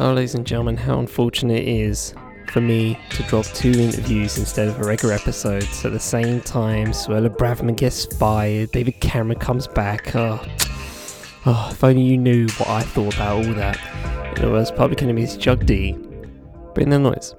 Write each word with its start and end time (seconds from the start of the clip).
Ladies 0.00 0.36
and 0.36 0.46
gentlemen, 0.46 0.76
how 0.76 1.00
unfortunate 1.00 1.58
it 1.58 1.68
is 1.68 2.14
for 2.52 2.60
me 2.60 2.98
to 3.10 3.22
drop 3.24 3.44
two 3.46 3.72
interviews 3.72 4.38
instead 4.38 4.68
of 4.68 4.80
a 4.80 4.84
regular 4.84 5.12
episode. 5.12 5.64
So 5.64 5.88
at 5.88 5.92
the 5.92 6.00
same 6.00 6.40
time, 6.40 6.88
Suella 6.88 7.28
Braverman 7.28 7.76
gets 7.76 8.06
fired, 8.16 8.70
David 8.70 9.00
Cameron 9.00 9.38
comes 9.38 9.66
back. 9.66 10.14
Oh, 10.14 10.40
oh, 11.46 11.68
if 11.72 11.82
only 11.82 12.02
you 12.02 12.16
knew 12.16 12.46
what 12.58 12.68
I 12.68 12.82
thought 12.82 13.14
about 13.16 13.44
all 13.44 13.54
that. 13.54 14.38
It 14.38 14.48
was 14.48 14.70
Public 14.70 15.02
Enemy's 15.02 15.36
Chuck 15.36 15.66
D. 15.66 15.92
Bring 16.74 16.90
the 16.90 16.98
noise. 16.98 17.34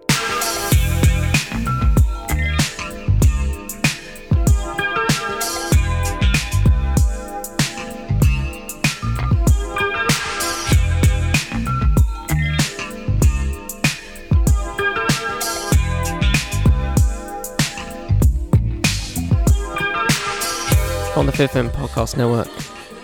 M 21.39 21.69
Podcast 21.69 22.17
Network. 22.17 22.49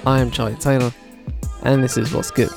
I 0.06 0.20
am 0.20 0.30
Charlie 0.30 0.56
Taylor, 0.56 0.92
and 1.64 1.82
this 1.82 1.96
is 1.96 2.14
What's 2.14 2.32
Good. 2.32 2.50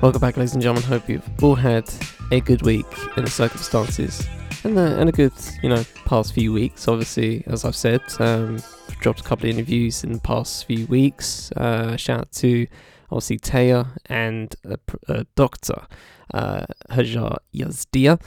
Welcome 0.00 0.22
back, 0.22 0.38
ladies 0.38 0.54
and 0.54 0.62
gentlemen. 0.62 0.82
Hope 0.82 1.10
you've 1.10 1.28
all 1.44 1.56
had 1.56 1.84
a 2.32 2.40
good 2.40 2.62
week 2.62 2.86
in 3.18 3.24
the 3.26 3.30
circumstances, 3.30 4.26
and, 4.64 4.78
a, 4.78 4.98
and 4.98 5.10
a 5.10 5.12
good, 5.12 5.34
you 5.62 5.68
know, 5.68 5.84
past 6.06 6.32
few 6.32 6.54
weeks. 6.54 6.88
Obviously, 6.88 7.44
as 7.46 7.66
I've 7.66 7.76
said, 7.76 8.00
um, 8.18 8.54
I've 8.88 8.98
dropped 9.00 9.20
a 9.20 9.24
couple 9.24 9.44
of 9.44 9.54
interviews 9.54 10.02
in 10.02 10.12
the 10.12 10.20
past 10.20 10.64
few 10.64 10.86
weeks. 10.86 11.52
Uh, 11.52 11.98
shout 11.98 12.20
out 12.20 12.32
to 12.32 12.66
obviously 13.10 13.38
Taya 13.38 13.88
and 14.06 14.56
a, 14.64 14.78
a 15.08 15.26
doctor, 15.34 15.86
uh, 16.32 16.64
Hajar 16.88 17.36
Yazdia, 17.54 18.18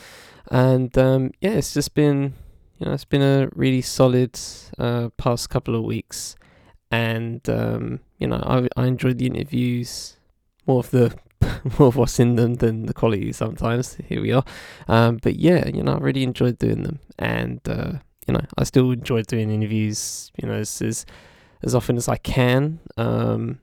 and 0.51 0.95
um, 0.95 1.31
yeah, 1.41 1.53
it's 1.53 1.73
just 1.73 1.95
been 1.95 2.35
you 2.79 2.85
know, 2.85 2.93
it's 2.93 3.05
been 3.05 3.21
a 3.21 3.49
really 3.53 3.81
solid 3.81 4.39
uh, 4.77 5.09
past 5.17 5.49
couple 5.49 5.75
of 5.75 5.83
weeks, 5.83 6.35
and 6.89 7.47
um, 7.49 7.99
you 8.17 8.27
know, 8.27 8.41
I 8.45 8.67
I 8.81 8.87
enjoyed 8.87 9.17
the 9.17 9.27
interviews, 9.27 10.17
more 10.65 10.79
of 10.79 10.91
the 10.91 11.13
more 11.77 11.89
of 11.89 11.97
what's 11.97 12.19
in 12.19 12.35
them 12.35 12.55
than 12.55 12.85
the 12.85 12.93
quality 12.93 13.33
sometimes. 13.33 13.97
Here 14.07 14.21
we 14.21 14.31
are, 14.31 14.45
um, 14.87 15.19
but 15.21 15.35
yeah, 15.35 15.67
you 15.67 15.83
know, 15.83 15.95
I 15.95 15.97
really 15.97 16.23
enjoyed 16.23 16.57
doing 16.57 16.83
them, 16.83 16.99
and 17.17 17.59
uh, 17.67 17.93
you 18.27 18.33
know, 18.33 18.45
I 18.57 18.63
still 18.63 18.91
enjoy 18.91 19.23
doing 19.23 19.51
interviews, 19.51 20.31
you 20.41 20.47
know, 20.47 20.55
as 20.55 20.81
as, 20.81 21.05
as 21.61 21.75
often 21.75 21.97
as 21.97 22.07
I 22.07 22.15
can. 22.17 22.79
Um, 22.95 23.59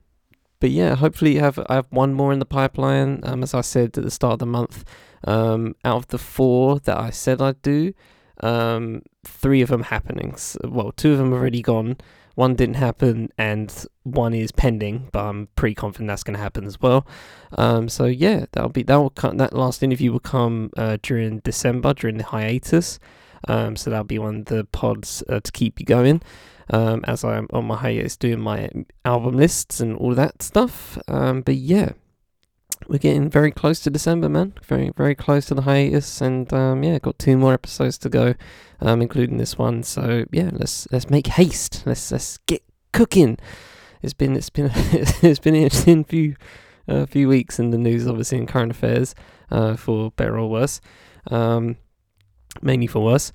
but 0.60 0.70
yeah, 0.70 0.94
hopefully, 0.94 1.36
have 1.36 1.58
I 1.70 1.76
have 1.76 1.86
one 1.90 2.12
more 2.12 2.34
in 2.34 2.38
the 2.38 2.46
pipeline. 2.46 3.20
Um, 3.22 3.42
as 3.42 3.54
I 3.54 3.62
said 3.62 3.96
at 3.96 4.04
the 4.04 4.10
start 4.10 4.34
of 4.34 4.38
the 4.40 4.46
month, 4.46 4.84
um, 5.24 5.74
out 5.84 5.96
of 5.96 6.06
the 6.08 6.18
four 6.18 6.80
that 6.80 6.98
I 6.98 7.08
said 7.10 7.40
I'd 7.40 7.62
do. 7.62 7.94
Um, 8.40 9.02
three 9.24 9.62
of 9.62 9.68
them 9.68 9.84
happenings. 9.84 10.56
Well, 10.64 10.92
two 10.92 11.12
of 11.12 11.18
them 11.18 11.32
have 11.32 11.40
already 11.40 11.62
gone. 11.62 11.96
One 12.34 12.54
didn't 12.54 12.76
happen, 12.76 13.30
and 13.38 13.72
one 14.02 14.34
is 14.34 14.52
pending. 14.52 15.08
But 15.10 15.24
I'm 15.24 15.48
pretty 15.56 15.74
confident 15.74 16.08
that's 16.08 16.22
going 16.22 16.36
to 16.36 16.42
happen 16.42 16.66
as 16.66 16.80
well. 16.80 17.06
Um, 17.56 17.88
so 17.88 18.04
yeah, 18.04 18.46
that'll 18.52 18.70
be 18.70 18.82
that 18.82 18.96
will 18.96 19.10
come, 19.10 19.38
that 19.38 19.54
last 19.54 19.82
interview 19.82 20.12
will 20.12 20.20
come 20.20 20.70
uh, 20.76 20.98
during 21.02 21.38
December 21.40 21.94
during 21.94 22.18
the 22.18 22.24
hiatus. 22.24 22.98
Um, 23.48 23.76
so 23.76 23.90
that'll 23.90 24.04
be 24.04 24.18
one 24.18 24.40
of 24.40 24.44
the 24.46 24.64
pods 24.64 25.22
uh, 25.28 25.40
to 25.40 25.52
keep 25.52 25.80
you 25.80 25.86
going. 25.86 26.22
Um, 26.68 27.04
as 27.06 27.22
I'm 27.22 27.46
on 27.52 27.64
my 27.64 27.76
hiatus 27.76 28.16
doing 28.16 28.40
my 28.40 28.68
album 29.04 29.36
lists 29.36 29.80
and 29.80 29.96
all 29.96 30.14
that 30.16 30.42
stuff. 30.42 30.98
Um, 31.06 31.42
but 31.42 31.54
yeah, 31.54 31.92
we're 32.88 32.98
getting 32.98 33.28
very 33.28 33.50
close 33.50 33.80
to 33.80 33.90
December, 33.90 34.28
man. 34.28 34.54
Very, 34.64 34.90
very 34.96 35.14
close 35.14 35.46
to 35.46 35.54
the 35.54 35.62
hiatus, 35.62 36.20
and 36.20 36.52
um, 36.52 36.82
yeah, 36.82 36.98
got 36.98 37.18
two 37.18 37.36
more 37.36 37.52
episodes 37.52 37.98
to 37.98 38.08
go, 38.08 38.34
um, 38.80 39.02
including 39.02 39.38
this 39.38 39.58
one. 39.58 39.82
So 39.82 40.24
yeah, 40.30 40.50
let's 40.52 40.86
let's 40.92 41.10
make 41.10 41.26
haste. 41.26 41.82
Let's 41.86 42.10
let's 42.12 42.38
get 42.46 42.62
cooking. 42.92 43.38
It's 44.02 44.14
been 44.14 44.36
it's 44.36 44.50
been 44.50 44.70
it's 44.74 45.38
been 45.38 45.54
an 45.54 45.62
interesting 45.62 46.04
few 46.04 46.36
uh, 46.88 47.06
few 47.06 47.28
weeks 47.28 47.58
in 47.58 47.70
the 47.70 47.78
news, 47.78 48.06
obviously 48.06 48.38
in 48.38 48.46
current 48.46 48.70
affairs, 48.70 49.14
uh, 49.50 49.76
for 49.76 50.10
better 50.12 50.38
or 50.38 50.48
worse, 50.48 50.80
um, 51.30 51.76
mainly 52.62 52.86
for 52.86 53.02
worse. 53.02 53.32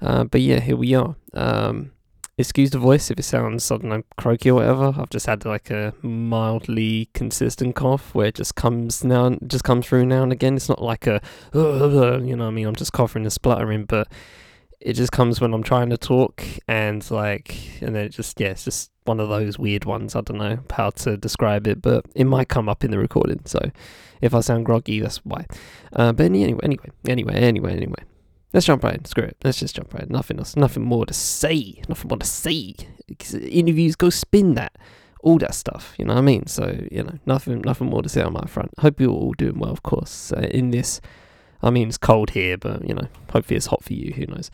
Uh, 0.00 0.24
but 0.24 0.40
yeah, 0.40 0.60
here 0.60 0.76
we 0.76 0.94
are. 0.94 1.16
Um, 1.34 1.92
excuse 2.38 2.70
the 2.70 2.78
voice 2.78 3.10
if 3.10 3.18
it 3.18 3.22
sounds 3.22 3.64
suddenly 3.64 4.04
croaky 4.16 4.50
or 4.50 4.54
whatever. 4.54 4.94
I've 4.98 5.10
just 5.10 5.26
had 5.26 5.44
like 5.44 5.70
a 5.70 5.94
mildly 6.02 7.08
consistent 7.14 7.74
cough 7.74 8.14
where 8.14 8.26
it 8.26 8.34
just 8.34 8.54
comes 8.54 9.02
now, 9.02 9.26
and 9.26 9.50
just 9.50 9.64
comes 9.64 9.86
through 9.86 10.06
now 10.06 10.22
and 10.22 10.32
again. 10.32 10.56
It's 10.56 10.68
not 10.68 10.82
like 10.82 11.06
a, 11.06 11.20
you 11.54 11.60
know, 11.60 12.44
what 12.44 12.48
I 12.48 12.50
mean, 12.50 12.66
I'm 12.66 12.76
just 12.76 12.92
coughing 12.92 13.22
and 13.22 13.32
spluttering, 13.32 13.84
but 13.84 14.08
it 14.80 14.92
just 14.92 15.12
comes 15.12 15.40
when 15.40 15.54
I'm 15.54 15.62
trying 15.62 15.90
to 15.90 15.96
talk 15.96 16.44
and 16.68 17.08
like, 17.10 17.80
and 17.80 17.94
then 17.94 18.04
it 18.04 18.10
just, 18.10 18.38
yeah, 18.38 18.48
it's 18.48 18.64
just 18.64 18.90
one 19.04 19.20
of 19.20 19.28
those 19.28 19.58
weird 19.58 19.86
ones. 19.86 20.14
I 20.14 20.20
don't 20.20 20.38
know 20.38 20.58
how 20.70 20.90
to 20.90 21.16
describe 21.16 21.66
it, 21.66 21.80
but 21.80 22.04
it 22.14 22.24
might 22.24 22.48
come 22.48 22.68
up 22.68 22.84
in 22.84 22.90
the 22.90 22.98
recording. 22.98 23.40
So 23.46 23.70
if 24.20 24.34
I 24.34 24.40
sound 24.40 24.66
groggy, 24.66 25.00
that's 25.00 25.18
why. 25.18 25.46
Uh, 25.92 26.12
but 26.12 26.26
anyway, 26.26 26.60
anyway, 26.62 26.90
anyway, 27.08 27.34
anyway, 27.34 27.72
anyway. 27.72 28.02
Let's 28.56 28.64
jump 28.64 28.84
right 28.84 28.94
in. 28.94 29.04
Screw 29.04 29.24
it. 29.24 29.36
Let's 29.44 29.60
just 29.60 29.76
jump 29.76 29.92
right 29.92 30.04
in. 30.04 30.08
Nothing 30.08 30.38
else. 30.38 30.56
Nothing 30.56 30.82
more 30.82 31.04
to 31.04 31.12
say. 31.12 31.82
Nothing 31.90 32.08
more 32.08 32.16
to 32.16 32.24
say. 32.24 32.74
Interviews 33.34 33.96
go 33.96 34.08
spin 34.08 34.54
that. 34.54 34.78
All 35.20 35.36
that 35.40 35.54
stuff. 35.54 35.94
You 35.98 36.06
know 36.06 36.14
what 36.14 36.20
I 36.20 36.22
mean? 36.22 36.46
So, 36.46 36.82
you 36.90 37.02
know, 37.02 37.18
nothing 37.26 37.60
nothing 37.60 37.88
more 37.88 38.00
to 38.00 38.08
say 38.08 38.22
on 38.22 38.32
my 38.32 38.46
front. 38.46 38.70
Hope 38.78 38.98
you're 38.98 39.10
all 39.10 39.34
doing 39.34 39.58
well, 39.58 39.72
of 39.72 39.82
course. 39.82 40.32
Uh, 40.32 40.48
in 40.50 40.70
this, 40.70 41.02
I 41.60 41.68
mean, 41.68 41.88
it's 41.88 41.98
cold 41.98 42.30
here, 42.30 42.56
but, 42.56 42.88
you 42.88 42.94
know, 42.94 43.08
hopefully 43.30 43.58
it's 43.58 43.66
hot 43.66 43.84
for 43.84 43.92
you. 43.92 44.14
Who 44.14 44.24
knows? 44.24 44.50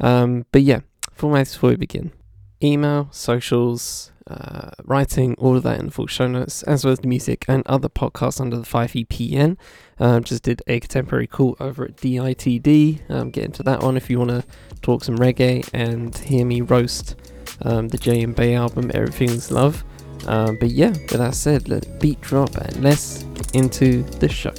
Um, 0.00 0.46
but 0.50 0.62
yeah, 0.62 0.80
formats 1.16 1.52
before 1.52 1.70
we 1.70 1.76
begin 1.76 2.10
email, 2.64 3.08
socials, 3.10 4.10
uh, 4.26 4.70
writing, 4.84 5.34
all 5.34 5.56
of 5.56 5.62
that 5.64 5.78
in 5.78 5.86
the 5.86 5.92
full 5.92 6.06
show 6.06 6.26
notes, 6.26 6.62
as 6.64 6.84
well 6.84 6.92
as 6.92 7.00
the 7.00 7.08
music 7.08 7.44
and 7.46 7.62
other 7.66 7.88
podcasts 7.88 8.40
under 8.40 8.56
the 8.56 8.64
5 8.64 8.92
EPN. 8.92 9.56
Um, 9.98 10.24
just 10.24 10.42
did 10.42 10.62
a 10.66 10.80
contemporary 10.80 11.26
call 11.26 11.56
over 11.60 11.84
at 11.84 11.96
DITD. 11.96 13.10
Um, 13.10 13.30
get 13.30 13.44
into 13.44 13.62
that 13.64 13.82
one 13.82 13.96
if 13.96 14.08
you 14.08 14.18
want 14.18 14.30
to 14.30 14.44
talk 14.82 15.04
some 15.04 15.18
reggae 15.18 15.68
and 15.72 16.16
hear 16.16 16.44
me 16.44 16.60
roast 16.62 17.16
um, 17.62 17.88
the 17.88 17.98
Jay 17.98 18.22
and 18.22 18.34
Bey 18.34 18.54
album, 18.54 18.90
Everything's 18.94 19.50
Love. 19.50 19.84
Um, 20.26 20.56
but 20.58 20.70
yeah, 20.70 20.90
with 20.90 21.10
that 21.10 21.34
said, 21.34 21.68
let 21.68 21.82
the 21.82 21.90
beat 22.00 22.20
drop 22.20 22.54
and 22.56 22.82
let's 22.82 23.24
get 23.34 23.54
into 23.54 24.02
the 24.02 24.28
show. 24.28 24.54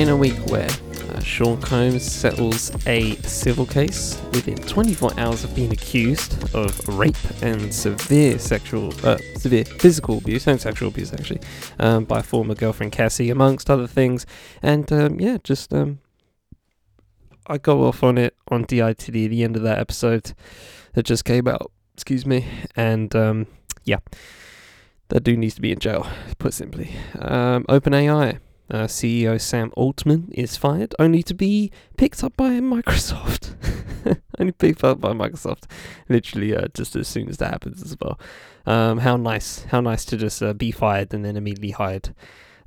In 0.00 0.08
a 0.08 0.16
week 0.16 0.38
where 0.46 0.70
uh, 1.10 1.20
Sean 1.20 1.60
Combs 1.60 2.10
settles 2.10 2.72
a 2.86 3.16
civil 3.16 3.66
case 3.66 4.18
within 4.32 4.56
24 4.56 5.12
hours 5.20 5.44
of 5.44 5.54
being 5.54 5.70
accused 5.72 6.42
of 6.54 6.88
rape 6.88 7.42
and 7.42 7.72
severe 7.74 8.38
sexual, 8.38 8.94
uh, 9.06 9.18
severe 9.36 9.66
physical 9.66 10.16
abuse 10.16 10.46
and 10.46 10.58
sexual 10.58 10.88
abuse 10.88 11.12
actually, 11.12 11.42
um, 11.78 12.06
by 12.06 12.22
former 12.22 12.54
girlfriend 12.54 12.92
Cassie, 12.92 13.28
amongst 13.28 13.68
other 13.68 13.86
things. 13.86 14.24
And 14.62 14.90
um, 14.90 15.20
yeah, 15.20 15.36
just 15.44 15.74
um, 15.74 15.98
I 17.46 17.58
go 17.58 17.84
off 17.84 18.02
on 18.02 18.16
it 18.16 18.34
on 18.48 18.64
DITD 18.64 19.26
at 19.26 19.30
the 19.30 19.44
end 19.44 19.54
of 19.54 19.62
that 19.64 19.78
episode 19.78 20.32
that 20.94 21.02
just 21.02 21.26
came 21.26 21.46
out. 21.46 21.72
Excuse 21.92 22.24
me, 22.24 22.46
and 22.74 23.14
um, 23.14 23.46
yeah, 23.84 23.98
that 25.08 25.24
dude 25.24 25.40
needs 25.40 25.56
to 25.56 25.60
be 25.60 25.72
in 25.72 25.78
jail. 25.78 26.06
Put 26.38 26.54
simply, 26.54 26.90
um, 27.18 27.64
OpenAI 27.64 28.38
uh, 28.70 28.84
CEO 28.84 29.40
Sam 29.40 29.72
Altman 29.76 30.30
is 30.32 30.56
fired, 30.56 30.94
only 30.98 31.22
to 31.24 31.34
be 31.34 31.70
picked 31.96 32.22
up 32.22 32.36
by 32.36 32.50
Microsoft. 32.60 33.54
only 34.38 34.52
picked 34.52 34.84
up 34.84 35.00
by 35.00 35.12
Microsoft, 35.12 35.64
literally 36.08 36.54
uh, 36.54 36.68
just 36.74 36.96
as 36.96 37.08
soon 37.08 37.28
as 37.28 37.38
that 37.38 37.50
happens 37.50 37.82
as 37.82 37.96
well. 38.00 38.18
Um, 38.66 38.98
how 38.98 39.16
nice! 39.16 39.64
How 39.64 39.80
nice 39.80 40.04
to 40.06 40.16
just 40.16 40.42
uh, 40.42 40.52
be 40.52 40.70
fired 40.70 41.12
and 41.12 41.24
then 41.24 41.36
immediately 41.36 41.70
hired 41.70 42.14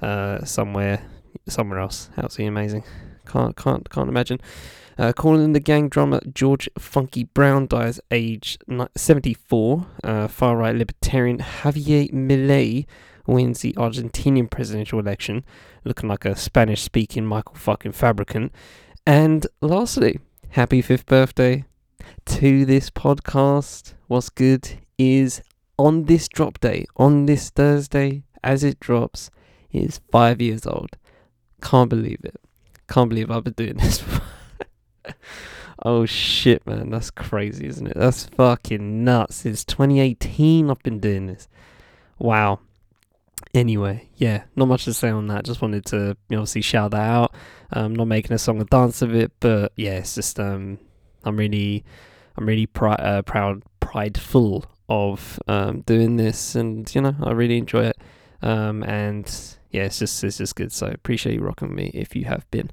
uh, 0.02 0.44
somewhere, 0.44 1.04
somewhere 1.48 1.80
else. 1.80 2.10
Absolutely 2.18 2.48
amazing. 2.48 2.84
Can't 3.26 3.56
can't 3.56 3.90
can't 3.90 4.10
imagine. 4.10 4.40
Uh, 4.98 5.12
Kool 5.12 5.48
& 5.48 5.54
the 5.54 5.60
Gang 5.60 5.90
drummer 5.90 6.22
George 6.34 6.70
Funky 6.78 7.24
Brown 7.24 7.66
dies 7.66 8.00
age 8.12 8.60
74. 8.96 9.88
Uh, 10.04 10.28
far 10.28 10.58
right 10.58 10.76
libertarian 10.76 11.40
Javier 11.40 12.12
Milei 12.12 12.86
wins 13.26 13.62
the 13.62 13.74
Argentinian 13.74 14.50
presidential 14.50 15.00
election, 15.00 15.46
looking 15.84 16.10
like 16.10 16.26
a 16.26 16.36
Spanish 16.36 16.82
speaking 16.82 17.26
Michael 17.26 17.56
fucking 17.56 17.94
Fabricant. 17.94 18.52
And 19.06 19.48
lastly, 19.62 20.20
happy 20.50 20.82
fifth 20.82 21.06
birthday 21.06 21.66
to 22.26 22.66
this 22.66 22.90
podcast. 22.90 23.94
What's 24.08 24.30
good 24.30 24.70
is 24.98 25.42
on 25.78 26.06
this 26.06 26.28
drop 26.28 26.60
day, 26.60 26.86
on 26.98 27.26
this 27.26 27.50
Thursday, 27.50 28.24
as 28.44 28.64
it 28.64 28.80
drops, 28.80 29.30
it 29.72 29.84
is 29.84 30.02
five 30.12 30.42
years 30.42 30.66
old. 30.66 30.98
Can't 31.62 31.90
believe 31.90 32.20
it. 32.24 32.40
Can't 32.88 33.10
believe 33.10 33.32
I've 33.32 33.44
been 33.44 33.54
doing 33.54 33.78
this. 33.78 34.04
oh 35.84 36.06
shit, 36.06 36.66
man, 36.68 36.90
that's 36.90 37.10
crazy, 37.10 37.68
isn't 37.68 37.88
it? 37.88 37.98
That's 37.98 38.26
fucking 38.26 39.04
nuts. 39.04 39.38
Since 39.38 39.66
2018, 39.66 40.70
I've 40.70 40.84
been 40.84 41.00
doing 41.00 41.28
this. 41.28 41.48
Wow. 42.20 42.60
Anyway, 43.54 44.10
yeah, 44.16 44.44
not 44.56 44.68
much 44.68 44.86
to 44.86 44.94
say 44.94 45.10
on 45.10 45.28
that. 45.28 45.46
Just 45.46 45.62
wanted 45.62 45.86
to 45.88 46.18
obviously 46.32 46.62
shout 46.62 46.92
that 46.92 47.10
out. 47.10 47.36
I'm 47.72 47.96
not 47.96 48.08
making 48.08 48.34
a 48.34 48.38
song 48.40 48.60
and 48.60 48.70
dance 48.70 49.02
of 49.02 49.14
it, 49.16 49.32
but 49.40 49.72
yeah, 49.76 49.98
it's 49.98 50.16
just 50.16 50.40
um, 50.40 50.80
I'm 51.24 51.38
really, 51.38 51.84
I'm 52.36 52.46
really 52.48 52.66
pri- 52.66 52.96
uh, 52.96 53.22
proud, 53.22 53.64
prideful 53.80 54.66
of 54.90 55.40
um, 55.48 55.82
doing 55.82 56.18
this, 56.18 56.56
and 56.56 56.94
you 56.94 57.02
know, 57.02 57.16
I 57.22 57.32
really 57.32 57.58
enjoy 57.58 57.86
it. 57.86 57.98
Um, 58.42 58.84
and 58.84 59.26
yeah, 59.72 59.84
it's 59.84 60.00
just 60.00 60.24
it's 60.24 60.38
just 60.38 60.56
good. 60.56 60.72
So 60.72 60.88
appreciate 60.88 61.36
you 61.36 61.42
rocking 61.42 61.74
me 61.74 61.92
if 61.94 62.16
you 62.16 62.26
have 62.26 62.50
been. 62.52 62.72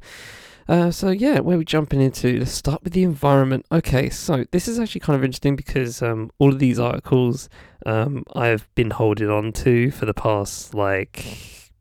Uh, 0.71 0.89
so 0.89 1.11
yeah, 1.11 1.41
where 1.41 1.59
we 1.59 1.65
jumping 1.65 2.01
into? 2.01 2.39
Let's 2.39 2.53
start 2.53 2.85
with 2.85 2.93
the 2.93 3.03
environment. 3.03 3.67
Okay, 3.73 4.09
so 4.09 4.45
this 4.53 4.69
is 4.69 4.79
actually 4.79 5.01
kind 5.01 5.17
of 5.17 5.25
interesting 5.25 5.57
because 5.57 6.01
um, 6.01 6.31
all 6.39 6.53
of 6.53 6.61
these 6.61 6.79
articles 6.79 7.49
um, 7.87 8.23
I've 8.37 8.73
been 8.77 8.93
holding 8.93 9.29
on 9.29 9.51
to 9.55 9.91
for 9.91 10.07
the 10.07 10.15
past 10.15 10.73
like 10.73 11.73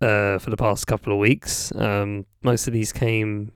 uh, 0.00 0.38
for 0.38 0.48
the 0.48 0.56
past 0.56 0.86
couple 0.86 1.12
of 1.12 1.18
weeks. 1.18 1.70
Um, 1.76 2.24
most 2.42 2.66
of 2.66 2.72
these 2.72 2.94
came 2.94 3.52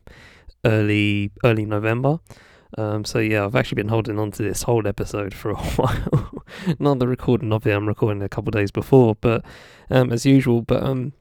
early 0.66 1.32
early 1.44 1.64
November. 1.64 2.18
Um, 2.76 3.06
so 3.06 3.20
yeah, 3.20 3.46
I've 3.46 3.56
actually 3.56 3.76
been 3.76 3.88
holding 3.88 4.18
on 4.18 4.32
to 4.32 4.42
this 4.42 4.64
whole 4.64 4.86
episode 4.86 5.32
for 5.32 5.52
a 5.52 5.56
while. 5.76 6.44
Not 6.78 6.98
the 6.98 7.08
recording 7.08 7.54
of 7.54 7.66
it; 7.66 7.72
I'm 7.72 7.88
recording 7.88 8.22
a 8.22 8.28
couple 8.28 8.50
days 8.50 8.70
before, 8.70 9.16
but 9.18 9.46
um, 9.90 10.12
as 10.12 10.26
usual. 10.26 10.60
But 10.60 10.82
um, 10.82 11.14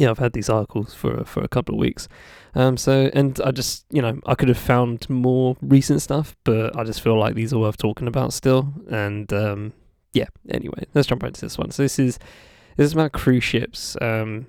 yeah, 0.00 0.08
I've 0.08 0.18
had 0.18 0.32
these 0.32 0.48
articles 0.48 0.94
for 0.94 1.24
for 1.26 1.42
a 1.42 1.48
couple 1.48 1.74
of 1.74 1.78
weeks. 1.78 2.08
Um, 2.54 2.78
so 2.78 3.10
and 3.12 3.38
I 3.44 3.50
just 3.50 3.84
you 3.90 4.00
know 4.00 4.18
I 4.24 4.34
could 4.34 4.48
have 4.48 4.56
found 4.56 5.08
more 5.10 5.58
recent 5.60 6.00
stuff, 6.00 6.34
but 6.44 6.74
I 6.74 6.84
just 6.84 7.02
feel 7.02 7.18
like 7.18 7.34
these 7.34 7.52
are 7.52 7.58
worth 7.58 7.76
talking 7.76 8.08
about 8.08 8.32
still. 8.32 8.72
And 8.90 9.30
um, 9.30 9.74
yeah, 10.14 10.28
anyway, 10.48 10.86
let's 10.94 11.06
jump 11.06 11.22
right 11.22 11.28
into 11.28 11.42
this 11.42 11.58
one. 11.58 11.70
So 11.70 11.82
this 11.82 11.98
is 11.98 12.18
this 12.78 12.86
is 12.86 12.92
about 12.94 13.12
cruise 13.12 13.44
ships. 13.44 13.94
Um, 14.00 14.46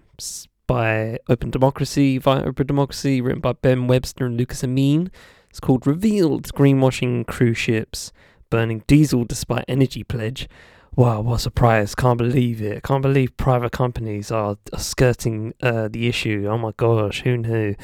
by 0.67 1.19
Open 1.27 1.49
Democracy, 1.49 2.17
via 2.17 2.45
Open 2.45 2.65
Democracy, 2.65 3.19
written 3.19 3.41
by 3.41 3.51
Ben 3.51 3.87
Webster 3.87 4.25
and 4.27 4.37
Lucas 4.37 4.63
Amin. 4.63 5.11
It's 5.49 5.59
called 5.59 5.85
Revealed 5.85 6.47
Greenwashing 6.53 7.27
Cruise 7.27 7.57
Ships 7.57 8.13
Burning 8.49 8.85
Diesel 8.87 9.25
Despite 9.25 9.65
Energy 9.67 10.05
Pledge. 10.05 10.47
Wow, 10.95 11.21
what 11.21 11.35
a 11.35 11.39
surprise. 11.39 11.95
Can't 11.95 12.17
believe 12.17 12.61
it. 12.61 12.83
Can't 12.83 13.01
believe 13.01 13.37
private 13.37 13.71
companies 13.71 14.29
are, 14.29 14.57
skirting 14.77 15.53
uh, 15.61 15.87
the 15.87 16.07
issue. 16.07 16.47
Oh 16.49 16.57
my 16.57 16.73
gosh, 16.75 17.21
who 17.21 17.37
knew? 17.37 17.75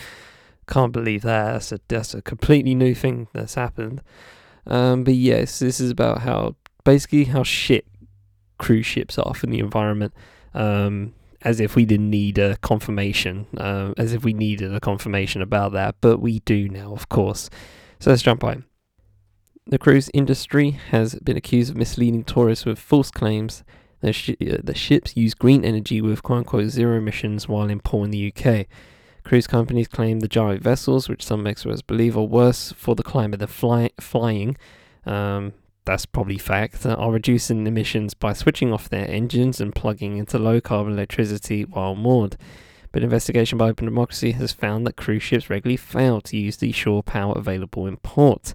Can't 0.67 0.91
believe 0.91 1.21
that. 1.21 1.53
That's 1.53 1.71
a, 1.71 1.79
that's 1.87 2.13
a 2.13 2.21
completely 2.21 2.75
new 2.75 2.93
thing 2.93 3.29
that's 3.33 3.55
happened. 3.55 4.01
Um, 4.65 5.05
but 5.05 5.13
yes, 5.13 5.59
this 5.59 5.79
is 5.79 5.89
about 5.89 6.21
how 6.21 6.57
basically 6.83 7.25
how 7.25 7.43
shit 7.43 7.85
cruise 8.57 8.85
ships 8.85 9.17
are 9.17 9.33
for 9.33 9.45
the 9.45 9.59
environment. 9.59 10.13
Um, 10.53 11.13
as 11.43 11.59
if 11.59 11.75
we 11.75 11.85
didn't 11.85 12.09
need 12.09 12.37
a 12.37 12.57
confirmation, 12.57 13.45
uh, 13.57 13.93
as 13.95 14.11
if 14.13 14.23
we 14.23 14.33
needed 14.33 14.73
a 14.73 14.79
confirmation 14.79 15.41
about 15.41 15.71
that, 15.71 15.95
but 16.01 16.17
we 16.17 16.39
do 16.39 16.67
now, 16.67 16.91
of 16.93 17.09
course. 17.09 17.49
So 17.99 18.09
let's 18.09 18.23
jump 18.23 18.43
right. 18.43 18.61
The 19.69 19.77
cruise 19.77 20.09
industry 20.13 20.71
has 20.91 21.15
been 21.15 21.35
accused 21.35 21.71
of 21.71 21.75
misleading 21.75 22.23
tourists 22.23 22.65
with 22.65 22.79
false 22.79 23.11
claims 23.11 23.65
that 23.99 24.13
sh- 24.13 24.29
uh, 24.29 24.59
the 24.63 24.73
ships 24.73 25.17
use 25.17 25.33
green 25.33 25.65
energy 25.65 25.99
with 25.99 26.23
quote 26.23 26.39
unquote 26.39 26.69
zero 26.69 26.97
emissions 26.97 27.49
while 27.49 27.69
in 27.69 27.81
port 27.81 28.05
in 28.05 28.11
the 28.11 28.33
UK. 28.33 28.65
Cruise 29.25 29.45
companies 29.45 29.89
claim 29.89 30.21
the 30.21 30.29
giant 30.29 30.63
vessels, 30.63 31.09
which 31.09 31.25
some 31.25 31.45
experts 31.45 31.81
believe 31.81 32.15
are 32.15 32.23
worse 32.23 32.71
for 32.71 32.95
the 32.95 33.03
climate 33.03 33.39
than 33.39 33.49
fly- 33.49 33.89
flying, 33.99 34.55
um, 35.05 35.51
that's 35.83 36.05
probably 36.05 36.37
fact, 36.37 36.85
are 36.85 37.11
reducing 37.11 37.67
emissions 37.67 38.13
by 38.13 38.31
switching 38.31 38.71
off 38.71 38.87
their 38.87 39.09
engines 39.09 39.59
and 39.59 39.75
plugging 39.75 40.15
into 40.15 40.39
low 40.39 40.61
carbon 40.61 40.93
electricity 40.93 41.65
while 41.65 41.93
moored. 41.93 42.37
But 42.93 43.03
investigation 43.03 43.57
by 43.57 43.69
Open 43.69 43.85
Democracy 43.85 44.31
has 44.31 44.53
found 44.53 44.87
that 44.87 44.95
cruise 44.95 45.23
ships 45.23 45.49
regularly 45.49 45.77
fail 45.77 46.21
to 46.21 46.37
use 46.37 46.57
the 46.57 46.71
shore 46.71 47.03
power 47.03 47.33
available 47.37 47.85
in 47.85 47.97
port 47.97 48.53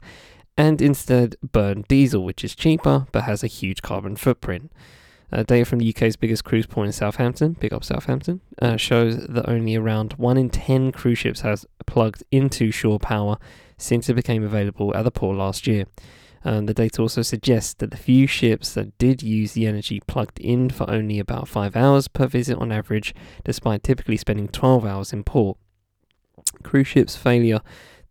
and 0.56 0.80
instead 0.82 1.36
burn 1.42 1.84
diesel, 1.88 2.24
which 2.24 2.44
is 2.44 2.54
cheaper 2.54 3.06
but 3.12 3.24
has 3.24 3.42
a 3.42 3.48
huge 3.48 3.82
carbon 3.82 4.16
footprint. 4.16 4.72
Uh, 5.32 5.42
data 5.44 5.64
from 5.64 5.78
the 5.78 5.88
UK's 5.88 6.16
biggest 6.16 6.44
cruise 6.44 6.66
port 6.66 6.86
in 6.86 6.92
Southampton, 6.92 7.52
big 7.58 7.72
up 7.72 7.82
Southampton, 7.82 8.42
uh, 8.60 8.76
shows 8.76 9.26
that 9.26 9.48
only 9.48 9.74
around 9.74 10.12
1 10.14 10.36
in 10.36 10.50
10 10.50 10.92
cruise 10.92 11.18
ships 11.18 11.40
has 11.40 11.64
plugged 11.86 12.22
into 12.30 12.70
shore 12.70 12.98
power 12.98 13.38
since 13.78 14.10
it 14.10 14.14
became 14.14 14.44
available 14.44 14.94
at 14.94 15.04
the 15.04 15.10
port 15.10 15.38
last 15.38 15.66
year. 15.66 15.86
Um, 16.44 16.66
the 16.66 16.74
data 16.74 17.00
also 17.00 17.22
suggests 17.22 17.72
that 17.74 17.90
the 17.90 17.96
few 17.96 18.26
ships 18.26 18.74
that 18.74 18.98
did 18.98 19.22
use 19.22 19.52
the 19.52 19.66
energy 19.66 20.00
plugged 20.06 20.38
in 20.38 20.68
for 20.68 20.90
only 20.90 21.18
about 21.18 21.48
5 21.48 21.76
hours 21.76 22.08
per 22.08 22.26
visit 22.26 22.58
on 22.58 22.70
average, 22.70 23.14
despite 23.44 23.82
typically 23.82 24.18
spending 24.18 24.48
12 24.48 24.84
hours 24.84 25.12
in 25.14 25.24
port. 25.24 25.56
Cruise 26.62 26.88
ships' 26.88 27.16
failure 27.16 27.60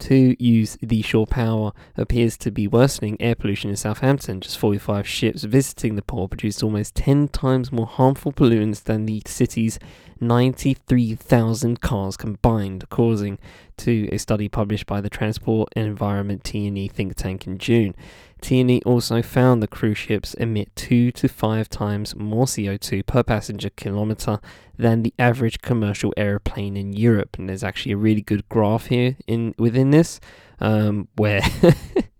to 0.01 0.35
use 0.43 0.77
the 0.81 1.01
shore 1.01 1.27
power 1.27 1.71
appears 1.95 2.37
to 2.37 2.51
be 2.51 2.67
worsening 2.67 3.17
air 3.19 3.35
pollution 3.35 3.69
in 3.69 3.75
Southampton. 3.75 4.41
Just 4.41 4.57
45 4.57 5.07
ships 5.07 5.43
visiting 5.43 5.95
the 5.95 6.01
port 6.01 6.31
produced 6.31 6.63
almost 6.63 6.95
10 6.95 7.29
times 7.29 7.71
more 7.71 7.85
harmful 7.85 8.33
pollutants 8.33 8.83
than 8.83 9.05
the 9.05 9.21
city's 9.25 9.79
93,000 10.19 11.81
cars 11.81 12.17
combined, 12.17 12.87
causing 12.89 13.39
to 13.77 14.07
a 14.11 14.17
study 14.17 14.47
published 14.47 14.85
by 14.85 15.01
the 15.01 15.09
Transport 15.09 15.69
and 15.75 15.87
Environment 15.87 16.43
T&E 16.43 16.87
think 16.87 17.15
tank 17.15 17.47
in 17.47 17.57
June. 17.57 17.95
T&E 18.41 18.81
also 18.85 19.21
found 19.21 19.61
the 19.61 19.67
cruise 19.67 19.97
ships 19.97 20.33
emit 20.33 20.75
2 20.75 21.11
to 21.11 21.27
5 21.27 21.69
times 21.69 22.15
more 22.15 22.45
CO2 22.45 23.05
per 23.05 23.23
passenger 23.23 23.69
kilometre 23.69 24.39
than 24.77 25.03
the 25.03 25.13
average 25.19 25.61
commercial 25.61 26.13
aeroplane 26.17 26.75
in 26.75 26.91
Europe. 26.91 27.37
And 27.37 27.47
there's 27.47 27.63
actually 27.63 27.93
a 27.93 27.97
really 27.97 28.21
good 28.21 28.49
graph 28.49 28.87
here 28.87 29.15
in 29.27 29.53
within 29.57 29.91
this 29.91 30.19
um, 30.59 31.07
where 31.15 31.41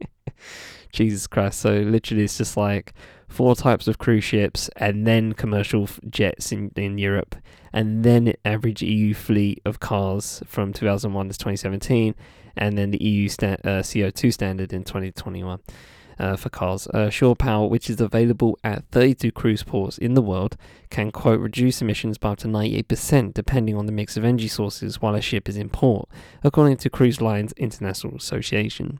Jesus 0.92 1.26
Christ, 1.26 1.60
so 1.60 1.72
literally 1.72 2.24
it's 2.24 2.38
just 2.38 2.56
like 2.56 2.94
four 3.28 3.56
types 3.56 3.88
of 3.88 3.98
cruise 3.98 4.24
ships 4.24 4.70
and 4.76 5.08
then 5.08 5.34
commercial 5.34 5.88
jets 6.10 6.52
in, 6.52 6.72
in 6.76 6.98
Europe 6.98 7.36
and 7.74 8.04
then 8.04 8.34
average 8.44 8.82
EU 8.82 9.14
fleet 9.14 9.62
of 9.66 9.80
cars 9.80 10.44
from 10.46 10.74
2001 10.74 11.30
to 11.30 11.38
2017 11.38 12.14
and 12.58 12.78
then 12.78 12.92
the 12.92 13.02
EU 13.02 13.30
sta- 13.30 13.58
uh, 13.64 13.82
CO2 13.82 14.34
standard 14.34 14.74
in 14.74 14.84
2021 14.84 15.60
uh, 16.22 16.36
for 16.36 16.50
cars. 16.50 16.88
Uh, 16.88 17.10
Shore 17.10 17.36
Power, 17.36 17.68
which 17.68 17.90
is 17.90 18.00
available 18.00 18.58
at 18.64 18.86
32 18.92 19.32
cruise 19.32 19.64
ports 19.64 19.98
in 19.98 20.14
the 20.14 20.22
world, 20.22 20.56
can 20.90 21.12
quote 21.12 21.40
reduce 21.40 21.82
emissions 21.82 22.18
by 22.18 22.30
up 22.30 22.38
to 22.40 22.48
98% 22.48 23.34
depending 23.34 23.76
on 23.76 23.88
the 23.88 23.92
mix 23.92 24.16
of 24.16 24.24
energy 24.24 24.48
sources 24.48 25.02
while 25.02 25.16
a 25.16 25.22
ship 25.22 25.50
is 25.50 25.58
in 25.58 25.70
port, 25.70 26.08
according 26.44 26.78
to 26.78 26.90
Cruise 26.90 27.20
Lines 27.20 27.54
International 27.54 28.16
Association. 28.16 29.00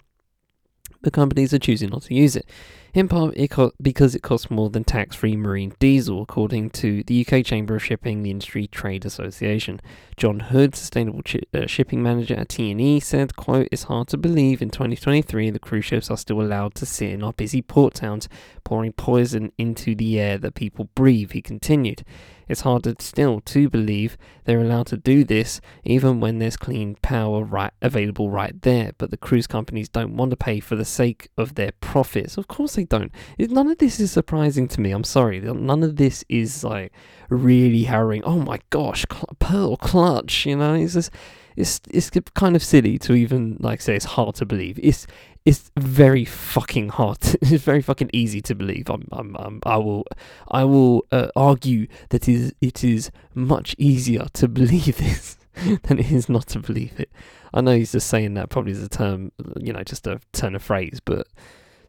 The 1.04 1.12
companies 1.12 1.54
are 1.54 1.60
choosing 1.60 1.90
not 1.90 2.04
to 2.04 2.16
use 2.16 2.36
it 2.36 2.48
in 2.94 3.08
part 3.08 3.34
it 3.38 3.52
because 3.82 4.16
it 4.16 4.22
costs 4.22 4.50
more 4.50 4.70
than 4.70 4.84
tax 4.84 5.16
free 5.16 5.36
marine 5.36 5.74
diesel, 5.80 6.22
according 6.22 6.70
to 6.72 7.04
the 7.04 7.26
UK 7.26 7.46
Chamber 7.46 7.76
of 7.76 7.84
Shipping, 7.84 8.24
the 8.24 8.32
Industry 8.32 8.68
Trade 8.68 9.06
Association. 9.06 9.80
John 10.18 10.40
Hood, 10.40 10.76
Sustainable 10.76 11.22
uh, 11.54 11.68
Shipping 11.68 12.04
Manager 12.04 12.36
at 12.36 12.50
T&E, 12.50 13.00
said, 13.00 13.36
quote, 13.36 13.68
It's 13.72 13.84
hard 13.84 14.08
to 14.10 14.18
believe 14.18 14.62
in 14.62 14.70
2023 14.70 15.50
the 15.50 15.60
cruise 15.60 15.86
ships 15.86 16.12
are 16.12 16.18
still 16.18 16.42
allowed 16.42 16.76
to 16.76 16.86
sit 16.86 17.12
in 17.12 17.24
our 17.24 17.34
busy 17.34 17.62
port 17.62 17.94
towns, 17.96 18.28
pouring 18.64 18.94
poison 18.94 19.52
into 19.58 19.96
the 19.96 20.20
air 20.20 20.38
that 20.38 20.56
people 20.56 20.90
breathe, 20.96 21.32
he 21.32 21.42
continued. 21.42 22.04
It's 22.52 22.62
harder 22.62 22.94
still 23.00 23.40
to 23.40 23.70
believe 23.70 24.18
they're 24.44 24.60
allowed 24.60 24.88
to 24.88 24.98
do 24.98 25.24
this 25.24 25.62
even 25.86 26.20
when 26.20 26.40
there's 26.40 26.58
clean 26.58 26.98
power 27.02 27.44
right 27.44 27.72
available 27.82 28.30
right 28.30 28.62
there. 28.62 28.92
But 28.98 29.10
the 29.10 29.18
cruise 29.18 29.48
companies 29.48 29.88
don't 29.88 30.18
want 30.18 30.32
to 30.32 30.38
pay 30.38 30.60
for 30.60 30.76
the 30.76 30.86
sake 30.86 31.30
of 31.38 31.56
their 31.56 31.72
profits. 31.80 32.38
Of 32.38 32.50
course 32.50 32.76
they 32.76 32.84
don't. 32.84 33.12
None 33.40 33.70
of 33.70 33.78
this 33.78 34.00
is 34.00 34.12
surprising 34.12 34.68
to 34.70 34.82
me. 34.82 34.92
I'm 34.92 35.06
sorry. 35.06 35.40
None 35.40 35.82
of 35.82 35.96
this 35.96 36.26
is 36.28 36.64
like 36.64 36.92
really 37.30 37.84
harrowing. 37.84 38.24
Oh 38.24 38.40
my 38.40 38.60
gosh, 38.70 39.06
cl- 39.10 39.36
pearl 39.40 39.78
clutch. 39.78 40.46
You 40.46 40.58
know, 40.58 40.74
it's 40.74 40.94
just 40.94 41.12
it's 41.56 41.82
it's 41.90 42.10
kind 42.36 42.56
of 42.56 42.64
silly 42.64 42.98
to 43.00 43.14
even 43.14 43.58
like 43.60 43.82
say 43.82 43.96
it's 43.96 44.06
hard 44.06 44.36
to 44.36 44.46
believe. 44.46 44.80
It's 44.82 45.08
it's 45.46 45.72
very 45.78 46.26
fucking 46.26 46.90
hard. 46.90 47.18
it's 47.42 47.64
very 47.64 47.82
fucking 47.82 48.12
easy 48.14 48.42
to 48.42 48.56
believe. 48.56 48.90
I'm, 48.90 49.08
I'm, 49.12 49.36
I'm 49.38 49.62
I 49.66 49.78
will, 49.78 50.06
I 50.50 50.64
will 50.64 51.06
uh, 51.12 51.30
argue 51.36 51.88
that 52.10 52.28
is 52.28 52.54
it 52.62 52.84
is 52.84 53.12
much 53.34 53.76
easier 53.78 54.28
to 54.34 54.48
believe 54.48 54.98
this 54.98 55.38
than 55.84 56.00
it 56.00 56.12
is 56.12 56.30
not 56.30 56.48
to 56.48 56.60
believe 56.60 57.00
it. 57.00 57.12
I 57.54 57.62
know 57.62 57.76
he's 57.76 57.92
just 57.92 58.08
saying 58.08 58.36
that 58.36 58.50
probably 58.50 58.72
as 58.72 58.84
a 58.84 58.90
term, 58.90 59.32
you 59.60 59.74
know, 59.74 59.84
just 59.84 60.08
a 60.08 60.20
turn 60.32 60.56
of 60.56 60.64
phrase, 60.64 61.02
but 61.04 61.28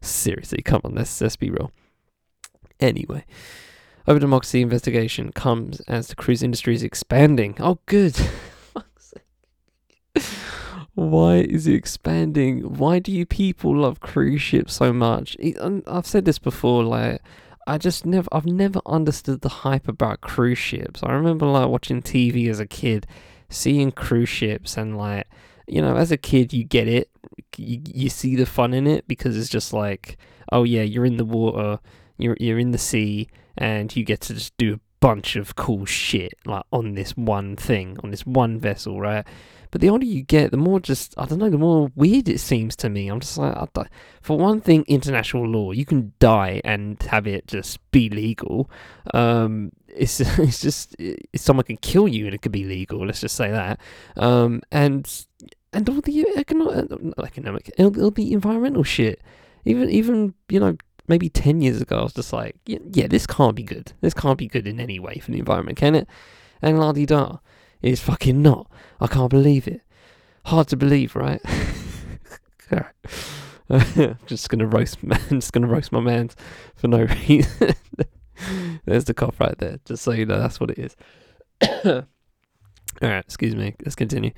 seriously, 0.01 0.61
come 0.61 0.81
on, 0.83 0.95
let's 0.95 1.21
let's 1.21 1.35
be 1.35 1.49
real. 1.49 1.71
Anyway, 2.79 3.23
Open 4.07 4.19
Democracy 4.19 4.61
investigation 4.61 5.31
comes 5.31 5.79
as 5.81 6.07
the 6.07 6.15
cruise 6.15 6.43
industry 6.43 6.73
is 6.73 6.83
expanding. 6.83 7.55
Oh, 7.59 7.79
good. 7.85 8.15
Why 10.95 11.37
is 11.37 11.65
it 11.65 11.73
expanding? 11.73 12.77
Why 12.77 12.99
do 12.99 13.11
you 13.11 13.25
people 13.25 13.75
love 13.75 13.99
cruise 13.99 14.41
ships 14.41 14.75
so 14.75 14.93
much? 14.93 15.35
I've 15.87 16.05
said 16.05 16.25
this 16.25 16.37
before, 16.37 16.83
like 16.83 17.21
I 17.65 17.77
just 17.77 18.05
never, 18.05 18.27
I've 18.31 18.45
never 18.45 18.79
understood 18.85 19.41
the 19.41 19.49
hype 19.49 19.87
about 19.87 20.21
cruise 20.21 20.59
ships. 20.59 21.01
I 21.01 21.13
remember 21.13 21.47
like 21.47 21.69
watching 21.69 22.01
TV 22.01 22.49
as 22.49 22.59
a 22.59 22.67
kid, 22.67 23.07
seeing 23.49 23.91
cruise 23.91 24.29
ships, 24.29 24.77
and 24.77 24.97
like, 24.97 25.27
you 25.67 25.81
know, 25.81 25.95
as 25.95 26.11
a 26.11 26.17
kid, 26.17 26.53
you 26.53 26.63
get 26.63 26.87
it, 26.87 27.09
you, 27.57 27.81
you 27.85 28.09
see 28.09 28.35
the 28.35 28.45
fun 28.45 28.73
in 28.73 28.85
it 28.85 29.07
because 29.07 29.37
it's 29.37 29.49
just 29.49 29.73
like, 29.73 30.17
oh 30.51 30.63
yeah, 30.63 30.83
you're 30.83 31.05
in 31.05 31.17
the 31.17 31.25
water, 31.25 31.79
you're 32.17 32.37
you're 32.39 32.59
in 32.59 32.71
the 32.71 32.77
sea, 32.77 33.29
and 33.57 33.95
you 33.95 34.03
get 34.03 34.21
to 34.21 34.33
just 34.35 34.55
do 34.57 34.75
a 34.75 34.79
bunch 34.99 35.35
of 35.35 35.55
cool 35.55 35.85
shit 35.85 36.33
like 36.45 36.63
on 36.71 36.93
this 36.93 37.17
one 37.17 37.55
thing, 37.55 37.97
on 38.03 38.11
this 38.11 38.25
one 38.25 38.59
vessel, 38.59 38.99
right? 38.99 39.25
But 39.73 39.81
the 39.81 39.89
older 39.89 40.05
you 40.05 40.21
get, 40.21 40.51
the 40.51 40.57
more 40.57 40.79
just 40.79 41.15
I 41.17 41.25
don't 41.25 41.39
know, 41.39 41.49
the 41.49 41.57
more 41.57 41.91
weird 41.95 42.29
it 42.29 42.39
seems 42.39 42.75
to 42.75 42.89
me. 42.89 43.07
I'm 43.07 43.19
just 43.19 43.39
like, 43.39 43.57
for 44.21 44.37
one 44.37 44.61
thing, 44.61 44.85
international 44.87 45.47
law, 45.47 45.71
you 45.71 45.83
can 45.83 46.13
die 46.19 46.61
and 46.63 47.01
have 47.01 47.25
it 47.25 47.47
just 47.47 47.79
be 47.89 48.07
legal. 48.07 48.69
Um, 49.15 49.71
it's 49.87 50.19
it's 50.39 50.61
just 50.61 50.95
if 50.99 51.41
someone 51.41 51.63
can 51.65 51.77
kill 51.77 52.07
you 52.07 52.25
and 52.27 52.35
it 52.35 52.43
could 52.43 52.51
be 52.51 52.65
legal. 52.65 53.03
Let's 53.03 53.21
just 53.21 53.35
say 53.35 53.49
that. 53.49 53.79
Um, 54.15 54.61
and 54.71 55.09
and 55.73 55.89
all 55.89 56.01
the 56.01 56.23
economic, 56.35 56.91
economic, 57.17 57.71
all 57.79 58.11
the 58.11 58.31
environmental 58.31 58.83
shit. 58.83 59.23
Even 59.65 59.89
even 59.89 60.35
you 60.49 60.59
know 60.59 60.77
maybe 61.07 61.29
10 61.29 61.61
years 61.61 61.81
ago, 61.81 61.97
I 61.97 62.03
was 62.03 62.13
just 62.13 62.31
like, 62.31 62.57
yeah, 62.67 62.77
yeah, 62.91 63.07
this 63.07 63.25
can't 63.25 63.55
be 63.55 63.63
good. 63.63 63.91
This 64.01 64.13
can't 64.13 64.37
be 64.37 64.47
good 64.47 64.67
in 64.67 64.79
any 64.79 64.99
way 64.99 65.17
for 65.17 65.31
the 65.31 65.39
environment, 65.39 65.79
can 65.79 65.95
it? 65.95 66.07
And 66.61 66.79
la 66.79 66.91
di 66.91 67.07
da. 67.07 67.37
It's 67.83 68.01
fucking 68.01 68.41
not. 68.41 68.71
I 68.99 69.07
can't 69.07 69.29
believe 69.29 69.67
it. 69.67 69.81
Hard 70.45 70.69
to 70.69 70.77
believe, 70.77 71.15
right? 71.15 71.41
I'm 73.69 74.17
just 74.25 74.49
gonna 74.49 74.65
roast 74.65 75.03
man. 75.03 75.19
Just 75.29 75.53
gonna 75.53 75.67
roast 75.67 75.91
my 75.91 75.99
man 75.99 76.29
for 76.75 76.87
no 76.87 77.05
reason. 77.27 77.75
There's 78.85 79.05
the 79.05 79.13
cough 79.13 79.39
right 79.39 79.57
there. 79.57 79.79
Just 79.85 80.03
so 80.03 80.11
you 80.11 80.25
know, 80.25 80.39
that's 80.39 80.59
what 80.59 80.71
it 80.71 80.79
is. 80.79 80.95
All 81.85 83.09
right, 83.09 83.23
excuse 83.23 83.55
me. 83.55 83.75
Let's 83.83 83.95
continue. 83.95 84.31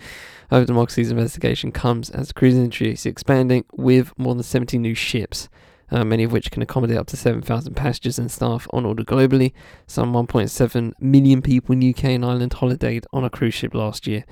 Open 0.52 0.66
Democracy's 0.66 1.12
investigation 1.12 1.72
comes 1.72 2.10
as 2.10 2.30
the 2.30 2.34
cruise 2.34 2.56
industry 2.56 2.94
is 2.94 3.06
expanding 3.06 3.66
with 3.74 4.18
more 4.18 4.34
than 4.34 4.44
70 4.44 4.78
new 4.78 4.96
ships 4.96 5.50
uh, 5.92 6.04
many 6.04 6.24
of 6.24 6.32
which 6.32 6.52
can 6.52 6.62
accommodate 6.62 6.98
up 6.98 7.08
to 7.08 7.18
7,000 7.18 7.74
passengers 7.76 8.18
and 8.18 8.32
staff 8.32 8.68
on 8.72 8.86
order 8.86 9.04
globally. 9.04 9.54
Some 9.88 10.14
1.7 10.14 10.94
million 11.00 11.42
people 11.42 11.74
in 11.74 11.90
UK 11.90 12.06
and 12.06 12.26
Ireland 12.26 12.54
holidayed 12.54 13.06
on 13.14 13.24
a 13.24 13.30
cruise 13.30 13.54
ship 13.54 13.74
last 13.74 14.08
year. 14.08 14.26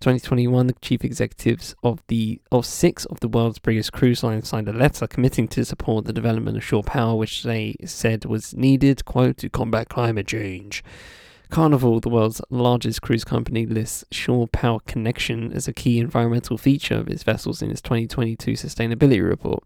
2021, 0.00 0.66
the 0.66 0.74
chief 0.82 1.04
executives 1.04 1.76
of 1.84 2.02
the 2.08 2.40
of 2.50 2.66
six 2.66 3.04
of 3.04 3.20
the 3.20 3.28
world's 3.28 3.60
biggest 3.60 3.92
cruise 3.92 4.24
lines 4.24 4.48
signed 4.48 4.68
a 4.68 4.72
letter 4.72 5.06
committing 5.06 5.46
to 5.46 5.64
support 5.64 6.06
the 6.06 6.12
development 6.12 6.56
of 6.56 6.64
shore 6.64 6.82
power, 6.82 7.14
which 7.14 7.44
they 7.44 7.76
said 7.84 8.24
was 8.24 8.52
needed, 8.52 9.04
quote, 9.04 9.36
to 9.36 9.48
combat 9.48 9.88
climate 9.88 10.26
change. 10.26 10.82
Carnival, 11.50 12.00
the 12.00 12.08
world's 12.08 12.40
largest 12.50 13.00
cruise 13.00 13.22
company, 13.22 13.64
lists 13.64 14.04
shore 14.10 14.48
power 14.48 14.80
connection 14.86 15.52
as 15.52 15.68
a 15.68 15.72
key 15.72 16.00
environmental 16.00 16.58
feature 16.58 16.96
of 16.96 17.08
its 17.08 17.22
vessels 17.22 17.62
in 17.62 17.70
its 17.70 17.80
2022 17.80 18.52
sustainability 18.52 19.24
report 19.24 19.62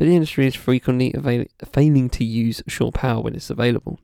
but 0.00 0.06
the 0.06 0.14
industry 0.16 0.46
is 0.46 0.54
frequently 0.54 1.12
avail- 1.12 1.44
failing 1.62 2.08
to 2.08 2.24
use 2.24 2.62
shore 2.66 2.90
power 2.90 3.20
when 3.20 3.34
it's 3.34 3.50
available. 3.50 4.00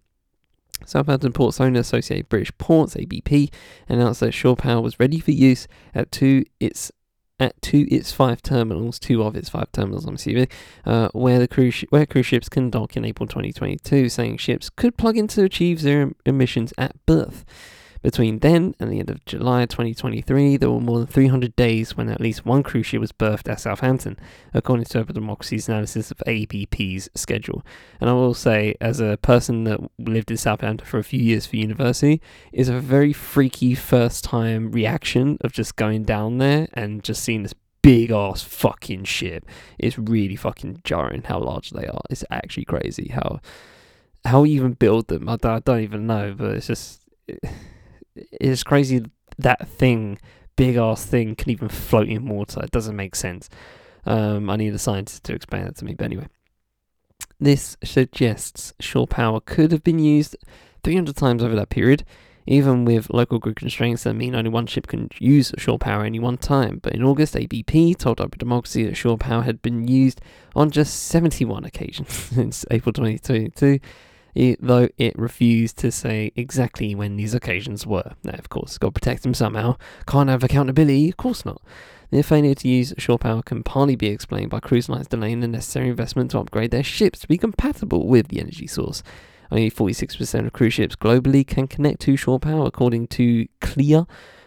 Southampton 0.85 1.33
Ports 1.33 1.59
owner 1.59 1.81
Associated 1.81 2.29
British 2.29 2.53
Ports 2.59 2.97
(ABP) 2.97 3.51
announced 3.89 4.21
that 4.21 4.33
shore 4.33 4.57
power 4.57 4.83
was 4.83 5.01
ready 5.01 5.19
for 5.19 5.31
use 5.31 5.67
at 5.95 6.13
two 6.13 6.45
its 6.61 6.93
at 7.41 7.55
two 7.63 7.87
its 7.91 8.13
five 8.13 8.43
terminals, 8.43 8.99
two 8.99 9.23
of 9.23 9.35
its 9.37 9.49
five 9.49 9.73
terminals, 9.73 10.05
I'm 10.05 10.17
assuming, 10.17 10.49
uh, 10.85 11.09
where 11.15 11.39
the 11.39 11.49
cruise 11.49 11.73
sh- 11.73 11.85
where 11.89 12.05
cruise 12.05 12.27
ships 12.27 12.51
can 12.51 12.69
dock 12.69 12.95
in 12.99 13.07
April 13.07 13.27
2022, 13.27 14.11
saying 14.11 14.37
ships 14.37 14.69
could 14.69 14.99
plug 14.99 15.17
in 15.17 15.29
to 15.29 15.45
achieve 15.45 15.81
zero 15.81 16.13
emissions 16.27 16.75
at 16.77 16.95
berth. 17.07 17.47
Between 18.07 18.39
then 18.39 18.77
and 18.79 18.89
the 18.89 19.01
end 19.01 19.11
of 19.11 19.25
July 19.25 19.67
2023, 19.67 20.59
there 20.59 20.71
were 20.71 20.81
more 20.81 20.99
than 20.99 21.09
300 21.09 21.57
days 21.57 21.97
when 21.97 22.09
at 22.09 22.21
least 22.21 22.47
one 22.47 22.63
cruise 22.63 22.87
ship 22.87 23.01
was 23.01 23.11
berthed 23.11 23.49
at 23.49 23.59
Southampton, 23.59 24.17
according 24.55 24.85
to 24.85 25.01
Open 25.01 25.17
Democracy's 25.17 25.69
analysis 25.69 26.13
of 26.13 26.23
ABP's 26.25 27.09
schedule. 27.17 27.67
And 28.01 28.09
I 28.09 28.13
will 28.13 28.33
say, 28.33 28.77
as 28.81 29.01
a 29.01 29.19
person 29.23 29.65
that 29.65 29.81
lived 29.99 30.31
in 30.31 30.37
Southampton 30.37 30.87
for 30.87 30.99
a 30.99 31.03
few 31.03 31.19
years 31.19 31.47
for 31.47 31.57
university, 31.57 32.23
is 32.53 32.69
a 32.69 32.79
very 32.79 33.13
freaky 33.13 33.75
first 33.75 34.23
time 34.23 34.71
reaction 34.71 35.37
of 35.41 35.51
just 35.51 35.75
going 35.75 36.05
down 36.05 36.39
there 36.39 36.69
and 36.75 37.03
just 37.03 37.25
seeing 37.25 37.43
this 37.43 37.55
big 37.83 38.13
ass 38.13 38.41
fucking 38.41 39.03
ship. 39.03 39.45
It's 39.81 39.99
really 39.99 40.37
fucking 40.37 40.83
jarring 40.85 41.25
how 41.25 41.41
large 41.41 41.71
they 41.71 41.89
are. 41.89 42.03
It's 42.09 42.23
actually 42.31 42.67
crazy 42.67 43.09
how 43.09 43.41
how 44.25 44.47
even 44.47 44.75
build 44.75 45.09
them. 45.09 45.29
I 45.29 45.35
don't, 45.35 45.57
I 45.57 45.59
don't 45.59 45.81
even 45.81 46.07
know, 46.07 46.37
but 46.39 46.53
it's 46.53 46.69
just. 46.69 47.03
It, 47.27 47.41
it's 48.33 48.63
crazy 48.63 49.05
that 49.39 49.69
thing, 49.69 50.19
big 50.57 50.77
ass 50.77 51.05
thing, 51.05 51.35
can 51.35 51.51
even 51.51 51.69
float 51.69 52.09
in 52.09 52.29
water. 52.29 52.63
It 52.63 52.71
doesn't 52.71 52.97
make 52.97 53.15
sense. 53.15 53.49
Um, 54.05 54.49
I 54.49 54.57
need 54.57 54.75
a 54.75 54.79
scientist 54.79 55.25
to 55.25 55.35
explain 55.35 55.65
that 55.65 55.77
to 55.77 55.85
me. 55.85 55.95
But 55.95 56.05
anyway, 56.05 56.29
this 57.41 57.77
suggests 57.85 58.73
shore 58.81 59.07
power 59.07 59.41
could 59.41 59.73
have 59.73 59.83
been 59.83 59.99
used 59.99 60.37
300 60.85 61.17
times 61.17 61.43
over 61.43 61.57
that 61.57 61.69
period, 61.69 62.05
even 62.47 62.85
with 62.85 63.11
local 63.11 63.39
grid 63.39 63.57
constraints 63.57 64.05
that 64.05 64.15
mean 64.15 64.35
only 64.35 64.51
one 64.51 64.67
ship 64.67 64.87
can 64.87 65.09
use 65.19 65.53
shore 65.59 65.79
power 65.79 66.05
any 66.05 66.21
one 66.21 66.39
time. 66.39 66.79
But 66.81 66.95
in 66.95 67.03
August, 67.03 67.37
ABP 67.37 67.95
told 67.95 68.21
Open 68.21 68.39
Democracy 68.39 68.85
that 68.85 68.95
shore 68.95 69.19
power 69.19 69.43
had 69.43 69.61
been 69.61 69.89
used 69.89 70.21
on 70.55 70.71
just 70.71 71.07
71 71.09 71.65
occasions 71.65 72.13
since 72.35 72.65
April 72.71 72.93
2022 72.93 73.81
though 74.61 74.89
it 74.99 75.19
refused 75.19 75.79
to 75.79 75.91
say 75.91 76.31
exactly 76.37 76.95
when 76.95 77.17
these 77.17 77.35
occasions 77.35 77.87
were. 77.87 78.13
Now, 78.23 78.35
of 78.35 78.49
course, 78.49 78.79
God 78.79 78.95
protect 78.95 79.23
them 79.23 79.35
somehow. 79.35 79.77
Can't 80.07 80.29
have 80.29 80.45
accountability? 80.45 81.09
Of 81.09 81.17
course 81.17 81.45
not. 81.45 81.63
The 82.11 82.23
failure 82.23 82.55
to 82.55 82.69
use 82.69 82.95
shore 82.99 83.19
power 83.19 83.43
can 83.43 83.63
partly 83.63 83.97
be 83.97 84.07
explained 84.07 84.51
by 84.51 84.61
cruise 84.61 84.89
lines 84.89 85.09
delaying 85.09 85.41
the 85.41 85.49
necessary 85.49 85.89
investment 85.89 86.31
to 86.31 86.39
upgrade 86.39 86.71
their 86.71 86.85
ships 86.85 87.19
to 87.21 87.29
be 87.29 87.39
compatible 87.39 88.07
with 88.07 88.29
the 88.29 88.41
energy 88.41 88.67
source. 88.67 89.03
Only 89.51 89.71
46% 89.71 90.47
of 90.47 90.53
cruise 90.53 90.75
ships 90.75 90.97
globally 90.97 91.47
can 91.47 91.67
connect 91.67 92.01
to 92.03 92.17
shore 92.17 92.39
power, 92.39 92.67
according 92.67 93.09
to 93.09 93.47
CLIA, 93.61 94.07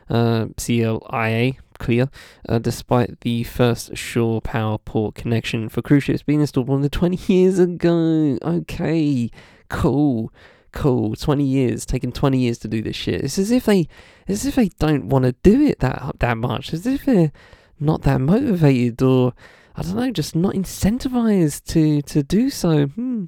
uh, 0.09 0.47
CLIA, 0.57 1.53
CLIA, 1.79 2.09
uh, 2.47 2.59
despite 2.59 3.21
the 3.21 3.43
first 3.43 3.95
shore 3.97 4.41
power 4.41 4.77
port 4.77 5.15
connection 5.15 5.69
for 5.69 5.81
cruise 5.81 6.03
ships 6.03 6.23
being 6.23 6.41
installed 6.41 6.67
more 6.67 6.79
than 6.79 6.89
20 6.89 7.33
years 7.33 7.59
ago. 7.59 8.37
Okay, 8.41 9.29
cool, 9.69 10.31
cool. 10.71 11.15
Twenty 11.15 11.45
years, 11.45 11.85
taking 11.85 12.11
twenty 12.11 12.39
years 12.39 12.57
to 12.59 12.67
do 12.67 12.81
this 12.81 12.95
shit. 12.95 13.23
It's 13.23 13.39
as 13.39 13.51
if 13.51 13.65
they, 13.65 13.87
as 14.27 14.45
if 14.45 14.55
they 14.55 14.69
don't 14.79 15.09
want 15.09 15.25
to 15.25 15.31
do 15.43 15.61
it 15.61 15.79
that 15.79 16.19
that 16.19 16.37
much. 16.37 16.73
As 16.73 16.85
if 16.85 17.05
they're 17.05 17.31
not 17.79 18.01
that 18.01 18.19
motivated, 18.19 19.01
or 19.01 19.33
I 19.75 19.81
don't 19.83 19.95
know, 19.95 20.11
just 20.11 20.35
not 20.35 20.55
incentivized 20.55 21.63
to 21.65 22.01
to 22.01 22.23
do 22.23 22.49
so. 22.49 22.87
Hmm. 22.87 23.25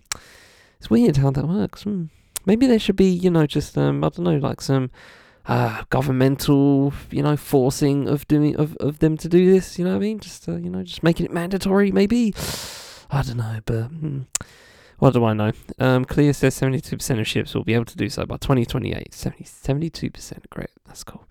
It's 0.78 0.90
weird 0.90 1.18
how 1.18 1.32
that 1.32 1.48
works. 1.48 1.84
Hmm. 1.84 2.06
Maybe 2.46 2.66
there 2.66 2.80
should 2.80 2.96
be, 2.96 3.06
you 3.10 3.30
know, 3.30 3.46
just 3.46 3.78
um, 3.78 4.04
I 4.04 4.10
don't 4.10 4.26
know, 4.26 4.38
like 4.38 4.62
some 4.62 4.90
uh, 5.46 5.84
governmental, 5.90 6.92
you 7.12 7.22
know, 7.22 7.38
forcing 7.38 8.10
of 8.10 8.28
doing 8.28 8.56
of, 8.56 8.76
of 8.78 9.00
them 9.00 9.16
to 9.18 9.30
do 9.30 9.52
this. 9.52 9.78
You 9.78 9.86
know 9.86 9.92
what 9.92 9.98
I 9.98 10.00
mean? 10.00 10.20
Just 10.20 10.50
uh, 10.50 10.56
you 10.56 10.70
know, 10.70 10.84
just 10.84 11.04
making 11.04 11.28
it 11.28 11.32
mandatory. 11.32 11.92
Maybe 11.92 12.34
I 13.10 13.22
don't 13.22 13.38
know, 13.38 13.60
but. 13.66 13.84
Hmm. 13.84 14.22
What 15.02 15.16
do 15.16 15.26
I 15.26 15.34
know? 15.34 15.52
Um, 15.80 16.06
CLIA 16.06 16.32
says 16.32 16.62
72% 16.62 17.20
of 17.20 17.26
ships 17.26 17.56
will 17.56 17.64
be 17.64 17.74
able 17.74 17.86
to 17.86 17.98
do 17.98 18.08
so 18.08 18.24
by 18.24 18.38
2028. 18.38 19.12
70, 19.12 19.44
72%. 19.44 20.48
Great. 20.52 20.70
That's 20.86 21.04
cool. 21.04 21.28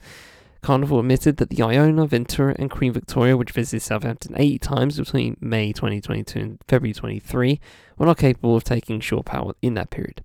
Carnival 0.61 0.99
admitted 0.99 1.37
that 1.37 1.51
the 1.51 1.63
Iona, 1.63 2.05
Ventura, 2.09 2.57
and 2.59 2.69
Queen 2.69 2.93
Victoria, 2.93 3.37
which 3.37 3.53
visited 3.53 3.83
Southampton 3.83 4.35
eight 4.37 4.61
times 4.61 4.99
between 4.99 5.37
May 5.41 5.73
2022 5.73 6.41
and 6.41 6.59
February 6.67 6.93
23, 6.93 7.61
were 7.97 8.07
not 8.07 8.19
capable 8.19 8.57
of 8.57 8.65
taking 8.65 8.99
shore 8.99 9.23
power 9.23 9.53
in 9.63 9.75
that 9.75 9.91
period. 9.91 10.25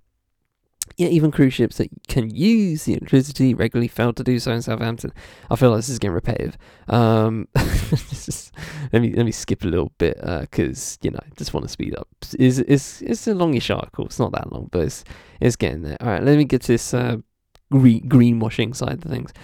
Yet 0.96 1.12
even 1.12 1.30
cruise 1.30 1.52
ships 1.52 1.76
that 1.76 1.90
can 2.08 2.34
use 2.34 2.84
the 2.84 2.94
electricity 2.94 3.52
regularly 3.52 3.88
fail 3.88 4.14
to 4.14 4.24
do 4.24 4.38
so 4.38 4.52
in 4.52 4.62
Southampton. 4.62 5.12
I 5.50 5.56
feel 5.56 5.70
like 5.70 5.78
this 5.78 5.90
is 5.90 5.98
getting 5.98 6.14
repetitive. 6.14 6.56
Um, 6.88 7.48
let 7.54 9.02
me 9.02 9.12
let 9.14 9.26
me 9.26 9.32
skip 9.32 9.62
a 9.62 9.66
little 9.66 9.92
bit 9.98 10.16
because 10.18 10.94
uh, 10.94 10.98
you 11.02 11.10
know 11.10 11.20
just 11.36 11.52
want 11.52 11.64
to 11.64 11.68
speed 11.68 11.94
up. 11.96 12.08
It's, 12.38 12.58
it's 12.58 13.02
it's 13.02 13.26
a 13.26 13.34
longish 13.34 13.68
article. 13.68 14.06
It's 14.06 14.18
not 14.18 14.32
that 14.32 14.50
long, 14.50 14.68
but 14.72 14.84
it's 14.84 15.04
it's 15.38 15.56
getting 15.56 15.82
there. 15.82 15.98
All 16.00 16.08
right, 16.08 16.22
let 16.22 16.38
me 16.38 16.44
get 16.44 16.62
to 16.62 16.68
this 16.68 16.94
uh, 16.94 17.18
green 17.70 18.08
greenwashing 18.08 18.74
side 18.74 19.04
of 19.04 19.10
things. 19.10 19.34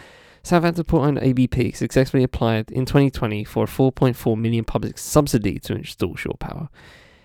Southampton 0.42 0.84
Port 0.84 1.06
owner 1.06 1.20
ABP 1.22 1.72
successfully 1.72 2.24
applied 2.24 2.70
in 2.70 2.84
2020 2.84 3.44
for 3.44 3.64
a 3.64 3.68
4.4 3.68 4.36
million 4.36 4.64
public 4.64 4.98
subsidy 4.98 5.58
to 5.60 5.74
install 5.76 6.16
shore 6.16 6.36
power. 6.40 6.68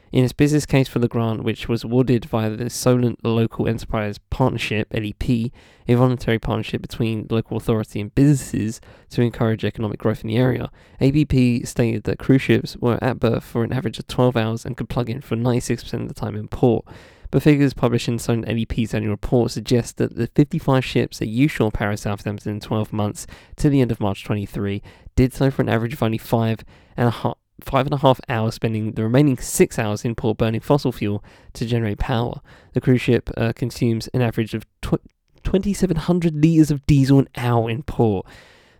In 0.10 0.24
its 0.24 0.32
business 0.32 0.66
case 0.66 0.88
for 0.88 1.00
the 1.00 1.10
grant, 1.10 1.44
which 1.44 1.68
was 1.68 1.84
awarded 1.84 2.26
via 2.26 2.50
the 2.50 2.70
Solent 2.70 3.26
Local 3.26 3.68
Enterprise 3.68 4.18
Partnership 4.30 4.88
(LEP), 4.94 5.52
a 5.88 5.96
voluntary 5.96 6.40
partnership 6.40 6.82
between 6.82 7.28
local 7.30 7.58
authority 7.58 8.00
and 8.00 8.16
businesses 8.16 8.80
to 9.10 9.22
encourage 9.22 9.66
economic 9.66 10.00
growth 10.00 10.24
in 10.24 10.30
the 10.30 10.38
area, 10.38 10.72
ABP 11.02 11.66
stated 11.66 12.04
that 12.04 12.20
cruise 12.20 12.42
ships 12.42 12.78
were 12.78 12.98
at 13.04 13.20
berth 13.20 13.44
for 13.44 13.66
an 13.66 13.74
average 13.74 14.00
of 14.00 14.08
12 14.08 14.38
hours 14.38 14.66
and 14.66 14.78
could 14.78 14.88
plug 14.88 15.10
in 15.10 15.20
for 15.20 15.36
96% 15.36 15.94
of 15.94 16.08
the 16.08 16.14
time 16.14 16.36
in 16.36 16.48
port. 16.48 16.86
But 17.30 17.44
figures 17.44 17.74
published 17.74 18.08
in 18.08 18.20
Solent 18.20 18.48
LEP's 18.48 18.94
annual 18.94 19.12
report 19.12 19.52
suggest 19.52 19.98
that 19.98 20.16
the 20.16 20.28
55 20.28 20.86
ships 20.86 21.20
that 21.20 21.28
used 21.28 21.56
Shore 21.56 21.72
Power 21.72 21.98
Southampton 21.98 22.54
in 22.54 22.60
12 22.62 22.94
months 22.94 23.28
to 23.58 23.70
the 23.70 23.82
end 23.82 23.92
of 23.92 24.00
March 24.00 24.24
23 24.24 24.82
did 25.18 25.34
so 25.34 25.52
for 25.52 25.64
an 25.64 25.70
average 25.70 25.94
of 25.94 26.04
only 26.04 26.18
five 26.18 26.64
and 26.96 27.10
a 27.10 27.12
half 27.12 27.38
five 27.62 27.86
and 27.86 27.94
a 27.94 27.98
half 27.98 28.20
hours, 28.30 28.56
spending 28.56 28.94
the 28.94 29.04
remaining 29.04 29.38
six 29.38 29.80
hours 29.80 30.06
in 30.06 30.16
port 30.16 30.38
burning 30.38 30.62
fossil 30.62 30.92
fuel 30.92 31.24
to 31.54 31.66
generate 31.66 31.98
power. 31.98 32.42
The 32.74 32.82
cruise 32.82 33.02
ship 33.02 33.30
uh, 33.38 33.54
consumes 33.56 34.08
an 34.10 34.22
average 34.22 34.54
of 34.54 34.66
tw- 34.82 35.02
2,700 35.44 36.36
litres 36.36 36.72
of 36.72 36.86
diesel 36.86 37.20
an 37.20 37.30
hour 37.36 37.70
in 37.70 37.84
port. 37.84 38.26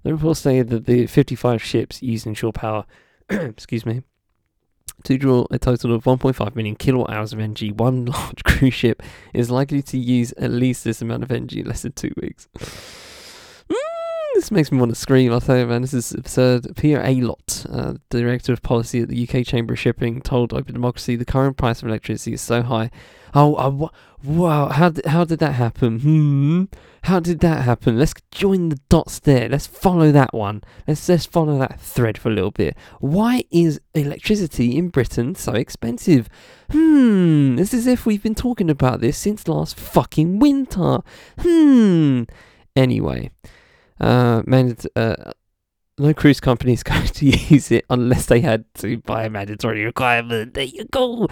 The 0.04 0.14
report 0.14 0.38
stated 0.38 0.70
that 0.70 0.86
the 0.86 1.08
55 1.08 1.64
ships 1.64 2.02
used 2.02 2.28
in 2.28 2.34
shore 2.34 2.54
power, 2.54 2.86
excuse 3.30 3.86
me, 3.86 4.04
to 5.04 5.18
draw 5.18 5.46
a 5.52 5.60
total 5.60 5.94
of 5.94 6.04
1.5 6.04 6.56
million 6.56 6.76
kilowatt 6.76 7.10
hours 7.10 7.34
of 7.34 7.40
energy, 7.40 7.72
one 7.72 8.06
large 8.08 8.44
cruise 8.44 8.74
ship 8.74 9.02
is 9.34 9.50
likely 9.52 9.82
to 9.84 9.98
use 9.98 10.34
at 10.38 10.52
least 10.52 10.84
this 10.84 11.02
amount 11.02 11.24
of 11.24 11.32
energy 11.32 11.62
in 11.62 11.68
less 11.68 11.84
than 11.84 11.94
two 11.94 12.12
weeks. 12.22 12.48
This 14.38 14.52
makes 14.52 14.72
me 14.72 14.78
want 14.78 14.92
to 14.92 14.96
scream. 14.96 15.34
I'll 15.34 15.42
tell 15.42 15.58
you, 15.58 15.66
man, 15.66 15.82
this 15.82 15.96
is 15.96 16.14
absurd. 16.14 16.76
Peter 16.78 17.00
Aylott, 17.00 17.66
uh, 17.74 17.96
director 18.12 18.54
of 18.54 18.62
policy 18.62 19.02
at 19.02 19.10
the 19.10 19.28
UK 19.28 19.44
Chamber 19.44 19.74
of 19.74 19.80
Shipping, 19.80 20.22
told 20.22 20.54
Open 20.54 20.76
Democracy 20.76 21.16
the 21.16 21.26
current 21.26 21.58
price 21.58 21.82
of 21.82 21.88
electricity 21.88 22.34
is 22.34 22.42
so 22.42 22.62
high. 22.62 22.92
Oh, 23.34 23.56
uh, 23.56 23.90
wow! 24.24 24.68
How 24.68 24.90
did 24.90 25.08
how 25.08 25.26
did 25.26 25.40
that 25.40 25.54
happen? 25.54 26.02
Hmm. 26.02 26.64
How 27.06 27.20
did 27.20 27.40
that 27.40 27.64
happen? 27.64 27.98
Let's 27.98 28.14
join 28.30 28.70
the 28.70 28.80
dots 28.90 29.18
there. 29.18 29.50
Let's 29.50 29.66
follow 29.66 30.12
that 30.12 30.36
one. 30.36 30.62
Let's 30.88 31.10
let's 31.10 31.26
follow 31.26 31.58
that 31.58 31.82
thread 31.82 32.20
for 32.20 32.30
a 32.30 32.34
little 32.34 32.52
bit. 32.52 32.78
Why 33.00 33.44
is 33.50 33.82
electricity 33.96 34.78
in 34.78 34.90
Britain 34.90 35.34
so 35.34 35.54
expensive? 35.54 36.30
Hmm. 36.70 37.58
It's 37.58 37.74
as 37.74 37.88
if 37.88 38.06
we've 38.06 38.22
been 38.22 38.36
talking 38.36 38.70
about 38.70 39.02
this 39.02 39.18
since 39.18 39.48
last 39.48 39.80
fucking 39.80 40.38
winter. 40.38 41.00
Hmm. 41.40 42.26
Anyway. 42.76 43.32
Uh, 44.00 44.44
uh, 44.96 45.34
no 45.98 46.14
cruise 46.14 46.40
company 46.40 46.74
is 46.74 46.84
going 46.84 47.08
to 47.08 47.26
use 47.26 47.72
it 47.72 47.86
unless 47.90 48.28
they 48.28 48.42
had 48.42 48.66
to 48.76 48.98
buy 49.00 49.26
a 49.26 49.30
mandatory 49.30 49.84
requirement. 49.84 50.54
There 50.54 50.64
you 50.64 50.86
go. 50.86 51.28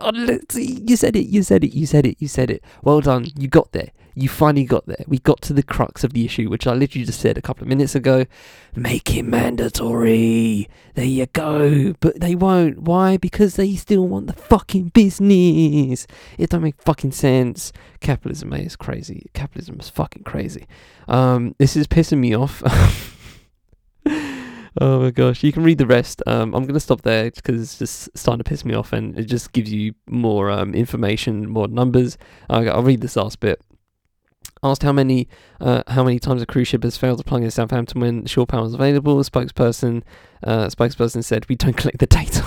Unless, 0.00 0.54
you 0.54 0.96
said 0.96 1.16
it, 1.16 1.26
you 1.26 1.42
said 1.42 1.64
it, 1.64 1.74
you 1.74 1.86
said 1.86 2.06
it, 2.06 2.16
you 2.20 2.28
said 2.28 2.50
it. 2.50 2.62
Well 2.82 3.00
done. 3.00 3.26
You 3.36 3.48
got 3.48 3.72
there. 3.72 3.90
You 4.14 4.28
finally 4.28 4.64
got 4.64 4.86
there. 4.86 5.04
We 5.06 5.18
got 5.20 5.40
to 5.42 5.52
the 5.52 5.62
crux 5.62 6.02
of 6.02 6.12
the 6.12 6.24
issue, 6.24 6.50
which 6.50 6.66
I 6.66 6.74
literally 6.74 7.06
just 7.06 7.20
said 7.20 7.38
a 7.38 7.42
couple 7.42 7.62
of 7.62 7.68
minutes 7.68 7.94
ago. 7.94 8.26
Make 8.74 9.14
it 9.14 9.22
mandatory. 9.22 10.68
There 10.94 11.04
you 11.04 11.26
go. 11.26 11.94
But 12.00 12.20
they 12.20 12.34
won't. 12.34 12.80
Why? 12.80 13.16
Because 13.16 13.54
they 13.54 13.76
still 13.76 14.06
want 14.08 14.26
the 14.26 14.32
fucking 14.32 14.88
business. 14.88 16.06
It 16.38 16.50
don't 16.50 16.62
make 16.62 16.82
fucking 16.82 17.12
sense. 17.12 17.72
Capitalism, 18.00 18.52
is 18.54 18.76
crazy. 18.76 19.30
Capitalism 19.32 19.78
is 19.78 19.88
fucking 19.88 20.24
crazy. 20.24 20.66
Um, 21.06 21.54
this 21.58 21.76
is 21.76 21.86
pissing 21.86 22.18
me 22.18 22.34
off. 22.34 22.62
oh 24.80 25.00
my 25.00 25.10
gosh, 25.10 25.42
you 25.42 25.52
can 25.52 25.62
read 25.62 25.78
the 25.78 25.86
rest. 25.86 26.22
Um, 26.26 26.54
I'm 26.54 26.66
gonna 26.66 26.80
stop 26.80 27.02
there 27.02 27.30
because 27.30 27.60
it's 27.60 27.78
just 27.78 28.18
starting 28.18 28.42
to 28.42 28.48
piss 28.48 28.64
me 28.64 28.74
off, 28.74 28.92
and 28.92 29.18
it 29.18 29.24
just 29.24 29.52
gives 29.52 29.72
you 29.72 29.94
more 30.08 30.50
um, 30.50 30.74
information, 30.74 31.48
more 31.48 31.68
numbers. 31.68 32.18
I'll 32.48 32.82
read 32.82 33.00
this 33.00 33.16
last 33.16 33.40
bit. 33.40 33.62
Asked 34.62 34.82
how 34.82 34.92
many 34.92 35.28
uh, 35.60 35.82
how 35.88 36.04
many 36.04 36.18
times 36.18 36.42
a 36.42 36.46
cruise 36.46 36.68
ship 36.68 36.82
has 36.82 36.96
failed 36.96 37.18
to 37.18 37.24
plug 37.24 37.42
in 37.42 37.50
Southampton 37.50 38.00
when 38.00 38.26
shore 38.26 38.46
power 38.46 38.66
is 38.66 38.74
available, 38.74 39.16
spokesperson 39.18 40.02
uh, 40.44 40.66
spokesperson 40.66 41.24
said, 41.24 41.48
"We 41.48 41.56
don't 41.56 41.76
collect 41.76 41.98
the 41.98 42.06
data." 42.06 42.44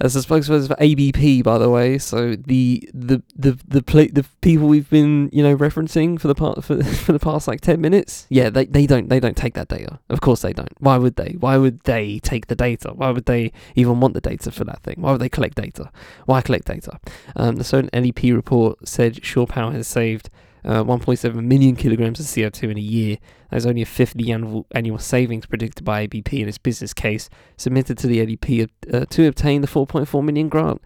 As 0.00 0.16
a 0.16 0.20
spokesperson 0.20 0.68
for 0.68 0.76
ABP, 0.78 1.42
by 1.42 1.58
the 1.58 1.68
way. 1.68 1.98
So 1.98 2.34
the 2.34 2.88
the 2.94 3.22
the 3.36 3.58
the 3.68 3.82
pl- 3.82 4.08
the 4.12 4.24
people 4.40 4.66
we've 4.66 4.88
been 4.88 5.28
you 5.32 5.42
know 5.42 5.56
referencing 5.56 6.18
for 6.18 6.28
the 6.28 6.34
part 6.34 6.64
for, 6.64 6.82
for 7.04 7.12
the 7.12 7.18
past 7.18 7.46
like 7.46 7.60
ten 7.60 7.80
minutes, 7.80 8.26
yeah, 8.30 8.50
they, 8.50 8.64
they 8.64 8.86
don't 8.86 9.08
they 9.08 9.20
don't 9.20 9.36
take 9.36 9.54
that 9.54 9.68
data. 9.68 9.98
Of 10.08 10.20
course 10.20 10.42
they 10.42 10.52
don't. 10.52 10.72
Why 10.78 10.96
would 10.96 11.16
they? 11.16 11.36
Why 11.38 11.56
would 11.56 11.80
they 11.80 12.18
take 12.20 12.46
the 12.46 12.56
data? 12.56 12.92
Why 12.94 13.10
would 13.10 13.26
they 13.26 13.52
even 13.74 14.00
want 14.00 14.14
the 14.14 14.20
data 14.20 14.50
for 14.50 14.64
that 14.64 14.82
thing? 14.82 14.96
Why 14.98 15.12
would 15.12 15.20
they 15.20 15.28
collect 15.28 15.56
data? 15.56 15.90
Why 16.26 16.40
collect 16.40 16.66
data? 16.66 16.98
Um, 17.36 17.56
the 17.56 17.64
Solent 17.64 17.94
LEP 17.94 18.22
report 18.34 18.88
said 18.88 19.24
Shore 19.24 19.46
Power 19.46 19.72
has 19.72 19.86
saved 19.86 20.30
uh, 20.64 20.84
1.7 20.84 21.34
million 21.44 21.76
kilograms 21.76 22.20
of 22.20 22.26
CO2 22.26 22.70
in 22.70 22.78
a 22.78 22.80
year. 22.80 23.18
There's 23.50 23.66
only 23.66 23.82
a 23.82 23.86
fifth 23.86 24.14
of 24.14 24.18
the 24.18 24.32
annual, 24.32 24.66
annual 24.72 24.98
savings 24.98 25.46
predicted 25.46 25.84
by 25.84 26.02
ABP 26.02 26.40
in 26.40 26.48
its 26.48 26.58
business 26.58 26.92
case 26.92 27.28
submitted 27.56 27.98
to 27.98 28.06
the 28.06 28.24
LEP 28.24 28.68
uh, 28.92 29.06
to 29.10 29.26
obtain 29.26 29.60
the 29.60 29.68
4.4 29.68 30.24
million 30.24 30.48
grant. 30.48 30.80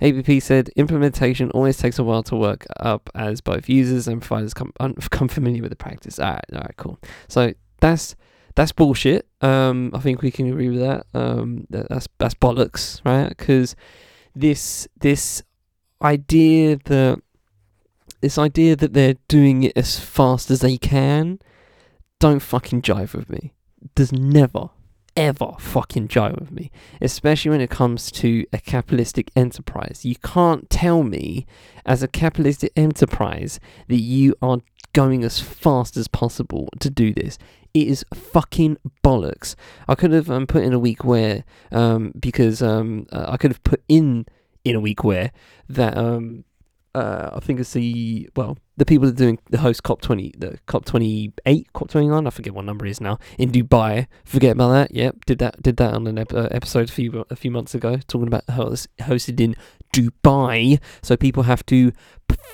ABP 0.00 0.40
said 0.40 0.68
implementation 0.76 1.50
always 1.52 1.78
takes 1.78 1.98
a 1.98 2.04
while 2.04 2.22
to 2.24 2.36
work 2.36 2.66
up 2.80 3.08
as 3.14 3.40
both 3.40 3.68
users 3.68 4.06
and 4.06 4.20
providers 4.20 4.52
come, 4.52 4.72
come 5.10 5.28
familiar 5.28 5.62
with 5.62 5.70
the 5.70 5.76
practice. 5.76 6.18
All 6.18 6.32
right, 6.32 6.44
all 6.52 6.60
right, 6.60 6.76
cool. 6.76 6.98
So 7.28 7.54
that's 7.80 8.14
that's 8.54 8.72
bullshit. 8.72 9.26
Um, 9.42 9.90
I 9.94 10.00
think 10.00 10.22
we 10.22 10.30
can 10.30 10.48
agree 10.48 10.70
with 10.70 10.80
that. 10.80 11.06
Um, 11.14 11.66
that 11.70 11.88
that's 11.88 12.08
that's 12.18 12.34
bollocks, 12.34 13.00
right? 13.04 13.28
Because 13.28 13.76
this 14.34 14.88
this 14.98 15.42
idea 16.02 16.78
that 16.84 17.20
this 18.20 18.38
idea 18.38 18.76
that 18.76 18.92
they're 18.92 19.16
doing 19.28 19.62
it 19.64 19.72
as 19.76 19.98
fast 19.98 20.50
as 20.50 20.60
they 20.60 20.76
can, 20.76 21.38
don't 22.18 22.40
fucking 22.40 22.82
jive 22.82 23.14
with 23.14 23.28
me. 23.28 23.52
Does 23.94 24.12
never, 24.12 24.70
ever 25.16 25.52
fucking 25.58 26.08
jive 26.08 26.38
with 26.38 26.50
me. 26.50 26.70
Especially 27.00 27.50
when 27.50 27.60
it 27.60 27.70
comes 27.70 28.10
to 28.12 28.44
a 28.52 28.58
capitalistic 28.58 29.30
enterprise. 29.36 30.00
You 30.04 30.16
can't 30.16 30.68
tell 30.70 31.02
me, 31.02 31.46
as 31.84 32.02
a 32.02 32.08
capitalistic 32.08 32.72
enterprise, 32.76 33.60
that 33.88 34.00
you 34.00 34.34
are 34.40 34.58
going 34.92 35.24
as 35.24 35.40
fast 35.40 35.96
as 35.96 36.08
possible 36.08 36.68
to 36.80 36.88
do 36.88 37.12
this. 37.12 37.38
It 37.74 37.88
is 37.88 38.04
fucking 38.14 38.78
bollocks. 39.04 39.54
I 39.86 39.94
could 39.94 40.12
have 40.12 40.30
um, 40.30 40.46
put 40.46 40.62
in 40.62 40.72
a 40.72 40.78
week 40.78 41.04
where, 41.04 41.44
um, 41.70 42.12
because 42.18 42.62
um, 42.62 43.06
uh, 43.12 43.26
I 43.28 43.36
could 43.36 43.50
have 43.50 43.62
put 43.62 43.82
in 43.88 44.24
in 44.64 44.74
a 44.74 44.80
week 44.80 45.04
where 45.04 45.32
that 45.68 45.96
um, 45.98 46.44
uh, 46.96 47.30
I 47.34 47.40
think 47.40 47.60
it's 47.60 47.74
the 47.74 48.28
well, 48.34 48.56
the 48.78 48.86
people 48.86 49.06
that 49.06 49.12
are 49.12 49.24
doing 49.24 49.38
the 49.50 49.58
host 49.58 49.82
COP 49.82 50.00
twenty, 50.00 50.32
the 50.38 50.58
COP 50.64 50.86
twenty 50.86 51.32
eight, 51.44 51.70
COP 51.74 51.90
twenty 51.90 52.08
nine. 52.08 52.26
I 52.26 52.30
forget 52.30 52.54
what 52.54 52.64
number 52.64 52.86
it 52.86 52.90
is 52.90 53.02
now 53.02 53.18
in 53.38 53.52
Dubai. 53.52 54.06
Forget 54.24 54.52
about 54.52 54.70
that. 54.70 54.94
Yep, 54.94 55.26
did 55.26 55.38
that 55.40 55.62
did 55.62 55.76
that 55.76 55.92
on 55.92 56.06
an 56.06 56.16
ep- 56.16 56.32
uh, 56.32 56.48
episode 56.50 56.88
a 56.88 56.92
few 56.92 57.26
a 57.28 57.36
few 57.36 57.50
months 57.50 57.74
ago, 57.74 57.98
talking 58.08 58.26
about 58.26 58.44
how 58.48 58.68
it's 58.68 58.88
hosted 59.00 59.38
in 59.40 59.54
Dubai. 59.92 60.80
So 61.02 61.18
people 61.18 61.42
have 61.42 61.66
to 61.66 61.92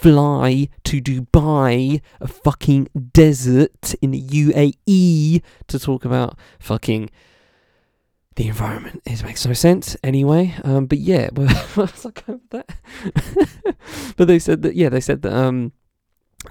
fly 0.01 0.69
to 0.85 1.01
Dubai, 1.01 2.01
a 2.21 2.27
fucking 2.27 2.89
desert 3.13 3.95
in 4.03 4.11
the 4.11 4.23
UAE, 4.23 5.41
to 5.69 5.79
talk 5.79 6.05
about 6.05 6.37
fucking 6.59 7.11
the 8.37 8.49
environment. 8.49 9.03
It 9.05 9.23
makes 9.23 9.47
no 9.47 9.53
sense 9.53 9.97
anyway. 10.03 10.55
Um, 10.65 10.87
but 10.87 10.99
yeah, 10.99 11.29
well, 11.35 11.47
with 11.77 12.51
that? 12.51 12.71
but 14.17 14.29
they 14.29 14.39
said 14.39 14.63
that 14.63 14.75
yeah, 14.75 14.89
they 14.89 15.01
said 15.01 15.23
that 15.23 15.33
um, 15.33 15.73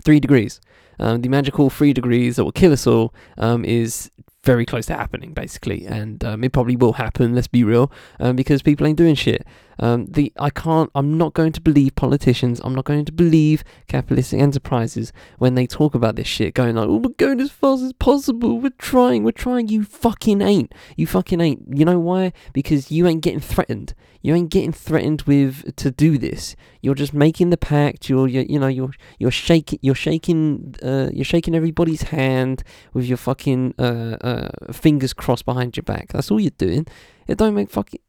three 0.03 0.19
degrees, 0.19 0.61
um, 0.99 1.21
the 1.21 1.29
magical 1.29 1.69
three 1.69 1.93
degrees 1.93 2.35
that 2.35 2.43
will 2.43 2.51
kill 2.51 2.73
us 2.73 2.87
all, 2.87 3.13
um, 3.37 3.65
is 3.65 4.11
very 4.43 4.65
close 4.65 4.87
to 4.87 4.95
happening 4.95 5.33
basically, 5.33 5.85
and 5.85 6.23
um, 6.23 6.43
it 6.43 6.51
probably 6.51 6.75
will 6.75 6.93
happen. 6.93 7.35
Let's 7.35 7.47
be 7.47 7.63
real, 7.63 7.91
um, 8.19 8.35
because 8.35 8.61
people 8.61 8.87
ain't 8.87 8.97
doing 8.97 9.15
shit. 9.15 9.45
Um, 9.79 10.05
the 10.05 10.31
I 10.37 10.49
can't. 10.49 10.89
I'm 10.95 11.17
not 11.17 11.33
going 11.33 11.51
to 11.53 11.61
believe 11.61 11.95
politicians. 11.95 12.61
I'm 12.63 12.75
not 12.75 12.85
going 12.85 13.05
to 13.05 13.11
believe 13.11 13.63
capitalistic 13.87 14.39
enterprises 14.39 15.11
when 15.37 15.55
they 15.55 15.67
talk 15.67 15.95
about 15.95 16.15
this 16.15 16.27
shit, 16.27 16.53
going 16.53 16.75
like, 16.75 16.87
"Oh, 16.87 16.97
we're 16.97 17.09
going 17.17 17.39
as 17.39 17.51
fast 17.51 17.83
as 17.83 17.93
possible. 17.93 18.59
We're 18.59 18.71
trying. 18.77 19.23
We're 19.23 19.31
trying." 19.31 19.67
You 19.69 19.83
fucking 19.83 20.41
ain't. 20.41 20.73
You 20.95 21.07
fucking 21.07 21.41
ain't. 21.41 21.63
You 21.77 21.85
know 21.85 21.99
why? 21.99 22.33
Because 22.53 22.91
you 22.91 23.07
ain't 23.07 23.21
getting 23.21 23.39
threatened. 23.39 23.93
You 24.21 24.35
ain't 24.35 24.49
getting 24.49 24.71
threatened 24.71 25.23
with 25.23 25.75
to 25.77 25.89
do 25.89 26.17
this. 26.17 26.55
You're 26.81 26.95
just 26.95 27.13
making 27.13 27.49
the 27.49 27.57
pact. 27.57 28.09
You're, 28.09 28.27
you're 28.27 28.43
you 28.43 28.59
know, 28.59 28.67
you're 28.67 28.93
you're 29.19 29.31
shaking. 29.31 29.79
You're 29.81 29.95
shaking. 29.95 30.75
Uh, 30.83 31.09
you're 31.11 31.25
shaking 31.25 31.55
everybody's 31.55 32.03
hand 32.03 32.63
with 32.93 33.05
your 33.05 33.17
fucking 33.17 33.75
uh, 33.79 34.17
uh, 34.21 34.49
fingers 34.71 35.13
crossed 35.13 35.45
behind 35.45 35.75
your 35.75 35.83
back. 35.83 36.09
That's 36.09 36.29
all 36.29 36.39
you're 36.39 36.51
doing. 36.57 36.85
It 37.27 37.37
don't 37.37 37.53
make 37.53 37.69
fucking 37.69 37.99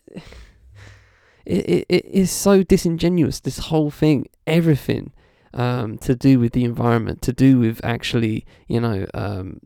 it, 1.45 1.69
it, 1.69 1.87
it 1.89 2.05
is 2.07 2.31
so 2.31 2.63
disingenuous. 2.63 3.41
This 3.41 3.59
whole 3.59 3.91
thing, 3.91 4.27
everything 4.47 5.13
um, 5.55 5.99
to 5.99 6.15
do 6.15 6.39
with 6.39 6.53
the 6.53 6.65
environment, 6.65 7.23
to 7.23 7.33
do 7.33 7.59
with 7.59 7.81
actually, 7.85 8.45
you 8.69 8.81
know, 8.81 9.07
um, 9.15 9.61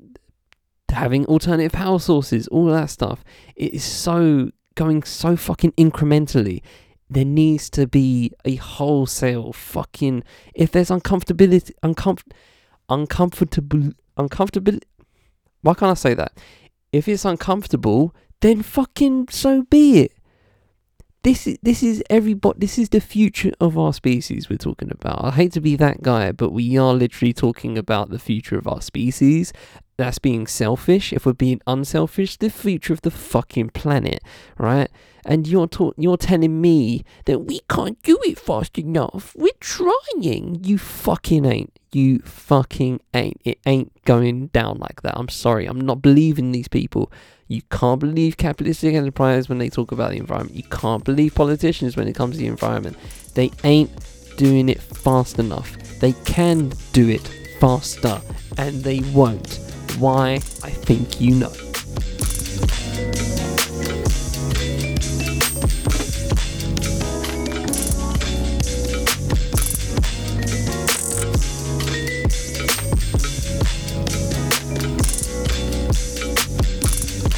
having 0.90 1.26
alternative 1.26 1.72
power 1.72 1.98
sources, 1.98 2.48
all 2.48 2.66
that 2.66 2.90
stuff. 2.90 3.22
It 3.54 3.74
is 3.74 3.84
so 3.84 4.50
going 4.74 5.02
so 5.02 5.36
fucking 5.36 5.72
incrementally. 5.72 6.62
There 7.08 7.24
needs 7.24 7.70
to 7.70 7.86
be 7.86 8.32
a 8.44 8.56
wholesale 8.56 9.52
fucking. 9.52 10.24
If 10.54 10.72
there's 10.72 10.90
uncomfortability, 10.90 11.72
uncomfort, 11.82 12.32
uncomfortable, 12.88 13.92
uncomfortable. 14.16 14.78
Why 15.62 15.74
can't 15.74 15.92
I 15.92 15.94
say 15.94 16.14
that? 16.14 16.36
If 16.92 17.08
it's 17.08 17.24
uncomfortable, 17.24 18.14
then 18.40 18.62
fucking 18.62 19.28
so 19.28 19.62
be 19.64 20.00
it. 20.00 20.12
This 21.26 21.48
is 21.48 21.58
this 21.60 21.82
is 21.82 22.04
everybody. 22.08 22.60
This 22.60 22.78
is 22.78 22.90
the 22.90 23.00
future 23.00 23.50
of 23.60 23.76
our 23.76 23.92
species 23.92 24.48
we're 24.48 24.58
talking 24.58 24.92
about. 24.92 25.24
I 25.24 25.32
hate 25.32 25.50
to 25.54 25.60
be 25.60 25.74
that 25.74 26.00
guy, 26.00 26.30
but 26.30 26.50
we 26.52 26.78
are 26.78 26.94
literally 26.94 27.32
talking 27.32 27.76
about 27.76 28.10
the 28.10 28.20
future 28.20 28.56
of 28.56 28.68
our 28.68 28.80
species. 28.80 29.52
That's 29.96 30.20
being 30.20 30.46
selfish. 30.46 31.12
If 31.12 31.26
we're 31.26 31.32
being 31.32 31.60
unselfish, 31.66 32.36
the 32.36 32.48
future 32.48 32.92
of 32.92 33.02
the 33.02 33.10
fucking 33.10 33.70
planet, 33.70 34.22
right? 34.56 34.88
And 35.24 35.48
you're 35.48 35.66
ta- 35.66 35.94
you're 35.96 36.16
telling 36.16 36.60
me 36.60 37.02
that 37.24 37.40
we 37.40 37.58
can't 37.68 38.00
do 38.02 38.20
it 38.22 38.38
fast 38.38 38.78
enough. 38.78 39.34
We're 39.36 39.50
trying. 39.58 40.62
You 40.62 40.78
fucking 40.78 41.44
ain't. 41.44 41.75
You 41.92 42.18
fucking 42.20 43.00
ain't. 43.14 43.40
It 43.44 43.58
ain't 43.66 43.92
going 44.04 44.48
down 44.48 44.78
like 44.78 45.02
that. 45.02 45.16
I'm 45.16 45.28
sorry. 45.28 45.66
I'm 45.66 45.80
not 45.80 46.02
believing 46.02 46.52
these 46.52 46.68
people. 46.68 47.10
You 47.48 47.62
can't 47.70 48.00
believe 48.00 48.36
capitalistic 48.36 48.94
enterprise 48.94 49.48
when 49.48 49.58
they 49.58 49.68
talk 49.68 49.92
about 49.92 50.10
the 50.10 50.18
environment. 50.18 50.56
You 50.56 50.64
can't 50.64 51.04
believe 51.04 51.34
politicians 51.34 51.96
when 51.96 52.08
it 52.08 52.14
comes 52.14 52.36
to 52.36 52.40
the 52.40 52.48
environment. 52.48 52.96
They 53.34 53.50
ain't 53.62 53.90
doing 54.36 54.68
it 54.68 54.80
fast 54.80 55.38
enough. 55.38 55.76
They 56.00 56.12
can 56.24 56.72
do 56.92 57.08
it 57.08 57.26
faster, 57.60 58.20
and 58.58 58.82
they 58.82 59.00
won't. 59.12 59.60
Why? 59.98 60.34
I 60.34 60.70
think 60.70 61.20
you 61.20 61.36
know. 61.36 61.52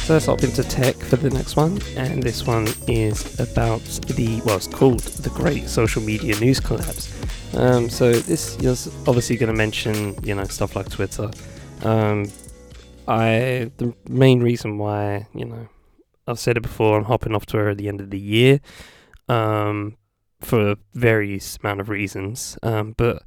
So 0.09 0.15
let's 0.15 0.25
hop 0.25 0.41
into 0.41 0.63
tech 0.63 0.95
for 0.95 1.17
the 1.17 1.29
next 1.29 1.55
one, 1.55 1.79
and 1.95 2.23
this 2.23 2.47
one 2.47 2.67
is 2.87 3.39
about 3.39 3.81
the 4.07 4.41
well, 4.43 4.55
it's 4.55 4.65
called 4.65 5.01
the 5.01 5.29
Great 5.29 5.69
Social 5.69 6.01
Media 6.01 6.35
News 6.39 6.59
Collapse. 6.59 7.13
Um, 7.55 7.91
so 7.91 8.13
this 8.13 8.57
is 8.57 8.87
obviously 9.07 9.37
going 9.37 9.51
to 9.51 9.55
mention 9.55 10.15
you 10.23 10.33
know 10.33 10.45
stuff 10.45 10.75
like 10.75 10.89
Twitter. 10.89 11.29
Um, 11.83 12.25
I 13.07 13.69
the 13.77 13.93
main 14.07 14.41
reason 14.41 14.79
why 14.79 15.27
you 15.35 15.45
know 15.45 15.69
I've 16.25 16.39
said 16.39 16.57
it 16.57 16.61
before, 16.61 16.97
I'm 16.97 17.03
hopping 17.03 17.35
off 17.35 17.45
Twitter 17.45 17.69
at 17.69 17.77
the 17.77 17.87
end 17.87 18.01
of 18.01 18.09
the 18.09 18.19
year, 18.19 18.61
um, 19.27 19.95
for 20.41 20.77
various 20.95 21.59
amount 21.61 21.81
of 21.81 21.89
reasons, 21.89 22.57
um, 22.63 22.95
but 22.97 23.21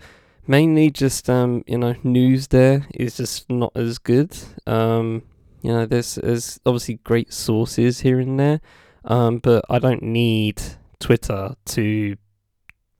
mainly 0.48 0.90
just 0.90 1.30
um, 1.30 1.62
you 1.68 1.78
know 1.78 1.94
news 2.02 2.48
there 2.48 2.88
is 2.92 3.18
just 3.18 3.48
not 3.48 3.70
as 3.76 3.98
good. 3.98 4.36
Um, 4.66 5.22
you 5.62 5.72
know, 5.72 5.86
there's 5.86 6.16
there's 6.16 6.60
obviously 6.66 6.96
great 7.04 7.32
sources 7.32 8.00
here 8.00 8.18
and 8.20 8.38
there, 8.38 8.60
um, 9.04 9.38
but 9.38 9.64
I 9.70 9.78
don't 9.78 10.02
need 10.02 10.60
Twitter 10.98 11.54
to 11.66 12.16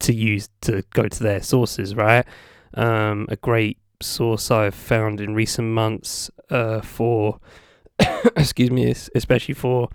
to 0.01 0.15
use 0.15 0.49
to 0.63 0.83
go 0.91 1.09
to 1.09 1.23
their 1.23 1.43
sources, 1.43 1.95
right? 1.95 2.25
Um, 2.75 3.27
a 3.29 3.37
great 3.37 3.79
source 4.01 4.51
I've 4.51 4.75
found 4.75 5.21
in 5.21 5.35
recent 5.35 5.69
months 5.69 6.31
uh, 6.51 6.81
for, 6.81 7.39
excuse 8.37 8.71
me, 8.71 8.95
especially 9.15 9.55
for 9.55 9.89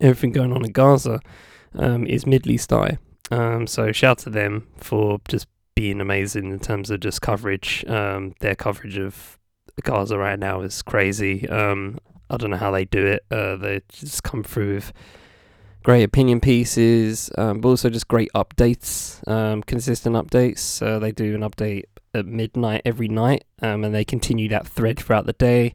everything 0.00 0.32
going 0.32 0.52
on 0.52 0.64
in 0.64 0.72
Gaza, 0.72 1.20
um, 1.74 2.06
is 2.06 2.26
Middle 2.26 2.52
East 2.52 2.72
Eye. 2.72 2.98
Um, 3.30 3.66
so 3.66 3.92
shout 3.92 4.18
to 4.18 4.30
them 4.30 4.68
for 4.76 5.18
just 5.28 5.46
being 5.74 6.00
amazing 6.00 6.50
in 6.50 6.58
terms 6.58 6.90
of 6.90 7.00
just 7.00 7.20
coverage. 7.22 7.84
Um, 7.86 8.34
their 8.40 8.54
coverage 8.54 8.98
of 8.98 9.37
Gaza 9.82 10.18
right 10.18 10.38
now 10.38 10.60
is 10.62 10.82
crazy. 10.82 11.48
Um, 11.48 11.98
I 12.30 12.36
don't 12.36 12.50
know 12.50 12.56
how 12.56 12.70
they 12.70 12.84
do 12.84 13.06
it. 13.06 13.24
Uh, 13.30 13.56
they 13.56 13.80
just 13.90 14.22
come 14.22 14.42
through 14.42 14.74
with 14.74 14.92
great 15.82 16.02
opinion 16.02 16.40
pieces, 16.40 17.30
um, 17.38 17.60
but 17.60 17.68
also 17.68 17.88
just 17.88 18.08
great 18.08 18.30
updates, 18.34 19.26
um, 19.28 19.62
consistent 19.62 20.16
updates. 20.16 20.84
Uh, 20.86 20.98
they 20.98 21.12
do 21.12 21.34
an 21.34 21.40
update 21.40 21.84
at 22.14 22.26
midnight 22.26 22.82
every 22.84 23.08
night, 23.08 23.44
um, 23.62 23.84
and 23.84 23.94
they 23.94 24.04
continue 24.04 24.48
that 24.48 24.66
thread 24.66 24.98
throughout 24.98 25.26
the 25.26 25.32
day. 25.34 25.74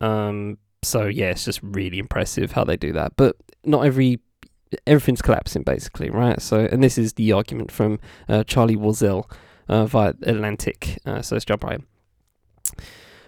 Um, 0.00 0.58
so 0.82 1.06
yeah, 1.06 1.30
it's 1.30 1.44
just 1.44 1.60
really 1.62 1.98
impressive 1.98 2.52
how 2.52 2.64
they 2.64 2.76
do 2.76 2.92
that. 2.92 3.16
But 3.16 3.36
not 3.64 3.84
every 3.84 4.20
everything's 4.86 5.22
collapsing 5.22 5.62
basically, 5.62 6.10
right? 6.10 6.40
So, 6.40 6.60
and 6.60 6.82
this 6.82 6.98
is 6.98 7.12
the 7.14 7.32
argument 7.32 7.70
from 7.70 8.00
uh, 8.28 8.44
Charlie 8.44 8.76
Warzel 8.76 9.30
uh, 9.68 9.86
via 9.86 10.14
Atlantic. 10.22 10.98
Uh, 11.06 11.22
so 11.22 11.36
let's 11.36 11.44
jump 11.44 11.64
right. 11.64 11.80
In. 11.80 11.86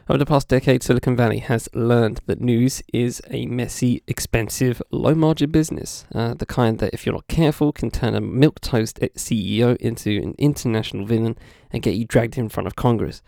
Over 0.07 0.19
the 0.19 0.27
past 0.27 0.49
decade, 0.49 0.83
Silicon 0.83 1.17
Valley 1.17 1.39
has 1.39 1.67
learned 1.73 2.21
that 2.27 2.39
news 2.39 2.83
is 2.93 3.23
a 3.31 3.47
messy, 3.47 4.03
expensive, 4.07 4.83
low 4.91 5.15
margin 5.15 5.51
business. 5.51 6.05
Uh, 6.15 6.35
the 6.35 6.45
kind 6.45 6.79
that, 6.81 6.93
if 6.93 7.07
you're 7.07 7.15
not 7.15 7.27
careful, 7.27 7.73
can 7.73 7.91
turn 7.91 8.15
a 8.15 8.21
milquetoast 8.21 8.99
CEO 9.15 9.77
into 9.79 10.21
an 10.21 10.35
international 10.37 11.07
villain 11.07 11.39
and 11.71 11.83
get 11.83 11.95
you 11.95 12.05
dragged 12.05 12.37
in 12.37 12.51
front 12.51 12.67
of 12.67 12.77
Congress. 12.77 13.23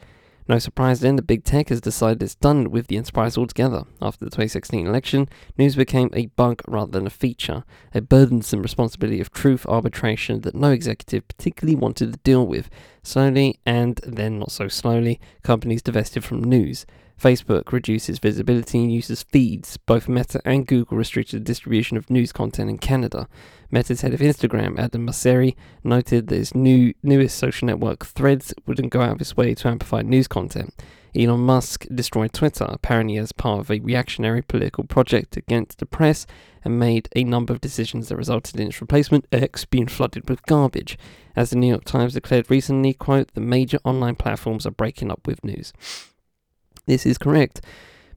No 0.49 0.61
surprise 0.61 1.01
then, 1.01 1.17
the 1.17 1.23
big 1.23 1.43
tech 1.43 1.71
has 1.71 1.81
decided 1.81 2.23
it's 2.23 2.37
done 2.37 2.71
with 2.71 2.87
the 2.87 2.97
enterprise 2.97 3.37
altogether. 3.37 3.85
After 4.01 4.25
the 4.25 4.31
2016 4.31 4.87
election, 4.87 5.29
news 5.59 5.75
became 5.75 6.09
a 6.13 6.27
bug 6.27 6.63
rather 6.69 6.93
than 6.93 7.07
a 7.07 7.11
feature, 7.11 7.65
a 7.93 8.01
burdensome 8.01 8.63
responsibility 8.63 9.21
of 9.21 9.33
truth 9.33 9.67
arbitration 9.67 10.43
that 10.43 10.55
no 10.55 10.71
executive 10.71 11.27
particularly 11.27 11.75
wanted 11.75 12.13
to 12.13 12.19
deal 12.21 12.47
with. 12.47 12.71
Slowly, 13.03 13.59
and 13.67 14.01
then 14.07 14.39
not 14.39 14.53
so 14.53 14.69
slowly, 14.69 15.21
companies 15.43 15.83
divested 15.83 16.25
from 16.25 16.45
news. 16.45 16.87
Facebook 17.21 17.73
reduces 17.73 18.19
visibility 18.19 18.79
and 18.79 18.93
uses 18.93 19.23
feeds. 19.23 19.79
Both 19.79 20.09
Meta 20.09 20.41
and 20.45 20.67
Google 20.67 20.99
restricted 20.99 21.41
the 21.41 21.45
distribution 21.45 21.97
of 21.97 22.11
news 22.11 22.33
content 22.33 22.69
in 22.69 22.79
Canada. 22.79 23.27
Meta's 23.71 24.03
head 24.03 24.13
of 24.13 24.21
Instagram, 24.21 24.79
Adam 24.79 25.07
Mosseri, 25.07 25.57
noted 25.83 26.29
that 26.29 26.37
its 26.37 26.55
new 26.55 26.93
newest 27.03 27.39
social 27.39 27.67
network, 27.67 28.05
Threads, 28.05 28.53
wouldn't 28.67 28.93
go 28.93 29.01
out 29.01 29.13
of 29.13 29.21
its 29.21 29.37
way 29.37 29.55
to 29.55 29.69
amplify 29.69 30.03
news 30.03 30.29
content. 30.29 30.75
Elon 31.17 31.41
Musk 31.41 31.87
destroyed 31.95 32.35
Twitter, 32.35 32.67
apparently 32.69 33.17
as 33.17 33.33
part 33.33 33.61
of 33.61 33.71
a 33.71 33.81
reactionary 33.81 34.43
political 34.43 34.85
project 34.85 35.39
against 35.39 35.79
the 35.79 35.87
press, 35.87 36.27
and 36.63 36.79
made 36.79 37.09
a 37.17 37.25
number 37.25 37.55
of 37.55 37.61
decisions 37.63 38.09
that 38.09 38.17
resulted 38.17 38.61
in 38.61 38.69
its 38.69 38.81
replacement, 38.81 39.27
X, 39.33 39.65
being 39.65 39.87
flooded 39.87 40.29
with 40.29 40.45
garbage. 40.45 40.99
As 41.35 41.51
the 41.51 41.57
New 41.57 41.69
York 41.69 41.85
Times 41.85 42.13
declared 42.13 42.51
recently, 42.51 42.93
quote, 42.93 43.33
the 43.33 43.41
major 43.41 43.79
online 43.85 44.17
platforms 44.17 44.67
are 44.67 44.73
breaking 44.73 45.11
up 45.11 45.27
with 45.27 45.43
news. 45.45 45.73
This 46.87 47.05
is 47.07 47.19
correct. 47.19 47.61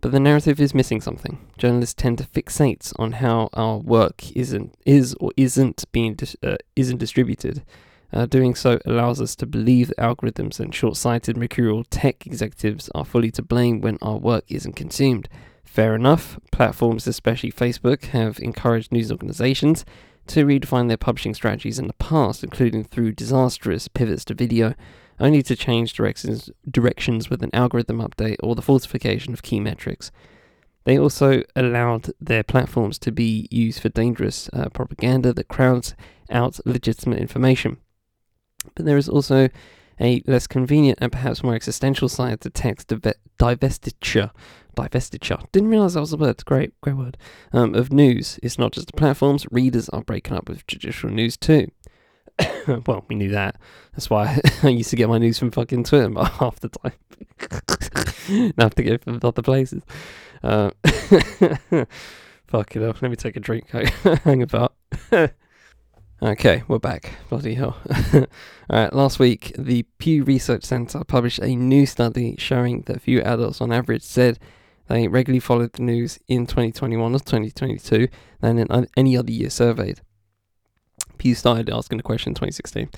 But 0.01 0.12
the 0.13 0.19
narrative 0.19 0.62
is 0.62 0.73
missing 0.73 1.01
something. 1.01 1.39
Journalists 1.58 1.95
tend 1.95 2.19
to 2.19 2.23
fixate 2.23 2.93
on 2.97 3.13
how 3.13 3.49
our 3.53 3.77
work 3.77 4.32
isn't 4.36 4.75
is 4.86 5.13
or 5.19 5.32
isn't 5.36 5.84
being 5.91 6.13
dis- 6.15 6.38
uh, 6.41 6.55
isn't 6.75 6.99
distributed. 6.99 7.63
Uh, 8.12 8.25
doing 8.25 8.55
so 8.55 8.79
allows 8.86 9.21
us 9.21 9.36
to 9.36 9.45
believe 9.45 9.89
that 9.89 9.97
algorithms 9.97 10.60
and 10.60 10.73
short-sighted 10.73 11.38
mercurial 11.38 11.84
tech 11.84 12.25
executives 12.25 12.89
are 12.95 13.05
fully 13.05 13.29
to 13.29 13.43
blame 13.43 13.82
when 13.82 13.99
our 14.01 14.17
work 14.17 14.43
isn't 14.47 14.75
consumed. 14.75 15.29
Fair 15.63 15.93
enough. 15.93 16.39
Platforms, 16.51 17.05
especially 17.05 17.51
Facebook, 17.51 18.05
have 18.05 18.39
encouraged 18.39 18.91
news 18.91 19.12
organizations 19.12 19.86
to 20.25 20.45
redefine 20.45 20.88
their 20.88 20.97
publishing 20.97 21.36
strategies 21.36 21.77
in 21.77 21.88
the 21.88 21.93
past, 21.93 22.43
including 22.43 22.84
through 22.84 23.12
disastrous 23.12 23.88
pivots 23.88 24.25
to 24.25 24.34
video 24.34 24.73
only 25.19 25.43
to 25.43 25.55
change 25.55 25.93
directions, 25.93 26.49
directions 26.69 27.29
with 27.29 27.43
an 27.43 27.49
algorithm 27.53 27.99
update 27.99 28.38
or 28.41 28.55
the 28.55 28.62
falsification 28.62 29.34
of 29.34 29.43
key 29.43 29.60
metrics. 29.60 30.12
They 30.86 30.97
also 30.97 31.43
allowed 31.55 32.12
their 32.19 32.43
platforms 32.43 32.97
to 32.99 33.12
be 33.12 33.47
used 33.51 33.82
for 33.82 33.89
dangerous 33.89 34.49
uh, 34.53 34.69
propaganda 34.69 35.34
that 35.34 35.47
crowds 35.47 35.93
out 36.32 36.60
legitimate 36.65 37.19
information. 37.19 37.77
But 38.75 38.86
there 38.86 38.97
is 38.97 39.10
also 39.10 39.49
a 39.99 40.23
less 40.25 40.47
convenient 40.47 40.99
and 41.01 41.12
perhaps 41.12 41.43
more 41.43 41.55
existential 41.55 42.10
side 42.10 42.41
to 42.41 42.49
tech's 42.49 42.86
divestiture. 42.86 44.32
Divestiture. 44.75 45.51
Didn't 45.51 45.69
realize 45.69 45.95
that 45.95 45.99
was 45.99 46.13
a 46.13 46.17
word. 46.17 46.43
Great, 46.45 46.79
great 46.79 46.95
word. 46.95 47.17
Um, 47.51 47.75
of 47.75 47.91
news. 47.91 48.39
It's 48.41 48.58
not 48.58 48.71
just 48.71 48.88
the 48.88 48.93
platforms. 48.93 49.45
Readers 49.51 49.89
are 49.89 50.03
breaking 50.03 50.38
up 50.38 50.47
with 50.47 50.65
traditional 50.67 51.13
news 51.13 51.36
too. 51.36 51.69
well, 52.88 53.06
we 53.08 53.15
knew 53.15 53.30
that. 53.30 53.56
That's 53.93 54.10
why 54.10 54.39
I 54.63 54.69
used 54.69 54.89
to 54.91 54.95
get 54.95 55.10
my 55.10 55.17
news 55.17 55.39
from 55.39 55.52
fucking 55.52 55.84
Twitter 55.84 56.12
half 56.23 56.60
the 56.60 56.69
time. 56.69 56.93
Now 58.30 58.54
I 58.60 58.63
have 58.65 58.75
to 58.75 58.84
go 58.84 58.97
from 58.99 59.19
other 59.23 59.41
places. 59.41 59.82
Uh, 60.43 60.69
fuck 62.45 62.75
it 62.75 62.84
up. 62.84 63.02
Let 63.02 63.10
me 63.10 63.15
take 63.15 63.36
a 63.36 63.39
drink. 63.39 63.71
Hang 64.23 64.43
about. 64.43 64.75
okay, 66.21 66.62
we're 66.67 66.78
back. 66.78 67.13
Bloody 67.30 67.56
hell. 67.56 67.75
Alright, 68.71 68.93
last 68.93 69.17
week, 69.17 69.56
the 69.58 69.82
Pew 69.97 70.23
Research 70.23 70.63
Center 70.63 71.04
published 71.04 71.39
a 71.39 71.56
new 71.56 71.88
study 71.88 72.36
showing 72.38 72.82
that 72.84 73.02
few 73.02 73.19
adults 73.21 73.62
on 73.62 73.71
average 73.71 74.04
said 74.04 74.38
They 74.88 75.08
regularly 75.08 75.39
followed 75.39 75.73
the 75.73 75.82
news 75.82 76.19
in 76.28 76.45
2021 76.45 77.15
or 77.15 77.17
2022 77.17 78.10
than 78.41 78.60
in 78.60 78.88
any 78.95 79.17
other 79.17 79.32
year 79.32 79.49
surveyed. 79.49 80.02
Pew 81.19 81.36
started 81.36 81.69
asking 81.69 81.97
the 81.97 82.03
question 82.03 82.32
in 82.32 82.36
2016. 82.36 82.89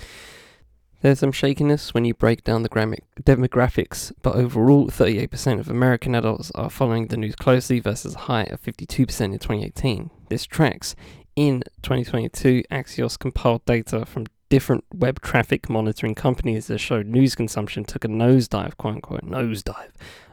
There's 1.01 1.19
some 1.19 1.31
shakiness 1.31 1.95
when 1.95 2.05
you 2.05 2.13
break 2.13 2.43
down 2.43 2.61
the 2.61 2.69
demographics, 2.69 4.13
but 4.21 4.35
overall, 4.35 4.87
38% 4.87 5.59
of 5.59 5.67
American 5.67 6.13
adults 6.13 6.51
are 6.53 6.69
following 6.69 7.07
the 7.07 7.17
news 7.17 7.35
closely 7.35 7.79
versus 7.79 8.13
a 8.13 8.19
high 8.19 8.43
of 8.43 8.61
52% 8.61 8.99
in 9.01 9.07
2018. 9.07 10.11
This 10.29 10.45
tracks. 10.45 10.95
In 11.35 11.63
2022, 11.81 12.63
Axios 12.71 13.17
compiled 13.17 13.65
data 13.65 14.05
from 14.05 14.27
different 14.51 14.83
web 14.93 15.21
traffic 15.21 15.69
monitoring 15.69 16.13
companies 16.13 16.67
that 16.67 16.77
showed 16.77 17.07
news 17.07 17.35
consumption 17.35 17.85
took 17.85 18.03
a 18.03 18.09
nosedive, 18.09 18.75
quote 18.75 18.95
unquote, 18.95 19.23
nosedive, 19.23 19.91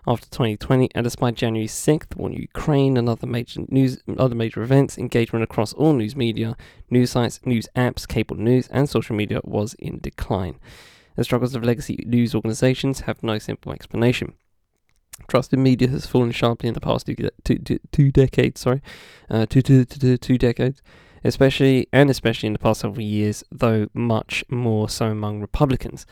after 0.09 0.27
2020, 0.27 0.91
and 0.93 1.05
despite 1.05 1.37
January 1.37 1.69
6th, 1.69 2.17
war 2.17 2.29
in 2.29 2.35
Ukraine 2.35 2.97
and 2.97 3.09
other 3.09 3.29
major 3.29 3.61
news, 3.69 4.03
other 4.19 4.35
major 4.35 4.61
events, 4.61 4.99
engagement 4.99 5.45
across 5.45 5.73
all 5.75 5.93
news 5.93 6.17
media, 6.17 6.57
news 6.91 7.13
sites, 7.13 7.39
news 7.45 7.69
apps, 7.77 8.09
cable 8.09 8.35
news, 8.35 8.67
and 8.73 8.89
social 8.89 9.15
media 9.15 9.41
was 9.45 9.75
in 9.75 10.01
decline. 10.01 10.57
The 11.15 11.23
struggles 11.23 11.55
of 11.55 11.63
legacy 11.63 12.03
news 12.05 12.35
organizations 12.35 13.03
have 13.03 13.23
no 13.23 13.39
simple 13.39 13.73
explanation. 13.73 14.35
Trust 15.29 15.53
in 15.53 15.63
media 15.63 15.89
has 15.91 16.07
fallen 16.07 16.33
sharply 16.33 16.67
in 16.67 16.75
the 16.75 16.81
past 16.81 17.07
two, 17.07 17.15
two, 17.45 17.59
two, 17.59 17.79
two 17.93 18.11
decades. 18.11 18.61
Sorry, 18.63 18.83
uh, 19.31 19.47
two, 19.47 19.63
two, 19.63 19.85
two, 19.85 20.17
two 20.17 20.39
decades 20.39 20.83
especially 21.25 21.87
and 21.93 22.11
especially 22.11 22.49
in 22.49 22.53
the 22.53 22.59
past 22.59 22.81
several 22.81 23.03
years, 23.03 23.45
though 23.51 23.89
much 23.93 24.45
more 24.49 24.89
so 24.89 25.07
among 25.07 25.41
Republicans. 25.41 26.07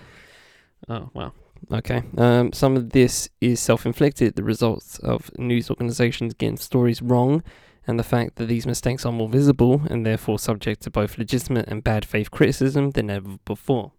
Oh 0.88 1.10
wow. 1.14 1.32
Okay. 1.72 2.02
Um, 2.16 2.52
some 2.52 2.76
of 2.76 2.90
this 2.90 3.28
is 3.40 3.60
self-inflicted, 3.60 4.36
the 4.36 4.44
results 4.44 4.98
of 4.98 5.30
news 5.38 5.70
organizations 5.70 6.34
getting 6.34 6.58
stories 6.58 7.02
wrong, 7.02 7.42
and 7.86 7.98
the 7.98 8.04
fact 8.04 8.36
that 8.36 8.46
these 8.46 8.66
mistakes 8.66 9.06
are 9.06 9.12
more 9.12 9.28
visible 9.28 9.82
and 9.88 10.04
therefore 10.04 10.38
subject 10.38 10.82
to 10.82 10.90
both 10.90 11.18
legitimate 11.18 11.68
and 11.68 11.84
bad 11.84 12.04
faith 12.04 12.30
criticism 12.30 12.90
than 12.90 13.10
ever 13.10 13.38
before. 13.44 13.92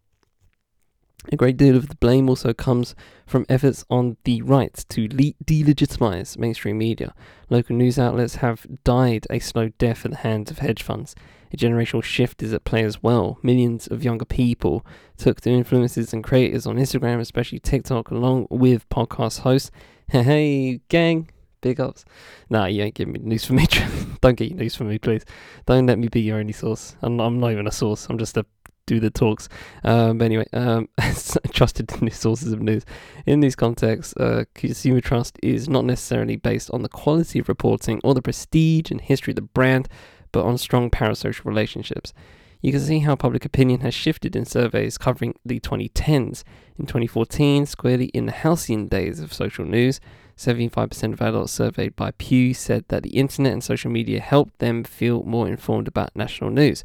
A 1.31 1.35
great 1.35 1.57
deal 1.57 1.75
of 1.75 1.89
the 1.89 1.95
blame 1.95 2.29
also 2.29 2.53
comes 2.53 2.95
from 3.25 3.45
efforts 3.49 3.83
on 3.89 4.17
the 4.23 4.41
right 4.43 4.73
to 4.89 5.07
le- 5.09 5.33
delegitimize 5.43 6.37
mainstream 6.37 6.77
media. 6.77 7.13
Local 7.49 7.75
news 7.75 7.99
outlets 7.99 8.35
have 8.35 8.65
died 8.83 9.27
a 9.29 9.39
slow 9.39 9.69
death 9.77 10.05
at 10.05 10.11
the 10.11 10.17
hands 10.17 10.51
of 10.51 10.59
hedge 10.59 10.81
funds. 10.81 11.15
A 11.51 11.57
generational 11.57 12.03
shift 12.03 12.43
is 12.43 12.53
at 12.53 12.63
play 12.63 12.83
as 12.83 13.01
well. 13.01 13.39
Millions 13.41 13.87
of 13.87 14.03
younger 14.03 14.25
people 14.25 14.85
took 15.17 15.41
to 15.41 15.49
influencers 15.49 16.13
and 16.13 16.23
creators 16.23 16.65
on 16.65 16.77
Instagram, 16.77 17.19
especially 17.19 17.59
TikTok, 17.59 18.11
along 18.11 18.47
with 18.49 18.87
podcast 18.89 19.39
hosts. 19.39 19.71
Hey, 20.09 20.79
gang, 20.87 21.29
big 21.59 21.81
ups. 21.81 22.05
Nah, 22.49 22.67
you 22.67 22.81
ain't 22.81 22.95
giving 22.95 23.11
me 23.11 23.19
news 23.21 23.43
for 23.43 23.51
me. 23.51 23.67
Don't 24.21 24.37
get 24.37 24.55
news 24.55 24.75
for 24.75 24.85
me, 24.85 24.97
please. 24.97 25.25
Don't 25.65 25.85
let 25.85 25.99
me 25.99 26.07
be 26.07 26.21
your 26.21 26.39
only 26.39 26.53
source. 26.53 26.95
I'm, 27.01 27.19
I'm 27.19 27.41
not 27.41 27.51
even 27.51 27.67
a 27.67 27.73
source. 27.73 28.07
I'm 28.09 28.17
just 28.17 28.37
a 28.37 28.45
do 28.87 28.99
the 28.99 29.11
talks. 29.11 29.47
Um, 29.83 30.17
but 30.17 30.25
anyway, 30.25 30.47
um, 30.53 30.89
trusted 31.51 31.91
sources 32.13 32.51
of 32.51 32.61
news. 32.61 32.83
In 33.27 33.41
these 33.41 33.55
contexts, 33.55 34.17
uh, 34.17 34.45
consumer 34.55 35.01
trust 35.01 35.37
is 35.43 35.69
not 35.69 35.85
necessarily 35.85 36.37
based 36.37 36.71
on 36.71 36.81
the 36.81 36.89
quality 36.89 37.37
of 37.37 37.47
reporting 37.47 38.01
or 38.03 38.15
the 38.15 38.21
prestige 38.23 38.89
and 38.89 38.99
history 38.99 39.31
of 39.31 39.35
the 39.35 39.41
brand, 39.43 39.87
but 40.31 40.45
on 40.45 40.57
strong 40.57 40.89
parasocial 40.89 41.45
relationships. 41.45 42.13
You 42.61 42.71
can 42.71 42.81
see 42.81 42.99
how 42.99 43.15
public 43.15 43.45
opinion 43.45 43.81
has 43.81 43.93
shifted 43.93 44.35
in 44.35 44.45
surveys 44.45 44.97
covering 44.97 45.35
the 45.45 45.59
2010s. 45.59 46.43
In 46.79 46.87
2014, 46.87 47.67
squarely 47.67 48.05
in 48.07 48.25
the 48.25 48.31
halcyon 48.31 48.87
days 48.87 49.19
of 49.19 49.31
social 49.31 49.63
news, 49.63 49.99
75% 50.37 51.13
of 51.13 51.21
adults 51.21 51.51
surveyed 51.51 51.95
by 51.95 52.11
Pew 52.11 52.53
said 52.53 52.85
that 52.87 53.03
the 53.03 53.09
internet 53.11 53.53
and 53.53 53.63
social 53.63 53.91
media 53.91 54.19
helped 54.19 54.59
them 54.59 54.83
feel 54.83 55.23
more 55.23 55.47
informed 55.47 55.87
about 55.87 56.15
national 56.15 56.49
news. 56.49 56.83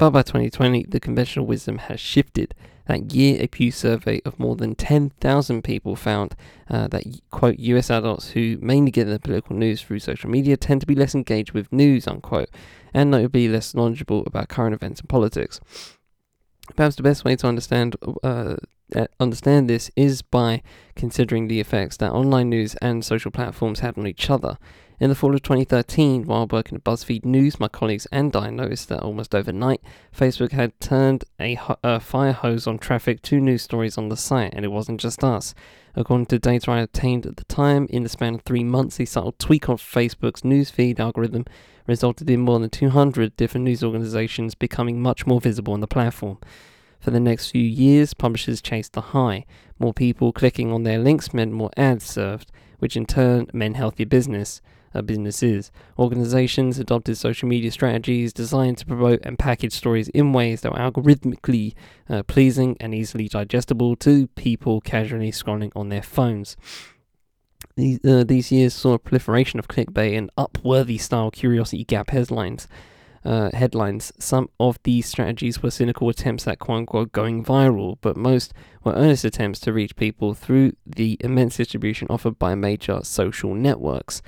But 0.00 0.12
by 0.12 0.22
2020, 0.22 0.86
the 0.88 0.98
conventional 0.98 1.44
wisdom 1.44 1.76
has 1.76 2.00
shifted. 2.00 2.54
That 2.86 3.12
year, 3.12 3.36
a 3.38 3.48
Pew 3.48 3.70
survey 3.70 4.22
of 4.24 4.40
more 4.40 4.56
than 4.56 4.74
10,000 4.74 5.62
people 5.62 5.94
found 5.94 6.34
uh, 6.70 6.88
that, 6.88 7.04
quote, 7.30 7.58
US 7.58 7.90
adults 7.90 8.30
who 8.30 8.56
mainly 8.62 8.90
get 8.90 9.04
their 9.04 9.18
political 9.18 9.56
news 9.56 9.82
through 9.82 9.98
social 9.98 10.30
media 10.30 10.56
tend 10.56 10.80
to 10.80 10.86
be 10.86 10.94
less 10.94 11.14
engaged 11.14 11.52
with 11.52 11.70
news, 11.70 12.06
unquote, 12.06 12.48
and 12.94 13.10
notably 13.10 13.46
less 13.46 13.74
knowledgeable 13.74 14.24
about 14.24 14.48
current 14.48 14.72
events 14.72 15.00
and 15.00 15.08
politics. 15.10 15.60
Perhaps 16.74 16.96
the 16.96 17.02
best 17.02 17.26
way 17.26 17.36
to 17.36 17.46
understand 17.46 17.94
uh, 18.22 18.56
understand 19.20 19.68
this 19.68 19.90
is 19.96 20.22
by 20.22 20.62
considering 20.96 21.48
the 21.48 21.60
effects 21.60 21.98
that 21.98 22.12
online 22.12 22.48
news 22.48 22.74
and 22.76 23.04
social 23.04 23.30
platforms 23.30 23.80
have 23.80 23.98
on 23.98 24.06
each 24.06 24.30
other. 24.30 24.56
In 25.00 25.08
the 25.08 25.14
fall 25.14 25.34
of 25.34 25.40
2013, 25.40 26.26
while 26.26 26.46
working 26.46 26.76
at 26.76 26.84
BuzzFeed 26.84 27.24
News, 27.24 27.58
my 27.58 27.68
colleagues 27.68 28.06
and 28.12 28.36
I 28.36 28.50
noticed 28.50 28.90
that 28.90 29.00
almost 29.00 29.34
overnight, 29.34 29.80
Facebook 30.14 30.52
had 30.52 30.78
turned 30.78 31.24
a, 31.40 31.58
a 31.82 32.00
fire 32.00 32.34
hose 32.34 32.66
on 32.66 32.76
traffic 32.76 33.22
to 33.22 33.40
news 33.40 33.62
stories 33.62 33.96
on 33.96 34.10
the 34.10 34.16
site, 34.18 34.52
and 34.52 34.62
it 34.62 34.68
wasn't 34.68 35.00
just 35.00 35.24
us. 35.24 35.54
According 35.96 36.26
to 36.26 36.38
data 36.38 36.70
I 36.70 36.80
obtained 36.80 37.24
at 37.24 37.38
the 37.38 37.44
time, 37.44 37.86
in 37.88 38.02
the 38.02 38.10
span 38.10 38.34
of 38.34 38.42
three 38.42 38.62
months, 38.62 39.00
a 39.00 39.06
subtle 39.06 39.32
tweak 39.38 39.70
of 39.70 39.80
Facebook's 39.80 40.42
newsfeed 40.42 41.00
algorithm 41.00 41.46
resulted 41.86 42.28
in 42.28 42.40
more 42.40 42.58
than 42.58 42.68
200 42.68 43.34
different 43.38 43.64
news 43.64 43.82
organizations 43.82 44.54
becoming 44.54 45.00
much 45.00 45.26
more 45.26 45.40
visible 45.40 45.72
on 45.72 45.80
the 45.80 45.86
platform. 45.86 46.36
For 46.98 47.10
the 47.10 47.20
next 47.20 47.52
few 47.52 47.62
years, 47.62 48.12
publishers 48.12 48.60
chased 48.60 48.92
the 48.92 49.00
high. 49.00 49.46
More 49.78 49.94
people 49.94 50.30
clicking 50.30 50.70
on 50.70 50.82
their 50.82 50.98
links 50.98 51.32
meant 51.32 51.52
more 51.52 51.70
ads 51.78 52.04
served, 52.04 52.52
which 52.80 52.98
in 52.98 53.06
turn 53.06 53.46
meant 53.54 53.76
healthier 53.76 54.04
business 54.04 54.60
businesses. 55.02 55.70
Organizations 55.98 56.78
adopted 56.78 57.16
social 57.16 57.48
media 57.48 57.70
strategies 57.70 58.32
designed 58.32 58.78
to 58.78 58.86
promote 58.86 59.20
and 59.22 59.38
package 59.38 59.72
stories 59.72 60.08
in 60.08 60.32
ways 60.32 60.60
that 60.60 60.72
were 60.72 60.78
algorithmically 60.78 61.74
uh, 62.08 62.22
pleasing 62.24 62.76
and 62.80 62.94
easily 62.94 63.28
digestible 63.28 63.96
to 63.96 64.26
people 64.28 64.80
casually 64.80 65.30
scrolling 65.30 65.72
on 65.76 65.88
their 65.88 66.02
phones. 66.02 66.56
These, 67.76 68.04
uh, 68.04 68.24
these 68.24 68.50
years 68.50 68.74
saw 68.74 68.94
a 68.94 68.98
proliferation 68.98 69.58
of 69.58 69.68
clickbait 69.68 70.16
and 70.16 70.30
upworthy 70.36 71.00
style 71.00 71.30
curiosity 71.30 71.84
gap 71.84 72.10
headlines. 72.10 72.68
Uh, 73.22 73.50
headlines. 73.52 74.14
Some 74.18 74.48
of 74.58 74.78
these 74.82 75.04
strategies 75.06 75.62
were 75.62 75.70
cynical 75.70 76.08
attempts 76.08 76.48
at 76.48 76.58
quote 76.58 76.78
unquote 76.78 77.12
going 77.12 77.44
viral, 77.44 77.98
but 78.00 78.16
most 78.16 78.54
were 78.82 78.94
earnest 78.94 79.26
attempts 79.26 79.60
to 79.60 79.74
reach 79.74 79.94
people 79.94 80.32
through 80.32 80.72
the 80.86 81.18
immense 81.20 81.58
distribution 81.58 82.06
offered 82.08 82.38
by 82.38 82.54
major 82.54 83.00
social 83.02 83.54
networks 83.54 84.22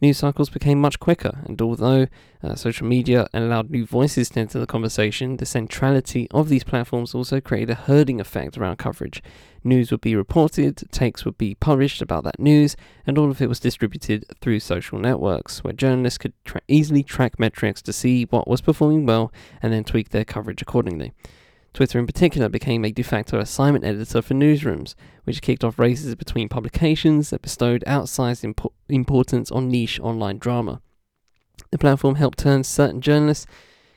news 0.00 0.18
cycles 0.18 0.50
became 0.50 0.80
much 0.80 0.98
quicker, 0.98 1.40
and 1.44 1.60
although 1.60 2.06
uh, 2.42 2.54
social 2.54 2.86
media 2.86 3.26
allowed 3.32 3.70
new 3.70 3.84
voices 3.84 4.30
to 4.30 4.40
enter 4.40 4.58
the 4.58 4.66
conversation, 4.66 5.36
the 5.36 5.46
centrality 5.46 6.26
of 6.30 6.48
these 6.48 6.64
platforms 6.64 7.14
also 7.14 7.40
created 7.40 7.70
a 7.70 7.74
herding 7.74 8.20
effect 8.20 8.56
around 8.56 8.76
coverage. 8.76 9.22
News 9.62 9.90
would 9.90 10.00
be 10.00 10.16
reported, 10.16 10.82
takes 10.90 11.24
would 11.24 11.36
be 11.36 11.54
published 11.54 12.00
about 12.00 12.24
that 12.24 12.40
news, 12.40 12.76
and 13.06 13.18
all 13.18 13.30
of 13.30 13.42
it 13.42 13.48
was 13.48 13.60
distributed 13.60 14.24
through 14.40 14.60
social 14.60 14.98
networks, 14.98 15.62
where 15.62 15.72
journalists 15.72 16.18
could 16.18 16.32
tra- 16.44 16.62
easily 16.66 17.02
track 17.02 17.38
metrics 17.38 17.82
to 17.82 17.92
see 17.92 18.24
what 18.24 18.48
was 18.48 18.60
performing 18.60 19.04
well 19.04 19.32
and 19.62 19.72
then 19.72 19.84
tweak 19.84 20.10
their 20.10 20.24
coverage 20.24 20.62
accordingly. 20.62 21.12
Twitter 21.72 21.98
in 21.98 22.06
particular 22.06 22.48
became 22.48 22.84
a 22.84 22.90
de 22.90 23.02
facto 23.02 23.38
assignment 23.38 23.84
editor 23.84 24.20
for 24.20 24.34
newsrooms, 24.34 24.94
which 25.24 25.42
kicked 25.42 25.62
off 25.62 25.78
races 25.78 26.14
between 26.14 26.48
publications 26.48 27.30
that 27.30 27.42
bestowed 27.42 27.84
outsized 27.86 28.44
impo- 28.44 28.72
importance 28.88 29.50
on 29.50 29.68
niche 29.68 30.00
online 30.00 30.38
drama. 30.38 30.80
The 31.70 31.78
platform 31.78 32.16
helped 32.16 32.38
turn 32.38 32.64
certain 32.64 33.00
journalists 33.00 33.46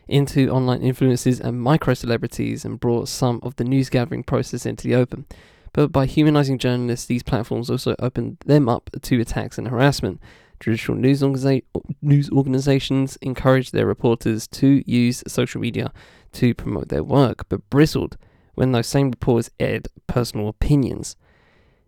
into 0.08 0.50
online 0.50 0.82
influencers 0.82 1.40
and 1.40 1.62
micro 1.62 1.94
celebrities 1.94 2.66
and 2.66 2.80
brought 2.80 3.08
some 3.08 3.40
of 3.42 3.56
the 3.56 3.64
news 3.64 3.90
gathering 3.90 4.24
process 4.24 4.66
into 4.66 4.88
the 4.88 4.96
open. 4.96 5.26
But 5.72 5.92
by 5.92 6.06
humanizing 6.06 6.60
journalists, 6.60 7.08
these 7.08 7.24
platforms 7.24 7.70
also 7.70 7.96
opened 7.98 8.38
them 8.46 8.70
up 8.70 8.92
to 9.02 9.20
attacks 9.20 9.58
and 9.58 9.70
harassment. 9.70 10.22
Traditional 10.60 10.98
news, 10.98 11.22
organiza- 11.22 11.64
news 12.02 12.30
organizations 12.30 13.18
encouraged 13.22 13.74
their 13.74 13.88
reporters 13.88 14.48
to 14.50 14.84
use 14.86 15.24
social 15.28 15.60
media 15.60 15.92
to 16.34 16.54
promote 16.54 16.90
their 16.90 17.04
work, 17.04 17.48
but 17.50 17.70
bristled 17.70 18.18
when 18.56 18.72
those 18.72 18.88
same 18.88 19.10
reporters 19.10 19.50
aired 19.60 19.88
personal 20.08 20.48
opinions. 20.48 21.16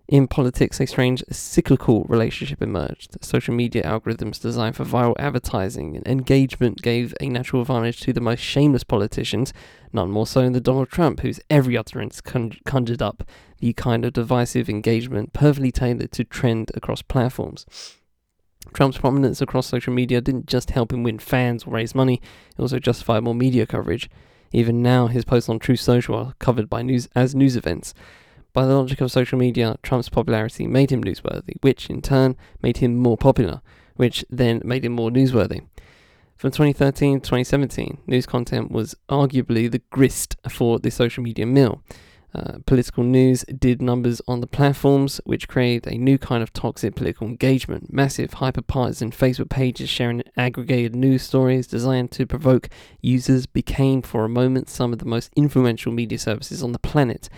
In 0.07 0.27
politics, 0.27 0.79
a 0.79 0.85
strange 0.85 1.23
cyclical 1.31 2.03
relationship 2.03 2.61
emerged. 2.61 3.17
Social 3.23 3.55
media 3.55 3.81
algorithms 3.81 4.39
designed 4.39 4.75
for 4.75 4.85
viral 4.85 5.15
advertising 5.17 5.95
and 5.97 6.07
engagement 6.07 6.83
gave 6.83 7.15
a 7.19 7.27
natural 7.27 7.63
advantage 7.63 8.01
to 8.01 8.13
the 8.13 8.21
most 8.21 8.39
shameless 8.39 8.83
politicians, 8.83 9.51
none 9.91 10.11
more 10.11 10.27
so 10.27 10.47
than 10.47 10.61
Donald 10.61 10.89
Trump, 10.89 11.21
whose 11.21 11.39
every 11.49 11.75
utterance 11.75 12.21
conjured 12.21 13.01
up 13.01 13.23
the 13.59 13.73
kind 13.73 14.05
of 14.05 14.13
divisive 14.13 14.69
engagement 14.69 15.33
perfectly 15.33 15.71
tailored 15.71 16.11
to 16.11 16.23
trend 16.23 16.69
across 16.75 17.01
platforms. 17.01 17.65
Trump's 18.73 18.99
prominence 18.99 19.41
across 19.41 19.65
social 19.65 19.93
media 19.93 20.21
didn't 20.21 20.45
just 20.45 20.69
help 20.71 20.93
him 20.93 21.01
win 21.01 21.17
fans 21.17 21.63
or 21.63 21.71
raise 21.73 21.95
money, 21.95 22.21
it 22.55 22.61
also 22.61 22.77
justified 22.77 23.23
more 23.23 23.33
media 23.33 23.65
coverage. 23.65 24.07
Even 24.55 24.81
now, 24.81 25.07
his 25.07 25.25
posts 25.25 25.49
on 25.49 25.59
Truth 25.59 25.81
Social 25.81 26.15
are 26.15 26.33
covered 26.39 26.69
by 26.69 26.81
news 26.81 27.09
as 27.13 27.35
news 27.35 27.57
events. 27.57 27.93
By 28.53 28.65
the 28.65 28.73
logic 28.73 29.01
of 29.01 29.11
social 29.11 29.37
media, 29.37 29.75
Trump's 29.83 30.07
popularity 30.07 30.65
made 30.65 30.93
him 30.93 31.03
newsworthy, 31.03 31.55
which 31.59 31.89
in 31.89 32.01
turn 32.01 32.37
made 32.61 32.77
him 32.77 32.95
more 32.95 33.17
popular, 33.17 33.59
which 33.97 34.23
then 34.29 34.61
made 34.63 34.85
him 34.85 34.93
more 34.93 35.09
newsworthy. 35.09 35.67
From 36.37 36.51
2013 36.51 37.19
to 37.19 37.27
2017, 37.27 37.97
news 38.07 38.25
content 38.25 38.71
was 38.71 38.95
arguably 39.09 39.69
the 39.69 39.81
grist 39.89 40.37
for 40.49 40.79
the 40.79 40.89
social 40.89 41.21
media 41.21 41.45
mill. 41.45 41.81
Uh, 42.35 42.57
political 42.65 43.01
news 43.01 43.45
did 43.57 43.81
numbers 43.81 44.21
on 44.27 44.41
the 44.41 44.47
platforms, 44.47 45.21
which 45.23 45.47
created 45.47 45.89
a 45.89 45.97
new 45.97 46.17
kind 46.17 46.43
of 46.43 46.51
toxic 46.51 46.93
political 46.93 47.25
engagement. 47.27 47.93
Massive, 47.93 48.33
hyper 48.33 48.61
partisan 48.61 49.09
Facebook 49.09 49.49
pages 49.49 49.87
sharing 49.87 50.21
aggregated 50.35 50.95
news 50.95 51.21
stories 51.21 51.65
designed 51.65 52.11
to 52.11 52.25
provoke 52.25 52.67
users 52.99 53.45
became, 53.45 54.01
for 54.01 54.25
a 54.25 54.29
moment, 54.29 54.67
some 54.67 54.91
of 54.91 54.99
the 54.99 55.05
most 55.05 55.31
influential 55.37 55.93
media 55.93 56.19
services 56.19 56.61
on 56.61 56.73
the 56.73 56.79
planet. 56.79 57.29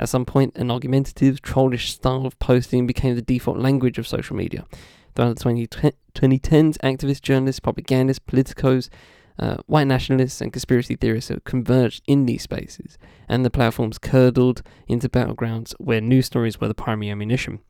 At 0.00 0.08
some 0.08 0.24
point, 0.24 0.56
an 0.56 0.70
argumentative, 0.70 1.42
trollish 1.42 1.92
style 1.92 2.26
of 2.26 2.36
posting 2.40 2.88
became 2.88 3.14
the 3.14 3.22
default 3.22 3.58
language 3.58 3.98
of 3.98 4.08
social 4.08 4.34
media. 4.34 4.66
Throughout 5.14 5.36
the 5.36 5.42
20, 5.42 5.68
2010s, 5.68 6.76
activists, 6.78 7.22
journalists, 7.22 7.60
propagandists, 7.60 8.24
politicos, 8.26 8.88
uh, 9.38 9.56
white 9.66 9.86
nationalists 9.86 10.40
and 10.40 10.52
conspiracy 10.52 10.96
theorists 10.96 11.30
have 11.30 11.44
converged 11.44 12.02
in 12.06 12.26
these 12.26 12.42
spaces, 12.42 12.98
and 13.28 13.44
the 13.44 13.50
platforms 13.50 13.98
curdled 13.98 14.62
into 14.86 15.08
battlegrounds 15.08 15.72
where 15.78 16.00
news 16.00 16.26
stories 16.26 16.60
were 16.60 16.68
the 16.68 16.74
primary 16.74 17.10
ammunition. 17.10 17.60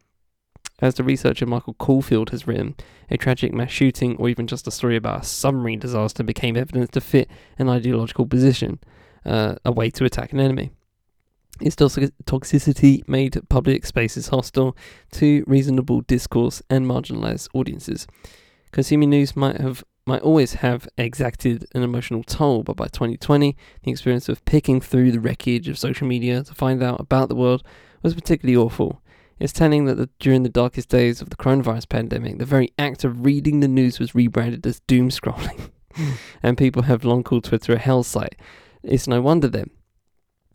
As 0.80 0.94
the 0.94 1.04
researcher 1.04 1.44
Michael 1.46 1.74
Caulfield 1.74 2.30
has 2.30 2.46
written, 2.46 2.74
a 3.10 3.18
tragic 3.18 3.52
mass 3.52 3.70
shooting 3.70 4.16
or 4.16 4.28
even 4.28 4.46
just 4.46 4.66
a 4.66 4.70
story 4.70 4.96
about 4.96 5.22
a 5.22 5.26
submarine 5.26 5.78
disaster 5.78 6.22
became 6.22 6.56
evidence 6.56 6.90
to 6.90 7.00
fit 7.00 7.30
an 7.58 7.68
ideological 7.68 8.26
position, 8.26 8.80
uh, 9.26 9.56
a 9.64 9.72
way 9.72 9.90
to 9.90 10.04
attack 10.04 10.32
an 10.32 10.40
enemy. 10.40 10.70
Its 11.60 11.76
toxicity 11.76 13.06
made 13.06 13.38
public 13.50 13.84
spaces 13.84 14.28
hostile 14.28 14.74
to 15.12 15.44
reasonable 15.46 16.00
discourse 16.00 16.62
and 16.70 16.86
marginalized 16.86 17.48
audiences. 17.52 18.06
Consuming 18.72 19.10
news 19.10 19.36
might 19.36 19.60
have 19.60 19.84
might 20.10 20.22
always 20.22 20.54
have 20.54 20.88
exacted 20.98 21.64
an 21.72 21.84
emotional 21.84 22.24
toll, 22.24 22.64
but 22.64 22.76
by 22.76 22.88
2020, 22.88 23.56
the 23.84 23.90
experience 23.92 24.28
of 24.28 24.44
picking 24.44 24.80
through 24.80 25.12
the 25.12 25.20
wreckage 25.20 25.68
of 25.68 25.78
social 25.78 26.04
media 26.04 26.42
to 26.42 26.52
find 26.52 26.82
out 26.82 26.98
about 26.98 27.28
the 27.28 27.36
world 27.36 27.62
was 28.02 28.12
particularly 28.12 28.56
awful. 28.56 29.00
It's 29.38 29.52
telling 29.52 29.84
that 29.84 29.94
the, 29.94 30.10
during 30.18 30.42
the 30.42 30.48
darkest 30.48 30.88
days 30.88 31.22
of 31.22 31.30
the 31.30 31.36
coronavirus 31.36 31.88
pandemic, 31.88 32.38
the 32.38 32.44
very 32.44 32.72
act 32.76 33.04
of 33.04 33.24
reading 33.24 33.60
the 33.60 33.68
news 33.68 34.00
was 34.00 34.12
rebranded 34.12 34.66
as 34.66 34.80
doom 34.80 35.10
scrolling, 35.10 35.70
and 36.42 36.58
people 36.58 36.82
have 36.82 37.04
long 37.04 37.22
called 37.22 37.44
Twitter 37.44 37.74
a 37.74 37.78
hell 37.78 38.02
site. 38.02 38.34
It's 38.82 39.06
no 39.06 39.20
wonder 39.20 39.46
then 39.46 39.70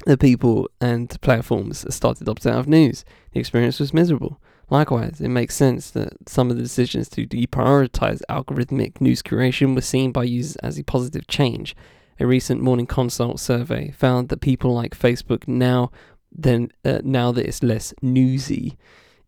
the 0.05 0.17
people 0.17 0.69
and 0.81 1.09
platforms 1.21 1.85
started 1.95 2.27
opting 2.27 2.51
out 2.51 2.59
of 2.59 2.67
news. 2.67 3.05
The 3.31 3.39
experience 3.39 3.79
was 3.79 3.93
miserable. 3.93 4.41
Likewise, 4.69 5.21
it 5.21 5.29
makes 5.29 5.55
sense 5.55 5.91
that 5.91 6.27
some 6.27 6.49
of 6.49 6.57
the 6.57 6.63
decisions 6.63 7.07
to 7.09 7.27
deprioritize 7.27 8.21
algorithmic 8.29 8.99
news 8.99 9.21
curation 9.21 9.75
were 9.75 9.81
seen 9.81 10.11
by 10.11 10.23
users 10.23 10.55
as 10.57 10.79
a 10.79 10.83
positive 10.83 11.27
change. 11.27 11.75
A 12.19 12.25
recent 12.25 12.61
Morning 12.61 12.87
Consult 12.87 13.39
survey 13.39 13.91
found 13.91 14.29
that 14.29 14.41
people 14.41 14.73
like 14.73 14.97
Facebook 14.97 15.47
now 15.47 15.91
then 16.37 16.69
uh, 16.83 16.99
now 17.03 17.31
that 17.31 17.45
it's 17.45 17.63
less 17.63 17.93
newsy. 18.01 18.77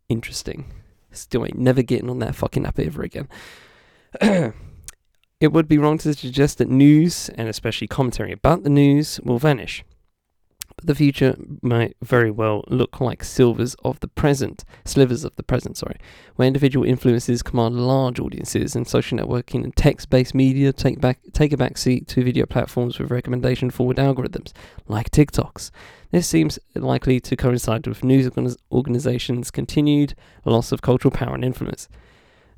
Interesting. 0.10 0.74
Still 1.12 1.46
ain't 1.46 1.58
never 1.58 1.82
getting 1.82 2.10
on 2.10 2.20
that 2.20 2.36
fucking 2.36 2.66
app 2.66 2.80
ever 2.80 3.02
again. 3.02 3.30
it 4.22 5.52
would 5.52 5.68
be 5.68 5.78
wrong 5.78 5.98
to 6.00 6.14
suggest 6.14 6.58
that 6.58 6.70
news, 6.70 7.30
and 7.30 7.48
especially 7.48 7.88
commentary 7.88 8.32
about 8.32 8.64
the 8.64 8.70
news, 8.70 9.20
will 9.24 9.40
vanish 9.40 9.84
but 10.78 10.86
the 10.86 10.96
future 10.96 11.36
might 11.62 11.98
very 12.04 12.32
well 12.32 12.64
look 12.68 13.02
like 13.02 13.24
silvers 13.24 13.76
of 13.84 14.00
the 14.00 14.08
present, 14.08 14.64
slivers 14.86 15.24
of 15.24 15.36
the 15.36 15.44
present, 15.44 15.76
sorry, 15.76 15.98
where 16.36 16.48
individual 16.48 16.86
influences 16.86 17.42
command 17.42 17.88
large 17.88 18.20
audiences 18.20 18.76
and 18.76 18.88
social 18.88 19.18
networking 19.18 19.64
and 19.64 19.76
text-based 19.76 20.36
media 20.36 20.72
take 20.72 21.02
back 21.02 21.20
take 21.34 21.52
a 21.52 21.58
backseat 21.58 22.08
to 22.08 22.24
video 22.24 22.46
platforms 22.46 23.00
with 23.00 23.12
recommendation 23.12 23.72
forward 23.72 23.98
algorithms 23.98 24.54
like 24.88 25.10
TikToks. 25.10 25.72
This 26.12 26.28
seems 26.28 26.60
likely 26.76 27.20
to 27.22 27.36
coincide 27.36 27.86
with 27.88 28.04
news 28.04 28.30
organizations' 28.72 29.52
continued 29.52 30.14
loss 30.46 30.72
of 30.72 30.82
cultural 30.82 31.12
power 31.12 31.36
and 31.36 31.44
influence. 31.44 31.90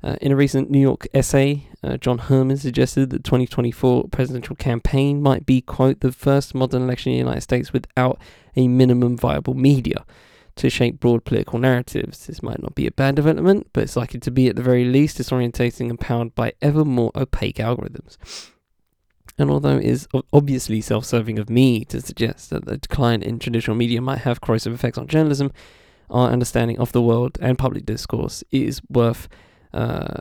Uh, 0.02 0.16
in 0.20 0.32
a 0.32 0.36
recent 0.36 0.70
New 0.70 0.80
York 0.80 1.06
essay, 1.12 1.68
uh, 1.82 1.96
John 1.98 2.18
Herrman 2.18 2.58
suggested 2.58 3.10
that 3.10 3.24
2024 3.24 4.08
presidential 4.08 4.56
campaign 4.56 5.20
might 5.20 5.44
be, 5.44 5.60
quote, 5.60 6.00
the 6.00 6.12
first 6.12 6.54
modern 6.54 6.82
election 6.82 7.12
in 7.12 7.16
the 7.16 7.24
United 7.24 7.42
States 7.42 7.72
without 7.72 8.18
a 8.56 8.66
minimum 8.66 9.16
viable 9.16 9.54
media 9.54 10.06
to 10.56 10.70
shape 10.70 11.00
broad 11.00 11.24
political 11.24 11.58
narratives. 11.58 12.26
This 12.26 12.42
might 12.42 12.62
not 12.62 12.74
be 12.74 12.86
a 12.86 12.90
bad 12.90 13.14
development, 13.14 13.68
but 13.72 13.84
it's 13.84 13.96
likely 13.96 14.20
to 14.20 14.30
be 14.30 14.48
at 14.48 14.56
the 14.56 14.62
very 14.62 14.84
least 14.84 15.18
disorientating 15.18 15.90
and 15.90 16.00
powered 16.00 16.34
by 16.34 16.54
ever 16.62 16.84
more 16.84 17.12
opaque 17.14 17.56
algorithms. 17.56 18.16
And 19.38 19.50
although 19.50 19.78
it 19.78 19.84
is 19.84 20.08
obviously 20.32 20.80
self 20.80 21.04
serving 21.04 21.38
of 21.38 21.48
me 21.48 21.84
to 21.86 22.00
suggest 22.00 22.50
that 22.50 22.66
the 22.66 22.76
decline 22.76 23.22
in 23.22 23.38
traditional 23.38 23.76
media 23.76 24.00
might 24.00 24.18
have 24.18 24.40
corrosive 24.40 24.74
effects 24.74 24.98
on 24.98 25.06
journalism, 25.06 25.52
our 26.10 26.30
understanding 26.30 26.78
of 26.78 26.92
the 26.92 27.00
world 27.00 27.38
and 27.40 27.56
public 27.58 27.86
discourse 27.86 28.44
is 28.50 28.82
worth 28.90 29.28
uh, 29.72 30.20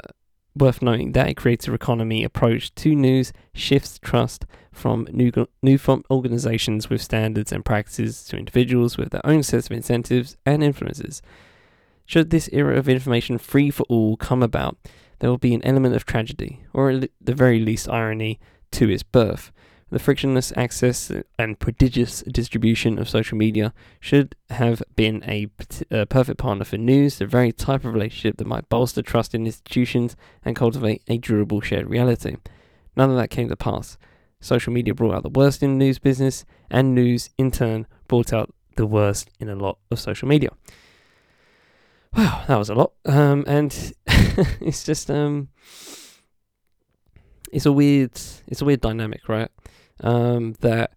worth 0.55 0.81
noting 0.81 1.13
that 1.13 1.29
a 1.29 1.33
creative 1.33 1.73
economy 1.73 2.23
approach 2.23 2.73
to 2.75 2.95
news 2.95 3.31
shifts 3.53 3.99
trust 4.01 4.45
from 4.71 5.07
new, 5.11 5.31
new 5.61 5.77
from 5.77 6.03
organizations 6.11 6.89
with 6.89 7.01
standards 7.01 7.51
and 7.51 7.65
practices 7.65 8.23
to 8.25 8.37
individuals 8.37 8.97
with 8.97 9.11
their 9.11 9.25
own 9.25 9.43
sets 9.43 9.67
of 9.67 9.71
incentives 9.71 10.37
and 10.45 10.63
influences. 10.63 11.21
Should 12.05 12.29
this 12.29 12.49
era 12.51 12.77
of 12.77 12.89
information 12.89 13.37
free 13.37 13.69
for 13.69 13.83
all 13.83 14.17
come 14.17 14.41
about, 14.41 14.77
there 15.19 15.29
will 15.29 15.37
be 15.37 15.53
an 15.53 15.65
element 15.65 15.95
of 15.95 16.05
tragedy, 16.05 16.63
or 16.73 16.89
at 16.89 17.11
the 17.21 17.35
very 17.35 17.59
least 17.59 17.89
irony, 17.89 18.39
to 18.71 18.89
its 18.89 19.03
birth. 19.03 19.51
The 19.91 19.99
frictionless 19.99 20.53
access 20.55 21.11
and 21.39 21.59
prodigious 21.59 22.21
distribution 22.21 22.99
of 22.99 23.09
social 23.09 23.37
media 23.37 23.73
should 23.99 24.35
have 24.51 24.83
been 24.95 25.23
a, 25.27 25.47
a, 25.89 26.05
perfect 26.05 26.37
partner 26.37 26.63
for 26.63 26.77
news, 26.77 27.17
the 27.17 27.25
very 27.25 27.51
type 27.51 27.83
of 27.85 27.93
relationship 27.93 28.37
that 28.37 28.45
might 28.45 28.69
bolster 28.69 29.01
trust 29.01 29.33
in 29.33 29.47
institutions 29.47 30.15
and 30.45 30.55
cultivate 30.55 31.01
a 31.07 31.17
durable 31.17 31.59
shared 31.59 31.89
reality. 31.89 32.37
None 32.95 33.09
of 33.09 33.15
that 33.17 33.31
came 33.31 33.49
to 33.49 33.55
pass. 33.55 33.97
Social 34.41 34.71
media 34.71 34.93
brought 34.93 35.15
out 35.15 35.23
the 35.23 35.29
worst 35.29 35.63
in 35.63 35.71
the 35.71 35.85
news 35.85 35.97
business, 35.97 36.45
and 36.69 36.93
news, 36.93 37.31
in 37.37 37.49
turn, 37.49 37.87
brought 38.07 38.31
out 38.31 38.53
the 38.75 38.85
worst 38.85 39.29
in 39.39 39.49
a 39.49 39.55
lot 39.55 39.79
of 39.89 39.99
social 39.99 40.27
media. 40.27 40.49
Wow, 42.15 42.43
that 42.47 42.57
was 42.57 42.69
a 42.69 42.75
lot. 42.75 42.93
Um, 43.05 43.43
and 43.47 43.93
it's 44.07 44.83
just 44.83 45.09
um, 45.09 45.49
it's 47.51 47.65
a 47.65 47.71
weird, 47.71 48.11
it's 48.47 48.61
a 48.61 48.65
weird 48.65 48.81
dynamic, 48.81 49.27
right? 49.27 49.49
Um, 50.01 50.55
that 50.61 50.93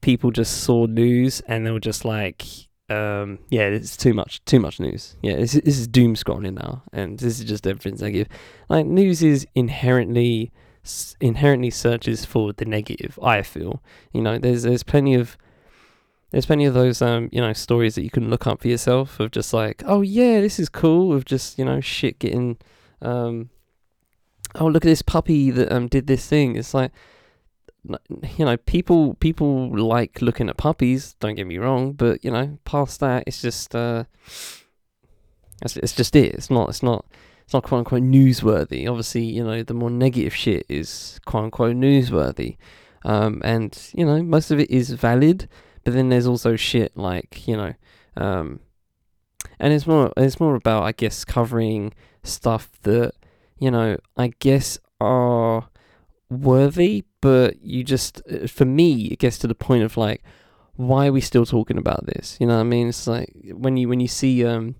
people 0.00 0.30
just 0.30 0.62
saw 0.62 0.86
news 0.86 1.40
and 1.42 1.66
they 1.66 1.70
were 1.70 1.80
just 1.80 2.04
like, 2.04 2.44
um, 2.88 3.38
yeah, 3.50 3.62
it's 3.62 3.96
too 3.96 4.12
much, 4.12 4.44
too 4.44 4.58
much 4.58 4.80
news. 4.80 5.16
Yeah, 5.22 5.36
this, 5.36 5.52
this 5.52 5.78
is 5.78 5.86
doom 5.86 6.14
scrolling 6.14 6.54
now, 6.54 6.82
and 6.92 7.18
this 7.18 7.38
is 7.38 7.44
just 7.44 7.66
I 7.66 8.10
give. 8.10 8.26
Like 8.68 8.86
news 8.86 9.22
is 9.22 9.46
inherently 9.54 10.50
inherently 11.20 11.70
searches 11.70 12.24
for 12.24 12.52
the 12.52 12.64
negative. 12.64 13.18
I 13.22 13.42
feel, 13.42 13.82
you 14.12 14.22
know, 14.22 14.38
there's 14.38 14.64
there's 14.64 14.82
plenty 14.82 15.14
of 15.14 15.36
there's 16.32 16.46
plenty 16.46 16.64
of 16.64 16.74
those 16.74 17.02
um 17.02 17.28
you 17.32 17.40
know 17.40 17.52
stories 17.52 17.94
that 17.94 18.02
you 18.02 18.10
can 18.10 18.30
look 18.30 18.46
up 18.46 18.62
for 18.62 18.68
yourself 18.68 19.20
of 19.20 19.30
just 19.30 19.52
like, 19.52 19.82
oh 19.86 20.00
yeah, 20.00 20.40
this 20.40 20.58
is 20.58 20.68
cool 20.68 21.12
of 21.12 21.24
just 21.24 21.58
you 21.58 21.64
know 21.64 21.80
shit 21.80 22.18
getting 22.18 22.58
um 23.02 23.50
oh 24.56 24.66
look 24.66 24.84
at 24.84 24.88
this 24.88 25.02
puppy 25.02 25.50
that 25.52 25.70
um 25.70 25.86
did 25.86 26.08
this 26.08 26.26
thing. 26.26 26.56
It's 26.56 26.74
like 26.74 26.90
you 27.84 28.44
know, 28.44 28.56
people 28.56 29.14
people 29.14 29.76
like 29.76 30.20
looking 30.20 30.48
at 30.48 30.56
puppies. 30.56 31.14
Don't 31.20 31.34
get 31.34 31.46
me 31.46 31.58
wrong, 31.58 31.92
but 31.92 32.24
you 32.24 32.30
know, 32.30 32.58
past 32.64 33.00
that, 33.00 33.24
it's 33.26 33.40
just 33.40 33.74
uh, 33.74 34.04
it's, 35.62 35.76
it's 35.76 35.94
just 35.94 36.16
it. 36.16 36.34
It's 36.34 36.50
not. 36.50 36.68
It's 36.68 36.82
not. 36.82 37.06
It's 37.44 37.54
not 37.54 37.64
quote 37.64 37.80
unquote 37.80 38.02
newsworthy. 38.02 38.88
Obviously, 38.88 39.24
you 39.24 39.42
know, 39.42 39.62
the 39.62 39.74
more 39.74 39.90
negative 39.90 40.34
shit 40.34 40.66
is 40.68 41.20
quote 41.24 41.44
unquote 41.44 41.76
newsworthy, 41.76 42.56
um, 43.04 43.40
and 43.44 43.90
you 43.94 44.04
know, 44.04 44.22
most 44.22 44.50
of 44.50 44.60
it 44.60 44.70
is 44.70 44.90
valid. 44.90 45.48
But 45.84 45.94
then 45.94 46.10
there's 46.10 46.26
also 46.26 46.56
shit 46.56 46.96
like 46.96 47.48
you 47.48 47.56
know, 47.56 47.74
um, 48.16 48.60
and 49.58 49.72
it's 49.72 49.86
more. 49.86 50.12
It's 50.16 50.38
more 50.38 50.54
about 50.54 50.84
I 50.84 50.92
guess 50.92 51.24
covering 51.24 51.94
stuff 52.22 52.70
that 52.82 53.12
you 53.58 53.70
know 53.70 53.96
I 54.16 54.32
guess 54.38 54.78
are 55.00 55.68
worthy, 56.30 57.04
but 57.20 57.62
you 57.62 57.84
just, 57.84 58.22
uh, 58.30 58.46
for 58.46 58.64
me, 58.64 59.06
it 59.06 59.18
gets 59.18 59.38
to 59.38 59.46
the 59.46 59.54
point 59.54 59.82
of 59.82 59.96
like, 59.96 60.22
why 60.76 61.08
are 61.08 61.12
we 61.12 61.20
still 61.20 61.44
talking 61.44 61.76
about 61.76 62.06
this? 62.06 62.38
You 62.40 62.46
know 62.46 62.54
what 62.54 62.60
I 62.60 62.64
mean? 62.64 62.88
It's 62.88 63.06
like 63.06 63.34
when 63.52 63.76
you 63.76 63.88
when 63.88 64.00
you 64.00 64.08
see 64.08 64.46
um 64.46 64.76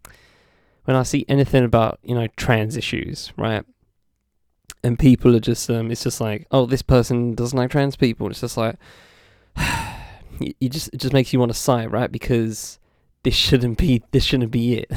when 0.85 0.97
I 0.97 1.03
see 1.03 1.27
anything 1.29 1.65
about 1.65 1.99
you 2.03 2.15
know 2.15 2.27
trans 2.37 2.77
issues, 2.77 3.33
right? 3.37 3.65
And 4.83 4.99
people 4.99 5.37
are 5.37 5.41
just 5.41 5.69
um, 5.69 5.91
it's 5.91 6.03
just 6.03 6.21
like, 6.21 6.47
oh, 6.51 6.65
this 6.65 6.83
person 6.83 7.35
doesn't 7.35 7.57
like 7.57 7.71
trans 7.71 7.97
people. 7.97 8.31
It's 8.31 8.41
just 8.41 8.57
like, 8.57 8.77
you, 10.41 10.55
you 10.59 10.69
just 10.71 10.89
it 10.95 10.97
just 10.97 11.13
makes 11.13 11.33
you 11.33 11.39
want 11.39 11.53
to 11.53 11.59
sigh, 11.59 11.85
right? 11.85 12.11
Because 12.11 12.79
this 13.23 13.35
shouldn't 13.35 13.77
be 13.77 14.03
this 14.11 14.25
shouldn't 14.25 14.51
be 14.51 14.79
it. 14.79 14.91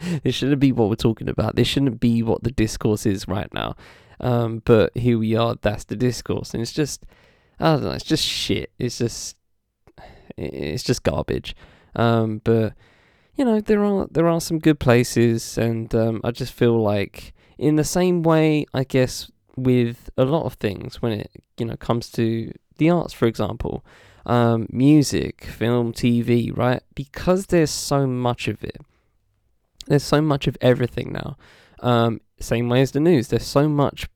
this 0.24 0.34
shouldn't 0.34 0.60
be 0.60 0.72
what 0.72 0.88
we're 0.88 0.96
talking 0.96 1.28
about. 1.28 1.54
This 1.54 1.68
shouldn't 1.68 2.00
be 2.00 2.22
what 2.22 2.42
the 2.42 2.50
discourse 2.50 3.06
is 3.06 3.28
right 3.28 3.52
now. 3.54 3.76
Um, 4.20 4.62
but 4.64 4.96
here 4.96 5.18
we 5.18 5.36
are. 5.36 5.56
That's 5.60 5.84
the 5.84 5.96
discourse, 5.96 6.54
and 6.54 6.62
it's 6.62 6.72
just 6.72 7.04
I 7.60 7.74
don't 7.74 7.84
know. 7.84 7.90
It's 7.92 8.04
just 8.04 8.24
shit. 8.24 8.70
It's 8.78 8.98
just 8.98 9.36
it's 10.36 10.82
just 10.82 11.02
garbage. 11.02 11.54
Um, 11.96 12.40
but 12.44 12.74
you 13.36 13.44
know 13.44 13.60
there 13.60 13.84
are 13.84 14.06
there 14.10 14.28
are 14.28 14.40
some 14.40 14.58
good 14.58 14.80
places, 14.80 15.58
and 15.58 15.94
um, 15.94 16.20
I 16.24 16.30
just 16.30 16.52
feel 16.52 16.80
like 16.80 17.32
in 17.58 17.76
the 17.76 17.84
same 17.84 18.22
way, 18.22 18.66
I 18.74 18.84
guess 18.84 19.30
with 19.56 20.10
a 20.16 20.24
lot 20.24 20.44
of 20.44 20.54
things 20.54 21.00
when 21.00 21.12
it 21.12 21.30
you 21.58 21.66
know 21.66 21.76
comes 21.76 22.10
to 22.12 22.52
the 22.78 22.90
arts, 22.90 23.12
for 23.12 23.26
example, 23.26 23.84
um, 24.26 24.66
music, 24.70 25.44
film, 25.44 25.92
TV, 25.92 26.56
right? 26.56 26.82
Because 26.94 27.46
there's 27.46 27.70
so 27.70 28.06
much 28.06 28.48
of 28.48 28.64
it. 28.64 28.78
There's 29.86 30.02
so 30.02 30.20
much 30.20 30.46
of 30.46 30.56
everything 30.60 31.12
now. 31.12 31.36
Um, 31.80 32.20
same 32.40 32.68
way 32.68 32.80
as 32.80 32.92
the 32.92 33.00
news. 33.00 33.28
There's 33.28 33.46
so 33.46 33.68
much 33.68 34.08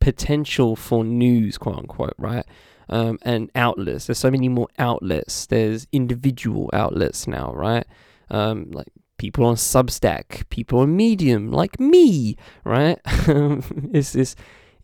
potential 0.00 0.76
for 0.76 1.04
news, 1.04 1.58
quote 1.58 1.78
unquote, 1.78 2.14
right? 2.18 2.44
Um, 2.88 3.18
and 3.22 3.50
outlets. 3.54 4.06
There's 4.06 4.18
so 4.18 4.30
many 4.30 4.48
more 4.48 4.68
outlets. 4.78 5.46
There's 5.46 5.86
individual 5.92 6.68
outlets 6.72 7.26
now, 7.26 7.52
right? 7.54 7.86
Um, 8.30 8.70
like 8.70 8.88
people 9.16 9.46
on 9.46 9.54
Substack, 9.54 10.48
people 10.50 10.80
on 10.80 10.96
Medium, 10.96 11.50
like 11.50 11.78
me, 11.78 12.36
right? 12.64 12.98
it's 13.04 14.12
this, 14.12 14.34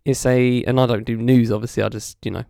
it's 0.04 0.24
a, 0.24 0.62
and 0.64 0.78
I 0.80 0.86
don't 0.86 1.04
do 1.04 1.16
news. 1.16 1.50
Obviously, 1.50 1.82
I 1.82 1.88
just 1.88 2.16
you 2.24 2.30
know 2.30 2.44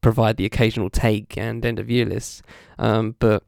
provide 0.00 0.36
the 0.36 0.46
occasional 0.46 0.88
take 0.88 1.36
and 1.36 1.64
end 1.66 1.78
of 1.78 1.90
year 1.90 2.06
lists. 2.06 2.42
Um, 2.78 3.16
but 3.18 3.42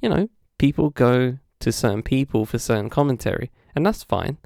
you 0.00 0.08
know, 0.08 0.28
people 0.58 0.90
go 0.90 1.38
to 1.60 1.72
certain 1.72 2.02
people 2.02 2.46
for 2.46 2.58
certain 2.58 2.88
commentary, 2.88 3.50
and 3.74 3.84
that's 3.84 4.02
fine. 4.04 4.38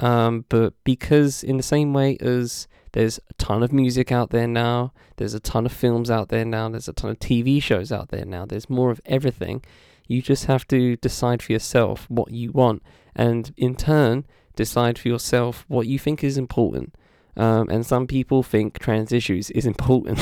Um, 0.00 0.46
but 0.48 0.72
because 0.82 1.44
in 1.44 1.56
the 1.58 1.62
same 1.62 1.92
way 1.92 2.16
as 2.20 2.66
there's 2.92 3.18
a 3.18 3.34
ton 3.34 3.62
of 3.62 3.72
music 3.72 4.10
out 4.10 4.30
there 4.30 4.48
now, 4.48 4.92
there's 5.16 5.34
a 5.34 5.40
ton 5.40 5.66
of 5.66 5.72
films 5.72 6.10
out 6.10 6.30
there 6.30 6.44
now, 6.44 6.68
there's 6.68 6.88
a 6.88 6.92
ton 6.92 7.10
of 7.10 7.18
TV 7.20 7.62
shows 7.62 7.92
out 7.92 8.08
there 8.08 8.24
now, 8.24 8.46
there's 8.46 8.68
more 8.68 8.90
of 8.90 9.00
everything. 9.06 9.62
You 10.08 10.22
just 10.22 10.46
have 10.46 10.66
to 10.68 10.96
decide 10.96 11.42
for 11.42 11.52
yourself 11.52 12.06
what 12.08 12.32
you 12.32 12.50
want, 12.50 12.82
and 13.14 13.52
in 13.56 13.76
turn, 13.76 14.26
decide 14.56 14.98
for 14.98 15.06
yourself 15.08 15.64
what 15.68 15.86
you 15.86 15.98
think 15.98 16.24
is 16.24 16.36
important. 16.36 16.94
Um, 17.36 17.68
and 17.68 17.86
some 17.86 18.08
people 18.08 18.42
think 18.42 18.78
trans 18.80 19.12
issues 19.12 19.50
is 19.50 19.66
important. 19.66 20.18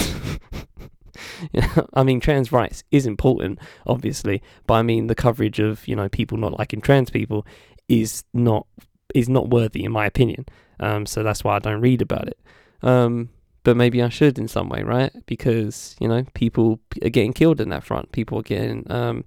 I 1.94 2.02
mean, 2.02 2.20
trans 2.20 2.52
rights 2.52 2.84
is 2.90 3.06
important, 3.06 3.60
obviously, 3.86 4.42
but 4.66 4.74
I 4.74 4.82
mean 4.82 5.06
the 5.06 5.14
coverage 5.14 5.58
of 5.58 5.88
you 5.88 5.96
know 5.96 6.08
people 6.08 6.36
not 6.36 6.58
liking 6.58 6.80
trans 6.80 7.10
people 7.10 7.46
is 7.88 8.24
not 8.34 8.66
is 9.14 9.28
not 9.28 9.50
worthy 9.50 9.84
in 9.84 9.92
my 9.92 10.06
opinion. 10.06 10.46
Um, 10.80 11.06
so 11.06 11.22
that's 11.22 11.42
why 11.44 11.56
I 11.56 11.58
don't 11.58 11.80
read 11.80 12.02
about 12.02 12.28
it. 12.28 12.38
Um, 12.82 13.30
but 13.64 13.76
maybe 13.76 14.02
I 14.02 14.08
should 14.08 14.38
in 14.38 14.48
some 14.48 14.68
way, 14.68 14.82
right? 14.82 15.12
Because 15.26 15.96
you 16.00 16.08
know 16.08 16.24
people 16.34 16.80
are 17.02 17.10
getting 17.10 17.32
killed 17.32 17.60
in 17.60 17.68
that 17.70 17.84
front. 17.84 18.12
People 18.12 18.38
are 18.38 18.42
getting 18.42 18.90
um, 18.90 19.24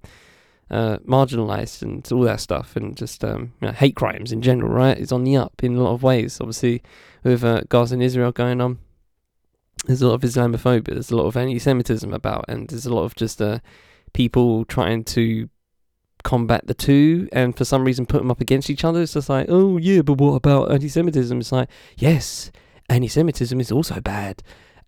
uh, 0.69 0.97
marginalized 0.99 1.81
and 1.81 2.09
all 2.11 2.21
that 2.21 2.39
stuff, 2.39 2.75
and 2.75 2.95
just 2.95 3.23
um, 3.23 3.53
you 3.61 3.67
know, 3.67 3.73
hate 3.73 3.95
crimes 3.95 4.31
in 4.31 4.41
general, 4.41 4.71
right? 4.71 4.97
It's 4.97 5.11
on 5.11 5.25
the 5.25 5.35
up 5.35 5.63
in 5.63 5.75
a 5.75 5.83
lot 5.83 5.93
of 5.93 6.01
ways. 6.01 6.39
Obviously, 6.39 6.81
with 7.23 7.43
uh, 7.43 7.61
Gaza 7.69 7.95
and 7.95 8.03
Israel 8.03 8.31
going 8.31 8.61
on, 8.61 8.79
there's 9.85 10.01
a 10.01 10.07
lot 10.07 10.15
of 10.15 10.21
Islamophobia, 10.21 10.93
there's 10.93 11.11
a 11.11 11.15
lot 11.15 11.25
of 11.25 11.37
anti-Semitism 11.37 12.13
about, 12.13 12.45
and 12.47 12.69
there's 12.69 12.85
a 12.85 12.93
lot 12.93 13.03
of 13.03 13.15
just 13.15 13.41
uh, 13.41 13.59
people 14.13 14.65
trying 14.65 15.03
to 15.03 15.49
combat 16.23 16.67
the 16.67 16.73
two, 16.73 17.27
and 17.31 17.55
for 17.57 17.65
some 17.65 17.83
reason 17.83 18.05
put 18.05 18.19
them 18.19 18.31
up 18.31 18.41
against 18.41 18.69
each 18.69 18.83
other. 18.83 19.01
It's 19.01 19.13
just 19.13 19.29
like, 19.29 19.47
oh 19.49 19.77
yeah, 19.77 20.01
but 20.01 20.19
what 20.19 20.33
about 20.33 20.71
anti-Semitism? 20.71 21.39
It's 21.39 21.51
like, 21.51 21.69
yes, 21.97 22.51
anti-Semitism 22.89 23.59
is 23.59 23.71
also 23.71 23.99
bad, 24.01 24.43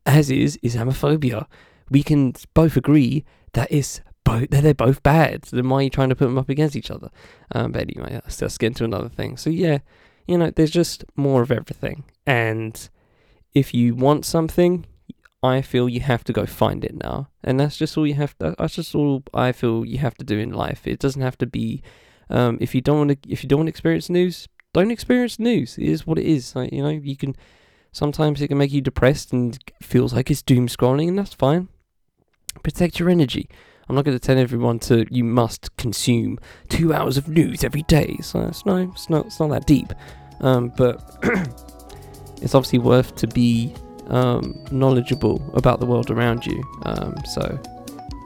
as 0.06 0.30
is 0.30 0.58
Islamophobia. 0.64 1.48
We 1.90 2.04
can 2.04 2.34
both 2.54 2.78
agree 2.78 3.26
that 3.54 3.72
it's 3.72 4.02
both 4.24 4.50
that 4.52 4.62
they're 4.64 4.74
both 4.74 5.04
bad. 5.04 5.44
Then 5.44 5.70
why 5.70 5.78
are 5.78 5.84
you 5.84 5.90
trying 5.90 6.10
to 6.10 6.16
put 6.16 6.26
them 6.26 6.38
up 6.38 6.50
against 6.50 6.76
each 6.76 6.92
other? 6.92 7.10
Um, 7.52 7.72
but 7.72 7.82
anyway, 7.82 8.14
let's, 8.14 8.42
let's 8.42 8.58
get 8.58 8.68
into 8.68 8.86
another 8.86 9.10
thing. 9.10 9.38
So 9.38 9.50
yeah, 9.50 9.80
you 10.28 10.38
know, 10.38 10.50
there's 10.50 10.72
just 10.72 11.04
more 11.16 11.42
of 11.42 11.52
everything, 11.52 12.06
and 12.26 12.90
if 13.54 13.74
you 13.74 13.94
want 13.96 14.26
something, 14.26 14.86
I 15.44 15.62
feel 15.62 15.89
you 15.89 16.00
have 16.00 16.24
to 16.24 16.34
go 16.34 16.46
find 16.46 16.86
it 16.86 16.96
now, 16.96 17.28
and 17.44 17.60
that's 17.60 17.76
just 17.76 17.98
all 17.98 18.08
you 18.08 18.14
have. 18.14 18.38
To, 18.38 18.56
that's 18.58 18.76
just 18.76 18.96
all 18.96 19.24
I 19.34 19.52
feel 19.52 19.84
you 19.84 19.98
have 19.98 20.16
to 20.16 20.24
do 20.24 20.39
in 20.39 20.54
life. 20.54 20.88
It 20.88 21.00
doesn't 21.00 21.22
have 21.22 21.38
to 21.39 21.46
be. 21.46 21.84
Um, 22.30 22.58
if 22.62 22.74
you 22.74 22.80
don't 22.80 22.98
want 22.98 23.22
to, 23.22 23.30
if 23.30 23.44
you 23.44 23.50
don't 23.50 23.60
want 23.60 23.68
to 23.68 23.72
experience 23.72 24.10
news, 24.10 24.48
don't 24.74 24.89
experience 24.89 25.39
news. 25.39 25.78
It 25.78 25.88
is 25.88 26.08
what 26.08 26.18
it 26.18 26.26
is. 26.26 26.56
Like, 26.56 26.72
you 26.72 26.82
know, 26.82 26.89
you 26.89 27.18
can. 27.18 27.36
Sometimes 27.91 28.41
it 28.41 28.48
can 28.48 28.58
make 28.58 28.72
you 28.72 28.82
depressed 28.82 29.34
and 29.34 29.60
feels 29.82 30.14
like 30.14 30.32
it's 30.32 30.41
doom 30.41 30.68
scrolling, 30.68 31.10
and 31.10 31.20
that's 31.20 31.34
fine. 31.34 31.68
Protect 32.64 33.00
your 33.00 33.10
energy. 33.10 33.50
I'm 33.89 33.96
not 33.96 34.06
going 34.06 34.18
to 34.18 34.26
tell 34.26 34.38
everyone 34.38 34.80
to 34.80 35.06
you 35.14 35.26
must 35.26 35.76
consume 35.76 36.39
two 36.70 36.94
hours 36.94 37.18
of 37.18 37.28
news 37.28 37.66
every 37.66 37.84
day. 37.84 38.18
So 38.22 38.39
it's 38.41 38.66
no, 38.66 38.78
it's 38.78 39.10
not, 39.10 39.26
it's 39.26 39.39
not 39.39 39.50
that 39.50 39.68
deep. 39.68 39.91
Um, 40.39 40.72
but 40.78 41.18
it's 42.41 42.56
obviously 42.56 42.80
worth 42.80 43.16
to 43.18 43.28
be 43.28 43.76
um, 44.14 44.64
knowledgeable 44.72 45.41
about 45.55 45.80
the 45.80 45.86
world 45.86 46.11
around 46.11 46.45
you. 46.45 46.64
Um, 46.84 47.16
so, 47.26 47.59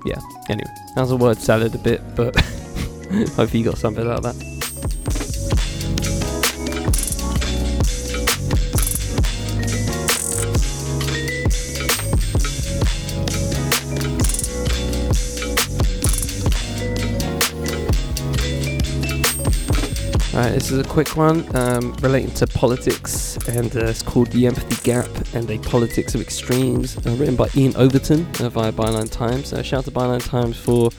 yeah. 0.06 0.20
Anyway, 0.50 0.70
that 0.96 1.02
was 1.02 1.12
a 1.12 1.18
word 1.18 1.38
salad 1.38 1.74
a 1.74 1.78
bit, 1.78 2.02
but 2.16 2.36
hopefully 3.36 3.60
you 3.60 3.66
got 3.66 3.78
something 3.78 4.06
out 4.06 4.24
of 4.24 4.24
that. 4.24 5.27
This 20.38 20.72
is 20.72 20.78
a 20.78 20.84
quick 20.84 21.18
one 21.18 21.56
um, 21.56 21.94
relating 21.96 22.32
to 22.36 22.46
politics, 22.46 23.38
and 23.48 23.76
uh, 23.76 23.86
it's 23.86 24.04
called 24.04 24.28
The 24.28 24.46
Empathy 24.46 24.76
Gap 24.84 25.10
and 25.34 25.50
a 25.50 25.58
Politics 25.58 26.14
of 26.14 26.22
Extremes, 26.22 26.96
uh, 27.06 27.16
written 27.16 27.36
by 27.36 27.50
Iain 27.56 27.76
Overton 27.76 28.28
uh, 28.40 28.50
via 28.50 28.72
Byline 28.72 29.12
Times. 29.12 29.52
Uh, 29.52 29.64
shout 29.64 29.80
out 29.80 29.86
to 29.86 29.92
Byline 29.92 30.24
Times 30.24 30.56
for, 30.56 30.92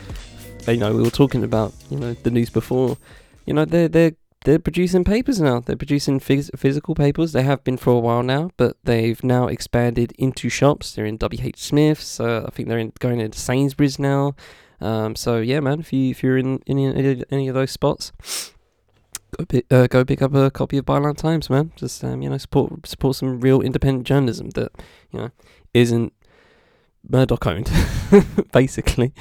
you 0.67 0.77
know, 0.77 0.93
we 0.93 1.03
were 1.03 1.11
talking 1.11 1.45
about, 1.45 1.73
you 1.89 1.99
know, 1.99 2.15
the 2.15 2.33
news 2.33 2.51
before. 2.51 2.99
You 3.47 3.55
know, 3.55 3.65
they're, 3.65 3.87
they're, 3.87 4.13
they're 4.45 4.59
producing 4.59 5.05
papers 5.05 5.41
now. 5.41 5.61
They're 5.61 5.77
producing 5.77 6.19
phys- 6.19 6.51
physical 6.59 6.97
papers. 6.97 7.31
They 7.33 7.43
have 7.43 7.63
been 7.63 7.77
for 7.77 7.93
a 7.93 8.01
while 8.01 8.25
now, 8.25 8.51
but 8.57 8.77
they've 8.83 9.23
now 9.23 9.47
expanded 9.47 10.13
into 10.19 10.49
shops. 10.49 10.93
They're 10.93 11.07
in 11.07 11.17
WH 11.17 11.57
Smith's. 11.57 12.19
Uh, 12.19 12.45
I 12.47 12.51
think 12.51 12.69
they're 12.69 12.79
in, 12.79 12.93
going 12.99 13.21
into 13.21 13.39
Sainsbury's 13.39 14.01
now. 14.01 14.35
Um, 14.81 15.15
so 15.15 15.39
yeah, 15.39 15.61
man, 15.61 15.81
if 15.81 15.93
you 15.93 16.11
if 16.11 16.23
you're 16.23 16.39
in, 16.39 16.59
in 16.67 16.79
any, 16.79 17.25
any 17.31 17.49
of 17.49 17.55
those 17.55 17.73
spots, 17.73 18.13
go 19.39 19.45
pick, 19.45 19.73
uh, 19.73 19.87
go 19.87 20.05
pick 20.05 20.23
up 20.23 20.35
a 20.35 20.51
copy 20.51 20.79
of 20.79 20.85
Byline 20.85 21.17
Times, 21.17 21.49
man. 21.49 21.73
Just 21.77 22.03
um, 22.05 22.23
you 22.23 22.29
know, 22.29 22.39
support 22.39 22.87
support 22.87 23.17
some 23.17 23.41
real 23.41 23.61
independent 23.61 24.07
journalism 24.07 24.51
that 24.51 24.73
you 25.11 25.21
know 25.21 25.31
isn't 25.75 26.13
Murdoch 27.09 27.47
owned, 27.47 27.71
basically. 28.53 29.13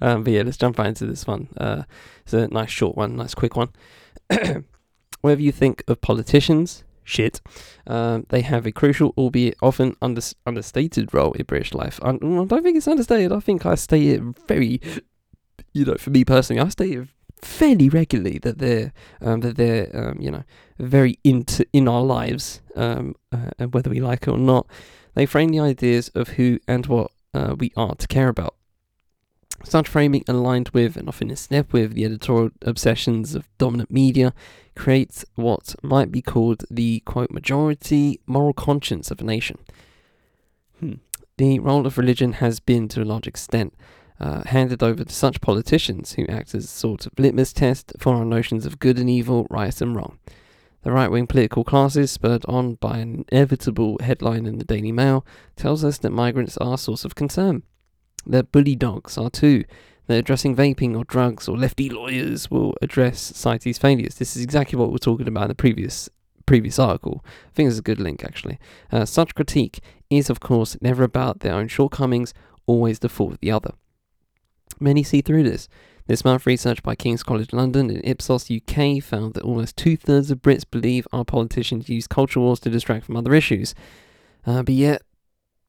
Um, 0.00 0.24
but 0.24 0.32
yeah, 0.32 0.42
let's 0.42 0.56
jump 0.56 0.78
right 0.78 0.88
into 0.88 1.06
this 1.06 1.26
one. 1.26 1.48
Uh, 1.56 1.82
it's 2.22 2.32
a 2.32 2.48
nice 2.48 2.70
short 2.70 2.96
one, 2.96 3.16
nice 3.16 3.34
quick 3.34 3.56
one. 3.56 3.68
Whatever 5.20 5.42
you 5.42 5.52
think 5.52 5.82
of 5.88 6.00
politicians, 6.00 6.84
shit, 7.04 7.40
um, 7.86 8.26
they 8.30 8.42
have 8.42 8.66
a 8.66 8.72
crucial, 8.72 9.12
albeit 9.16 9.56
often 9.62 9.96
under, 10.02 10.22
understated 10.46 11.12
role 11.14 11.32
in 11.32 11.44
British 11.44 11.74
life. 11.74 12.00
I, 12.02 12.10
I 12.10 12.12
don't 12.18 12.62
think 12.62 12.76
it's 12.76 12.88
understated. 12.88 13.32
I 13.32 13.40
think 13.40 13.66
I 13.66 13.74
state 13.74 14.08
it 14.08 14.22
very, 14.46 14.80
you 15.72 15.84
know, 15.84 15.94
for 15.94 16.10
me 16.10 16.24
personally, 16.24 16.60
I 16.60 16.68
state 16.68 16.92
it 16.92 17.08
fairly 17.42 17.88
regularly 17.88 18.38
that 18.38 18.58
they're 18.58 18.92
um, 19.20 19.40
that 19.40 19.56
they're 19.56 19.90
um, 19.94 20.20
you 20.20 20.30
know 20.30 20.44
very 20.78 21.18
into 21.24 21.66
in 21.72 21.88
our 21.88 22.02
lives, 22.02 22.60
um, 22.74 23.14
uh, 23.32 23.66
whether 23.66 23.90
we 23.90 24.00
like 24.00 24.22
it 24.22 24.30
or 24.30 24.38
not. 24.38 24.66
They 25.14 25.26
frame 25.26 25.48
the 25.48 25.60
ideas 25.60 26.10
of 26.10 26.30
who 26.30 26.58
and 26.68 26.86
what 26.86 27.10
uh, 27.32 27.54
we 27.58 27.72
are 27.76 27.94
to 27.94 28.06
care 28.06 28.28
about. 28.28 28.54
Such 29.64 29.88
framing, 29.88 30.22
aligned 30.28 30.68
with 30.70 30.96
and 30.96 31.08
often 31.08 31.30
in 31.30 31.36
step 31.36 31.72
with 31.72 31.94
the 31.94 32.04
editorial 32.04 32.50
obsessions 32.62 33.34
of 33.34 33.48
dominant 33.58 33.90
media, 33.90 34.34
creates 34.74 35.24
what 35.34 35.74
might 35.82 36.12
be 36.12 36.20
called 36.20 36.64
the 36.70 37.00
quote 37.00 37.30
majority 37.30 38.20
moral 38.26 38.52
conscience 38.52 39.10
of 39.10 39.20
a 39.20 39.24
nation. 39.24 39.58
Hmm. 40.78 40.94
The 41.38 41.58
role 41.58 41.86
of 41.86 41.98
religion 41.98 42.34
has 42.34 42.60
been, 42.60 42.88
to 42.88 43.02
a 43.02 43.04
large 43.04 43.26
extent, 43.26 43.74
uh, 44.20 44.42
handed 44.46 44.82
over 44.82 45.04
to 45.04 45.12
such 45.12 45.40
politicians 45.40 46.12
who 46.12 46.26
act 46.28 46.54
as 46.54 46.64
a 46.64 46.68
sort 46.68 47.06
of 47.06 47.18
litmus 47.18 47.52
test 47.52 47.92
for 47.98 48.14
our 48.14 48.24
notions 48.24 48.66
of 48.66 48.78
good 48.78 48.98
and 48.98 49.10
evil, 49.10 49.46
right 49.50 49.80
and 49.80 49.94
wrong. 49.94 50.18
The 50.82 50.92
right 50.92 51.10
wing 51.10 51.26
political 51.26 51.64
classes, 51.64 52.12
spurred 52.12 52.44
on 52.46 52.74
by 52.76 52.98
an 52.98 53.24
inevitable 53.32 53.98
headline 54.00 54.46
in 54.46 54.58
the 54.58 54.64
Daily 54.64 54.92
Mail, 54.92 55.26
tells 55.56 55.84
us 55.84 55.98
that 55.98 56.10
migrants 56.10 56.56
are 56.58 56.74
a 56.74 56.78
source 56.78 57.04
of 57.04 57.14
concern. 57.14 57.64
That 58.24 58.52
bully 58.52 58.76
dogs 58.76 59.18
are 59.18 59.30
too. 59.30 59.64
that 60.06 60.18
addressing 60.18 60.54
vaping 60.54 60.96
or 60.96 61.04
drugs 61.04 61.48
or 61.48 61.56
lefty 61.56 61.88
lawyers 61.88 62.50
will 62.50 62.74
address 62.80 63.20
society's 63.20 63.78
failures. 63.78 64.16
This 64.16 64.36
is 64.36 64.42
exactly 64.42 64.78
what 64.78 64.88
we 64.88 64.92
we're 64.92 64.98
talking 64.98 65.28
about 65.28 65.44
in 65.44 65.48
the 65.48 65.54
previous 65.54 66.08
previous 66.46 66.78
article. 66.78 67.24
I 67.24 67.50
think 67.54 67.68
it's 67.68 67.78
a 67.80 67.82
good 67.82 67.98
link 67.98 68.22
actually. 68.22 68.58
Uh, 68.92 69.04
such 69.04 69.34
critique 69.34 69.80
is, 70.10 70.30
of 70.30 70.38
course, 70.38 70.76
never 70.80 71.02
about 71.02 71.40
their 71.40 71.54
own 71.54 71.66
shortcomings, 71.66 72.32
always 72.66 73.00
the 73.00 73.08
fault 73.08 73.32
of 73.32 73.40
the 73.40 73.50
other. 73.50 73.72
Many 74.80 75.02
see 75.02 75.20
through 75.20 75.44
this. 75.44 75.68
This 76.06 76.24
month, 76.24 76.46
research 76.46 76.82
by 76.82 76.94
King's 76.94 77.24
College 77.24 77.52
London 77.52 77.90
and 77.90 78.04
Ipsos 78.04 78.48
UK 78.48 79.02
found 79.02 79.34
that 79.34 79.42
almost 79.42 79.76
two 79.76 79.96
thirds 79.96 80.30
of 80.30 80.40
Brits 80.40 80.64
believe 80.70 81.08
our 81.12 81.24
politicians 81.24 81.88
use 81.88 82.06
culture 82.06 82.38
wars 82.38 82.60
to 82.60 82.70
distract 82.70 83.06
from 83.06 83.16
other 83.16 83.34
issues. 83.34 83.74
Uh, 84.46 84.62
but 84.62 84.74
yet, 84.74 85.02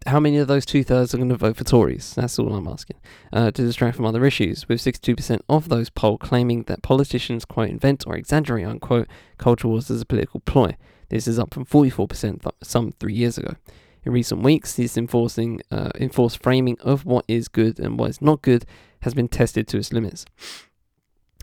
how 0.05 0.19
many 0.19 0.37
of 0.37 0.47
those 0.47 0.65
two 0.65 0.83
thirds 0.83 1.13
are 1.13 1.17
going 1.17 1.29
to 1.29 1.35
vote 1.35 1.57
for 1.57 1.63
Tories? 1.63 2.13
That's 2.13 2.37
all 2.37 2.53
I'm 2.53 2.67
asking. 2.67 2.97
Uh, 3.33 3.49
to 3.49 3.61
distract 3.63 3.95
from 3.95 4.05
other 4.05 4.25
issues, 4.25 4.69
with 4.69 4.79
62% 4.79 5.39
of 5.49 5.69
those 5.69 5.89
polled 5.89 6.19
claiming 6.19 6.63
that 6.63 6.83
politicians, 6.83 7.43
quote, 7.43 7.69
invent 7.69 8.05
or 8.05 8.15
exaggerate, 8.15 8.67
unquote, 8.67 9.07
culture 9.39 9.67
wars 9.67 9.89
as 9.89 10.01
a 10.01 10.05
political 10.05 10.39
ploy. 10.41 10.77
This 11.09 11.27
is 11.27 11.39
up 11.39 11.53
from 11.53 11.65
44% 11.65 12.43
th- 12.43 12.55
some 12.61 12.91
three 12.99 13.13
years 13.13 13.37
ago. 13.39 13.55
In 14.03 14.13
recent 14.13 14.43
weeks, 14.43 14.75
this 14.75 14.97
enforcing, 14.97 15.61
uh, 15.71 15.89
enforced 15.95 16.41
framing 16.41 16.77
of 16.79 17.05
what 17.05 17.25
is 17.27 17.47
good 17.47 17.79
and 17.79 17.97
what 17.97 18.11
is 18.11 18.21
not 18.21 18.41
good 18.41 18.65
has 19.07 19.13
been 19.13 19.29
tested 19.29 19.69
to 19.69 19.77
its 19.77 19.93
limits. 19.93 20.25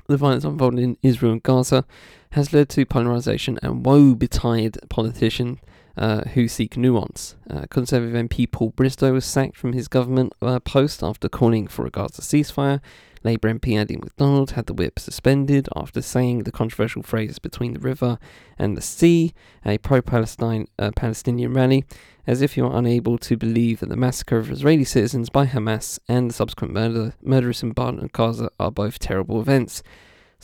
The 0.07 0.19
violence 0.19 0.45
unfolding 0.45 0.85
in 0.85 0.97
Israel 1.03 1.33
and 1.33 1.43
Gaza 1.43 1.87
has 2.33 2.53
led 2.53 2.69
to 2.71 2.85
polarization 2.85 3.59
and 3.63 3.87
woe 3.87 4.15
betide 4.15 4.77
politicians 4.91 5.61
uh, 5.97 6.23
who 6.35 6.47
seek 6.47 6.77
nuance. 6.77 7.37
Uh, 7.49 7.65
Conservative 7.71 8.15
MP 8.15 8.51
Paul 8.51 8.71
Bristow 8.71 9.15
was 9.15 9.25
sacked 9.25 9.57
from 9.57 9.73
his 9.73 9.89
government 9.89 10.35
uh, 10.43 10.61
post 10.61 11.03
after 11.03 11.31
calling 11.31 11.67
for 11.67 11.87
a 11.87 11.91
Gaza 11.91 12.21
ceasefire. 12.21 12.81
Labour 13.25 13.55
MP 13.55 13.73
Andy 13.73 13.97
McDonald 13.97 14.51
had 14.53 14.67
the 14.67 14.75
whip 14.75 14.99
suspended 14.99 15.69
after 15.75 16.03
saying 16.03 16.41
the 16.41 16.53
controversial 16.53 17.03
phrase 17.03 17.39
between 17.39 17.73
the 17.73 17.81
river 17.81 18.19
and 18.59 18.77
the 18.77 18.83
sea, 18.83 19.33
a 19.65 19.79
pro 19.79 20.03
Palestine 20.03 20.67
uh, 20.79 20.91
Palestinian 20.95 21.55
rally, 21.55 21.85
as 22.27 22.43
if 22.43 22.57
you 22.57 22.67
are 22.67 22.77
unable 22.77 23.17
to 23.19 23.37
believe 23.37 23.81
that 23.81 23.89
the 23.89 23.97
massacre 23.97 24.37
of 24.37 24.51
Israeli 24.51 24.85
citizens 24.85 25.31
by 25.31 25.47
Hamas 25.47 25.99
and 26.07 26.29
the 26.29 26.35
subsequent 26.35 26.75
murder, 26.75 27.15
murderous 27.23 27.63
bombardment 27.63 28.05
of 28.05 28.13
Gaza 28.13 28.51
are 28.61 28.71
both 28.71 28.99
terrible 28.99 29.41
events. 29.41 29.83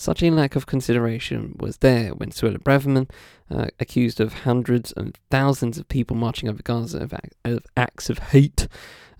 Such 0.01 0.23
a 0.23 0.31
lack 0.31 0.57
of 0.57 0.65
consideration 0.65 1.57
was 1.61 1.77
there 1.77 2.15
when 2.15 2.31
Suella 2.31 2.57
Braverman, 2.57 3.11
uh, 3.51 3.67
accused 3.79 4.19
of 4.19 4.33
hundreds 4.33 4.95
and 4.97 5.19
thousands 5.31 5.77
of 5.77 5.91
people 5.91 6.17
marching 6.17 6.49
over 6.49 6.63
Gaza 6.63 7.03
of, 7.03 7.13
of 7.45 7.67
acts 7.77 8.09
of 8.09 8.19
hate, 8.19 8.67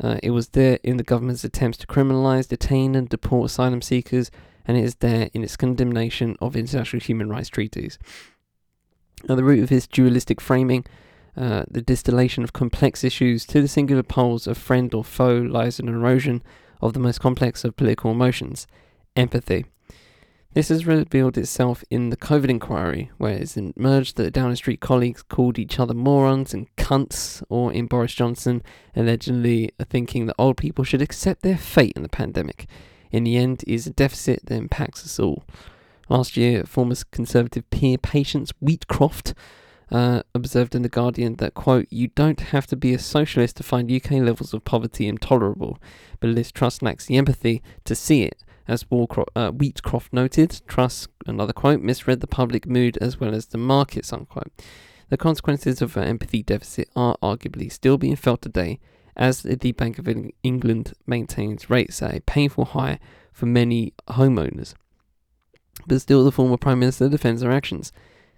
uh, 0.03 0.17
it 0.23 0.31
was 0.31 0.49
there 0.49 0.79
in 0.83 0.97
the 0.97 1.03
government's 1.03 1.45
attempts 1.45 1.77
to 1.77 1.87
criminalise, 1.87 2.49
detain, 2.49 2.95
and 2.95 3.11
deport 3.11 3.51
asylum 3.51 3.83
seekers, 3.83 4.31
and 4.67 4.79
it 4.79 4.85
is 4.85 4.95
there 4.95 5.29
in 5.35 5.45
its 5.45 5.55
condemnation 5.55 6.35
of 6.41 6.57
international 6.57 7.03
human 7.03 7.29
rights 7.29 7.51
treaties. 7.51 7.99
At 9.29 9.37
the 9.37 9.45
root 9.45 9.65
of 9.65 9.69
this 9.69 9.87
dualistic 9.87 10.41
framing, 10.41 10.87
uh, 11.37 11.65
the 11.71 11.83
distillation 11.83 12.43
of 12.43 12.55
complex 12.55 13.05
issues 13.05 13.45
to 13.49 13.61
the 13.61 13.69
singular 13.69 14.03
poles 14.03 14.47
of 14.47 14.57
friend 14.57 14.95
or 14.95 15.05
foe 15.05 15.43
lies 15.43 15.79
an 15.79 15.89
erosion 15.89 16.43
of 16.81 16.95
the 16.95 17.01
most 17.01 17.21
complex 17.21 17.67
of 17.67 17.77
political 17.77 18.13
emotions 18.13 18.67
empathy. 19.15 19.67
This 20.53 20.69
has 20.69 20.85
revealed 20.85 21.39
itself 21.39 21.85
in 21.91 22.11
the 22.11 22.17
COVID 22.17 22.49
inquiry, 22.49 23.13
where 23.19 23.35
it's 23.35 23.57
emerged 23.57 24.17
that 24.17 24.33
Downing 24.33 24.57
Street 24.57 24.81
colleagues 24.81 25.23
called 25.23 25.61
each 25.61 25.79
other 25.79 25.95
morons 25.95 26.53
and 26.53 26.67
cunts, 26.75 27.41
or 27.49 27.73
in 27.73 27.87
Boris 27.87 28.15
Johnson 28.15 28.61
allegedly 28.97 29.71
thinking 29.89 30.27
that 30.27 30.35
old 30.41 30.57
people 30.57 30.83
should 30.83 31.03
accept 31.03 31.43
their 31.43 31.57
fate 31.57 31.93
in 31.95 32.03
the 32.03 32.09
pandemic. 32.09 32.67
In 33.13 33.23
the 33.23 33.37
end, 33.37 33.63
is 33.69 33.87
a 33.87 33.91
deficit 33.91 34.47
that 34.47 34.57
impacts 34.57 35.05
us 35.05 35.21
all. 35.21 35.45
Last 36.09 36.37
year, 36.37 36.65
former 36.65 36.97
Conservative 37.13 37.71
peer 37.71 37.97
Patience 37.97 38.53
Wheatcroft 38.61 39.35
uh, 39.93 40.25
observed 40.35 40.75
in 40.75 40.83
The 40.83 40.89
Guardian 40.89 41.37
that, 41.37 41.55
quote, 41.55 41.87
you 41.91 42.09
don't 42.09 42.41
have 42.41 42.67
to 42.69 42.77
be 42.77 42.93
a 42.93 42.99
socialist 42.99 43.57
to 43.59 43.63
find 43.63 43.91
UK 43.91 44.11
levels 44.13 44.53
of 44.53 44.65
poverty 44.65 45.07
intolerable, 45.07 45.79
but 46.19 46.31
Liz 46.31 46.51
Truss 46.51 46.83
lacks 46.83 47.07
the 47.07 47.19
empathy 47.19 47.63
to 47.85 47.95
see 47.95 48.25
it 48.25 48.43
as 48.71 48.85
uh, 48.85 49.51
Wheatcroft 49.51 50.13
noted, 50.13 50.63
Truss, 50.69 51.09
another 51.27 51.53
quote, 51.53 51.81
misread 51.81 52.21
the 52.21 52.29
public 52.29 52.69
mood 52.69 52.97
as 52.99 53.19
well 53.19 53.35
as 53.35 53.47
the 53.47 53.59
markets, 53.59 54.13
unquote. 54.13 54.53
The 55.09 55.17
consequences 55.17 55.83
of 55.83 55.97
an 55.97 56.05
empathy 56.05 56.45
deficit 56.45 56.89
are 56.95 57.17
arguably 57.21 57.71
still 57.73 57.99
being 57.99 58.15
felt 58.15 58.43
today 58.43 58.79
as 59.17 59.43
the 59.43 59.73
Bank 59.73 59.99
of 59.99 60.09
England 60.45 60.93
maintains 61.05 61.69
rates 61.69 62.01
at 62.01 62.15
a 62.15 62.21
painful 62.21 62.67
high 62.67 63.01
for 63.33 63.47
many 63.47 63.93
homeowners. 64.07 64.75
But 65.89 66.01
still, 66.01 66.25
the 66.25 66.31
former 66.31 66.57
Prime 66.57 66.79
Minister 66.79 67.09
defends 67.09 67.43
their 67.43 67.51
actions. 67.51 67.93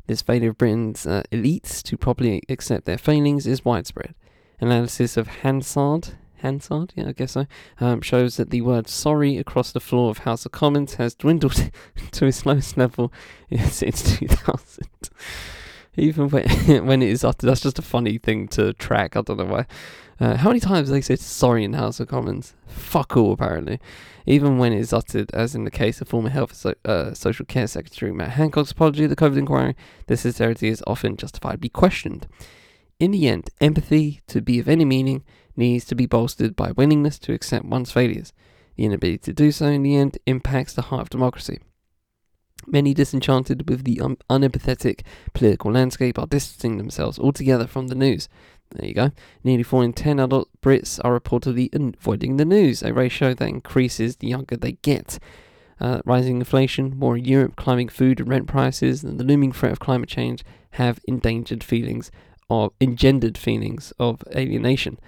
This 0.06 0.22
failure 0.22 0.50
of 0.50 0.58
Britain's 0.58 1.06
uh, 1.06 1.24
elites 1.30 1.82
to 1.82 1.98
properly 1.98 2.42
accept 2.48 2.86
their 2.86 2.96
failings 2.96 3.46
is 3.46 3.66
widespread. 3.66 4.14
Analysis 4.60 5.18
of 5.18 5.28
Hansard, 5.28 6.14
Hansard, 6.42 6.92
yeah, 6.96 7.08
I 7.08 7.12
guess 7.12 7.32
so, 7.32 7.46
um, 7.80 8.00
shows 8.00 8.36
that 8.36 8.50
the 8.50 8.60
word 8.60 8.88
sorry 8.88 9.38
across 9.38 9.72
the 9.72 9.80
floor 9.80 10.10
of 10.10 10.18
House 10.18 10.44
of 10.44 10.52
Commons 10.52 10.94
has 10.94 11.14
dwindled 11.14 11.70
to 12.12 12.26
its 12.26 12.44
lowest 12.44 12.76
level 12.76 13.12
since 13.68 14.18
2000. 14.18 14.86
Even 15.96 16.28
when, 16.30 16.46
when 16.86 17.02
it 17.02 17.08
is 17.08 17.24
uttered, 17.24 17.46
that's 17.46 17.60
just 17.60 17.78
a 17.78 17.82
funny 17.82 18.18
thing 18.18 18.48
to 18.48 18.72
track. 18.74 19.16
I 19.16 19.22
don't 19.22 19.38
know 19.38 19.44
why. 19.44 19.66
Uh, 20.20 20.36
how 20.36 20.50
many 20.50 20.60
times 20.60 20.88
they 20.88 21.00
say 21.00 21.16
sorry 21.16 21.64
in 21.64 21.72
House 21.72 22.00
of 22.00 22.08
Commons? 22.08 22.54
Fuck 22.66 23.16
all, 23.16 23.32
apparently. 23.32 23.80
Even 24.24 24.56
when 24.56 24.72
it 24.72 24.78
is 24.78 24.92
uttered, 24.92 25.30
as 25.34 25.54
in 25.54 25.64
the 25.64 25.70
case 25.70 26.00
of 26.00 26.08
former 26.08 26.28
Health 26.28 26.54
so, 26.54 26.74
uh, 26.84 27.12
Social 27.12 27.44
Care 27.44 27.66
Secretary 27.66 28.12
Matt 28.12 28.30
Hancock's 28.30 28.70
apology 28.70 29.04
at 29.04 29.10
the 29.10 29.16
COVID 29.16 29.36
inquiry, 29.36 29.74
the 30.06 30.16
sincerity 30.16 30.68
is 30.68 30.82
often 30.86 31.16
justifiably 31.16 31.68
questioned. 31.68 32.28
In 33.00 33.10
the 33.10 33.26
end, 33.26 33.50
empathy, 33.60 34.20
to 34.28 34.40
be 34.40 34.60
of 34.60 34.68
any 34.68 34.84
meaning, 34.84 35.24
needs 35.56 35.84
to 35.86 35.94
be 35.94 36.06
bolstered 36.06 36.56
by 36.56 36.72
willingness 36.72 37.18
to 37.20 37.32
accept 37.32 37.64
one's 37.64 37.92
failures. 37.92 38.32
The 38.76 38.84
inability 38.84 39.18
to 39.18 39.32
do 39.32 39.52
so 39.52 39.66
in 39.66 39.82
the 39.82 39.96
end 39.96 40.18
impacts 40.26 40.72
the 40.72 40.82
heart 40.82 41.02
of 41.02 41.10
democracy. 41.10 41.60
Many 42.66 42.94
disenchanted 42.94 43.68
with 43.68 43.84
the 43.84 44.00
un- 44.00 44.16
unempathetic 44.30 45.02
political 45.34 45.72
landscape 45.72 46.18
are 46.18 46.26
distancing 46.26 46.78
themselves 46.78 47.18
altogether 47.18 47.66
from 47.66 47.88
the 47.88 47.94
news. 47.94 48.28
There 48.70 48.88
you 48.88 48.94
go. 48.94 49.10
Nearly 49.44 49.62
4 49.62 49.84
in 49.84 49.92
10 49.92 50.18
adult 50.18 50.48
Brits 50.62 51.00
are 51.04 51.18
reportedly 51.18 51.68
avoiding 51.74 52.36
the 52.36 52.44
news, 52.44 52.82
a 52.82 52.94
ratio 52.94 53.34
that 53.34 53.48
increases 53.48 54.16
the 54.16 54.28
younger 54.28 54.56
they 54.56 54.72
get. 54.72 55.18
Uh, 55.80 56.00
rising 56.04 56.38
inflation, 56.38 57.00
war 57.00 57.16
in 57.16 57.24
Europe, 57.24 57.56
climbing 57.56 57.88
food 57.88 58.20
and 58.20 58.28
rent 58.28 58.46
prices, 58.46 59.02
and 59.02 59.18
the 59.18 59.24
looming 59.24 59.52
threat 59.52 59.72
of 59.72 59.80
climate 59.80 60.08
change 60.08 60.44
have 60.72 61.00
endangered 61.06 61.64
feelings 61.64 62.10
of 62.48 62.72
engendered 62.80 63.36
feelings 63.36 63.92
of 63.98 64.22
alienation. 64.34 64.98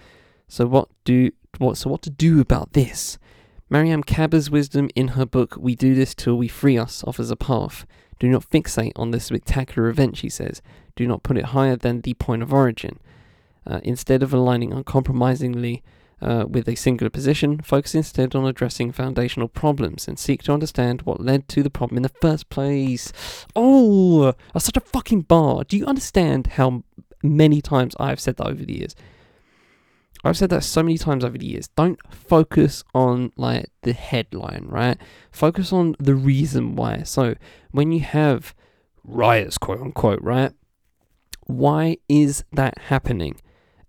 So 0.54 0.68
what 0.68 0.88
do 1.02 1.32
what 1.58 1.76
so 1.76 1.90
what 1.90 2.02
to 2.02 2.10
do 2.10 2.40
about 2.40 2.74
this? 2.74 3.18
Mariame 3.68 4.04
Kaba's 4.04 4.52
wisdom 4.52 4.88
in 4.94 5.08
her 5.18 5.26
book 5.26 5.56
We 5.58 5.74
Do 5.74 5.96
This 5.96 6.14
Till 6.14 6.38
We 6.38 6.46
Free 6.46 6.78
Us 6.78 7.02
offers 7.04 7.28
a 7.32 7.34
path. 7.34 7.84
Do 8.20 8.28
not 8.28 8.48
fixate 8.48 8.92
on 8.94 9.10
this 9.10 9.24
spectacular 9.24 9.88
event, 9.88 10.16
she 10.16 10.28
says. 10.28 10.62
Do 10.94 11.08
not 11.08 11.24
put 11.24 11.36
it 11.36 11.46
higher 11.46 11.74
than 11.74 12.02
the 12.02 12.14
point 12.14 12.40
of 12.44 12.52
origin. 12.52 13.00
Uh, 13.66 13.80
instead 13.82 14.22
of 14.22 14.32
aligning 14.32 14.72
uncompromisingly 14.72 15.82
uh, 16.22 16.44
with 16.48 16.68
a 16.68 16.76
singular 16.76 17.10
position, 17.10 17.58
focus 17.60 17.96
instead 17.96 18.36
on 18.36 18.46
addressing 18.46 18.92
foundational 18.92 19.48
problems 19.48 20.06
and 20.06 20.20
seek 20.20 20.44
to 20.44 20.52
understand 20.52 21.02
what 21.02 21.20
led 21.20 21.48
to 21.48 21.64
the 21.64 21.68
problem 21.68 21.96
in 21.96 22.04
the 22.04 22.20
first 22.20 22.48
place. 22.48 23.12
Oh, 23.56 24.32
that's 24.52 24.66
such 24.66 24.76
a 24.76 24.80
fucking 24.80 25.22
bar. 25.22 25.64
Do 25.64 25.76
you 25.76 25.84
understand 25.84 26.46
how 26.46 26.84
many 27.24 27.60
times 27.60 27.96
I've 27.98 28.20
said 28.20 28.36
that 28.36 28.46
over 28.46 28.64
the 28.64 28.78
years? 28.78 28.94
I've 30.24 30.38
said 30.38 30.50
that 30.50 30.64
so 30.64 30.82
many 30.82 30.96
times 30.96 31.24
over 31.24 31.36
the 31.36 31.46
years. 31.46 31.68
Don't 31.68 31.98
focus 32.12 32.82
on 32.94 33.32
like 33.36 33.66
the 33.82 33.92
headline, 33.92 34.66
right? 34.68 34.96
Focus 35.30 35.72
on 35.72 35.96
the 35.98 36.14
reason 36.14 36.76
why. 36.76 37.02
So 37.02 37.34
when 37.72 37.92
you 37.92 38.00
have 38.00 38.54
riots, 39.04 39.58
quote 39.58 39.80
unquote, 39.80 40.22
right? 40.22 40.52
Why 41.46 41.98
is 42.08 42.44
that 42.52 42.78
happening? 42.78 43.36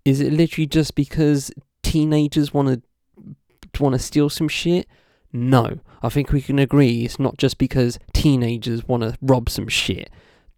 Is 0.04 0.20
it 0.20 0.32
literally 0.32 0.66
just 0.66 0.94
because 0.94 1.50
teenagers 1.82 2.52
want 2.52 2.68
to 2.68 3.82
want 3.82 3.94
to 3.94 3.98
steal 3.98 4.28
some 4.28 4.48
shit? 4.48 4.86
No, 5.32 5.80
I 6.02 6.08
think 6.10 6.32
we 6.32 6.42
can 6.42 6.58
agree 6.58 7.04
it's 7.04 7.18
not 7.18 7.38
just 7.38 7.58
because 7.58 7.98
teenagers 8.12 8.86
want 8.86 9.02
to 9.02 9.16
rob 9.22 9.48
some 9.48 9.68
shit. 9.68 10.10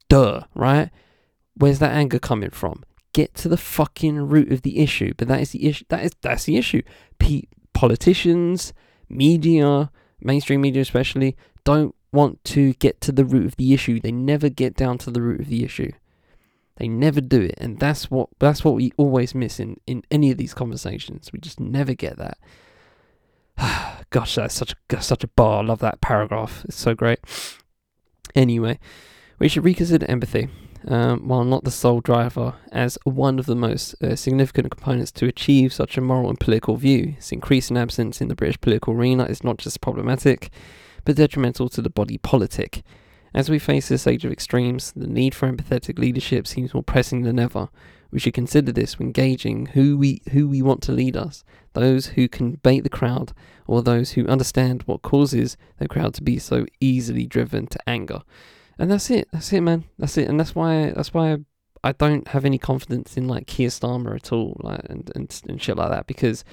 Duh, 0.09 0.43
right? 0.55 0.91
Where's 1.55 1.79
that 1.79 1.93
anger 1.93 2.19
coming 2.19 2.51
from? 2.51 2.85
Get 3.13 3.35
to 3.35 3.49
the 3.49 3.57
fucking 3.57 4.29
root 4.29 4.53
of 4.53 4.63
the 4.63 4.79
issue. 4.79 5.13
But 5.17 5.29
that 5.29 5.41
is 5.41 5.51
the 5.51 5.67
issue. 5.67 5.85
That 5.89 6.05
is 6.05 6.13
that's 6.21 6.45
the 6.45 6.57
issue. 6.57 6.83
P- 7.19 7.49
politicians, 7.73 8.73
media, 9.09 9.91
mainstream 10.21 10.61
media 10.61 10.83
especially, 10.83 11.37
don't 11.65 11.95
want 12.13 12.43
to 12.45 12.73
get 12.75 13.01
to 13.03 13.13
the 13.13 13.25
root 13.25 13.47
of 13.47 13.57
the 13.57 13.75
issue. 13.75 14.01
They 14.01 14.13
never 14.13 14.49
get 14.49 14.75
down 14.75 14.99
to 14.99 15.11
the 15.11 15.23
root 15.23 15.41
of 15.41 15.49
the 15.49 15.65
issue. 15.65 15.93
They 16.77 16.89
never 16.89 17.21
do 17.21 17.41
it, 17.41 17.57
and 17.59 17.81
that's 17.81 18.11
what 18.11 18.29
that's 18.39 18.65
what 18.65 18.75
we 18.75 18.93
always 18.97 19.35
miss 19.35 19.59
in 19.59 19.81
in 19.87 20.05
any 20.11 20.31
of 20.31 20.39
these 20.39 20.55
conversations. 20.55 21.33
We 21.33 21.41
just 21.41 21.59
never 21.59 21.93
get 21.93 22.17
that. 22.19 22.39
gosh, 24.11 24.37
that's 24.37 24.55
such 24.55 24.75
a 24.91 25.03
such 25.03 25.25
a 25.25 25.29
bar. 25.29 25.63
I 25.63 25.67
love 25.67 25.81
that 25.81 26.01
paragraph. 26.01 26.65
It's 26.67 26.77
so 26.77 26.95
great. 26.95 27.19
Anyway, 28.35 28.79
we 29.41 29.49
should 29.49 29.65
reconsider 29.65 30.07
empathy. 30.09 30.49
Um, 30.91 31.29
while 31.29 31.45
not 31.45 31.65
the 31.65 31.71
sole 31.71 32.01
driver, 32.01 32.55
as 32.73 32.97
one 33.05 33.39
of 33.39 33.45
the 33.45 33.55
most 33.55 33.95
uh, 34.03 34.17
significant 34.17 34.71
components 34.71 35.13
to 35.13 35.27
achieve 35.27 35.71
such 35.71 35.99
a 35.99 36.01
moral 36.01 36.31
and 36.31 36.41
political 36.41 36.77
view. 36.77 37.15
Its 37.19 37.31
increasing 37.31 37.77
absence 37.77 38.23
in 38.23 38.29
the 38.29 38.35
British 38.35 38.59
political 38.59 38.95
arena 38.95 39.25
is 39.25 39.45
not 39.45 39.59
just 39.59 39.83
problematic, 39.83 40.49
but 41.05 41.17
detrimental 41.17 41.69
to 41.69 41.83
the 41.83 41.91
body 41.91 42.17
politic. 42.17 42.83
As 43.35 43.51
we 43.51 43.59
face 43.59 43.89
this 43.89 44.07
age 44.07 44.25
of 44.25 44.33
extremes, 44.33 44.93
the 44.97 45.07
need 45.07 45.35
for 45.35 45.53
empathetic 45.53 45.99
leadership 45.99 46.47
seems 46.47 46.73
more 46.73 46.83
pressing 46.83 47.21
than 47.21 47.39
ever. 47.39 47.69
We 48.11 48.19
should 48.19 48.33
consider 48.33 48.73
this 48.73 48.99
when 48.99 49.13
gauging 49.13 49.67
who 49.67 49.99
we 49.99 50.23
who 50.33 50.49
we 50.49 50.63
want 50.63 50.83
to 50.85 50.93
lead 50.93 51.19
us, 51.19 51.45
those 51.75 52.07
who 52.07 52.29
can 52.29 52.53
bait 52.63 52.81
the 52.81 52.89
crowd, 52.89 53.35
or 53.67 53.83
those 53.83 54.13
who 54.13 54.27
understand 54.27 54.85
what 54.85 55.03
causes 55.03 55.59
the 55.79 55.89
crowd 55.89 56.15
to 56.15 56.23
be 56.23 56.39
so 56.39 56.65
easily 56.81 57.27
driven 57.27 57.67
to 57.67 57.79
anger. 57.87 58.23
And 58.79 58.91
that's 58.91 59.11
it. 59.11 59.29
That's 59.33 59.53
it, 59.53 59.61
man. 59.61 59.85
That's 59.99 60.17
it. 60.17 60.29
And 60.29 60.39
that's 60.39 60.55
why 60.55 60.93
that's 60.95 61.13
why 61.13 61.39
I 61.83 61.93
don't 61.93 62.29
have 62.29 62.45
any 62.45 62.59
confidence 62.59 63.17
in 63.17 63.27
like 63.27 63.47
Keir 63.47 63.69
Starmer 63.69 64.15
at 64.15 64.33
all, 64.33 64.57
like 64.61 64.83
and 64.89 65.11
and, 65.15 65.43
and 65.49 65.61
shit 65.61 65.77
like 65.77 65.91
that, 65.91 66.07
because 66.07 66.45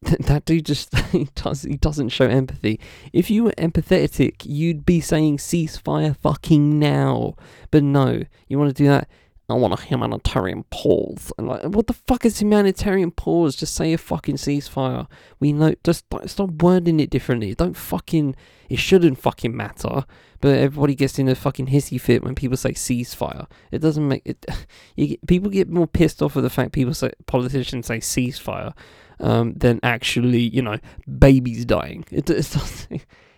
that 0.02 0.44
dude 0.44 0.66
just 0.66 0.96
he 1.12 1.28
does 1.34 1.62
he 1.62 1.76
doesn't 1.76 2.10
show 2.10 2.26
empathy. 2.26 2.80
If 3.12 3.30
you 3.30 3.44
were 3.44 3.52
empathetic, 3.52 4.44
you'd 4.44 4.84
be 4.84 5.00
saying 5.00 5.38
ceasefire 5.38 6.16
fucking 6.16 6.78
now. 6.78 7.34
But 7.70 7.84
no, 7.84 8.22
you 8.48 8.58
want 8.58 8.74
to 8.76 8.82
do 8.82 8.88
that. 8.88 9.08
I 9.50 9.54
want 9.54 9.72
a 9.72 9.82
humanitarian 9.82 10.64
pause. 10.64 11.32
And 11.38 11.48
like, 11.48 11.62
what 11.64 11.86
the 11.86 11.94
fuck 11.94 12.26
is 12.26 12.38
humanitarian 12.38 13.10
pause? 13.10 13.56
Just 13.56 13.74
say 13.74 13.94
a 13.94 13.98
fucking 13.98 14.36
ceasefire. 14.36 15.06
We 15.40 15.54
know. 15.54 15.74
Just 15.82 16.04
stop 16.26 16.50
wording 16.62 17.00
it 17.00 17.08
differently. 17.08 17.54
Don't 17.54 17.76
fucking. 17.76 18.36
It 18.68 18.78
shouldn't 18.78 19.18
fucking 19.18 19.56
matter. 19.56 20.04
But 20.40 20.58
everybody 20.58 20.94
gets 20.94 21.18
in 21.18 21.28
a 21.28 21.34
fucking 21.34 21.68
hissy 21.68 21.98
fit 21.98 22.22
when 22.22 22.34
people 22.34 22.58
say 22.58 22.72
ceasefire. 22.72 23.46
It 23.72 23.78
doesn't 23.78 24.06
make 24.06 24.22
it. 24.26 24.44
You 24.96 25.06
get, 25.06 25.26
people 25.26 25.48
get 25.48 25.68
more 25.68 25.86
pissed 25.86 26.20
off 26.22 26.34
of 26.34 26.42
the 26.42 26.50
fact 26.50 26.72
people 26.72 26.92
say 26.92 27.12
politicians 27.26 27.86
say 27.86 27.98
ceasefire 27.98 28.76
um, 29.20 29.54
than 29.54 29.78
actually, 29.82 30.40
you 30.40 30.60
know, 30.60 30.78
babies 31.18 31.64
dying. 31.64 32.04
It, 32.10 32.28
it's, 32.30 32.88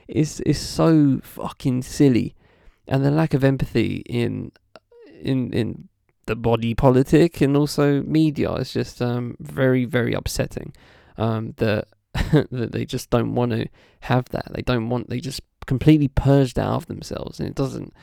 it's 0.09 0.41
it's 0.41 0.59
so 0.59 1.21
fucking 1.23 1.83
silly, 1.83 2.35
and 2.89 3.05
the 3.05 3.11
lack 3.11 3.35
of 3.35 3.45
empathy 3.45 4.03
in 4.07 4.53
in 5.23 5.53
in 5.53 5.89
the 6.27 6.37
body 6.37 6.75
politic 6.75 7.41
and 7.41 7.57
also 7.57 8.03
media 8.03 8.53
is 8.55 8.73
just 8.73 9.01
um, 9.03 9.37
very 9.41 9.85
very 9.85 10.13
upsetting. 10.13 10.73
Um, 11.17 11.55
that 11.59 11.89
that 12.15 12.73
they 12.73 12.85
just 12.85 13.11
don't 13.11 13.35
want 13.35 13.53
to 13.53 13.67
have 14.01 14.29
that. 14.31 14.53
They 14.53 14.63
don't 14.63 14.89
want. 14.89 15.09
They 15.09 15.21
just 15.21 15.43
completely 15.67 16.09
purged 16.09 16.59
out 16.59 16.75
of 16.75 16.87
themselves, 16.87 17.39
and 17.39 17.49
it 17.49 17.55
doesn't 17.55 17.95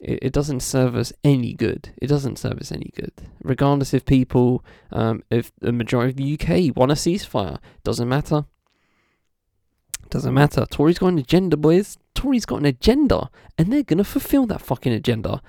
it, 0.00 0.18
it 0.22 0.32
doesn't 0.32 0.60
serve 0.60 0.94
us 0.94 1.12
any 1.24 1.54
good. 1.54 1.90
It 2.00 2.08
doesn't 2.08 2.38
serve 2.38 2.58
us 2.58 2.72
any 2.72 2.90
good. 2.94 3.12
Regardless 3.42 3.94
if 3.94 4.04
people, 4.04 4.64
um, 4.92 5.22
if 5.30 5.52
the 5.60 5.72
majority 5.72 6.10
of 6.10 6.16
the 6.16 6.34
UK 6.34 6.76
want 6.76 6.92
a 6.92 6.94
ceasefire, 6.94 7.58
doesn't 7.84 8.08
matter. 8.08 8.44
Doesn't 10.10 10.34
matter. 10.34 10.66
Tory's 10.70 10.98
got 10.98 11.08
an 11.08 11.18
agenda, 11.18 11.56
boys. 11.56 11.98
Tory's 12.14 12.46
got 12.46 12.60
an 12.60 12.66
agenda, 12.66 13.30
and 13.58 13.72
they're 13.72 13.82
gonna 13.82 14.04
fulfil 14.04 14.46
that 14.46 14.60
fucking 14.60 14.92
agenda. 14.92 15.42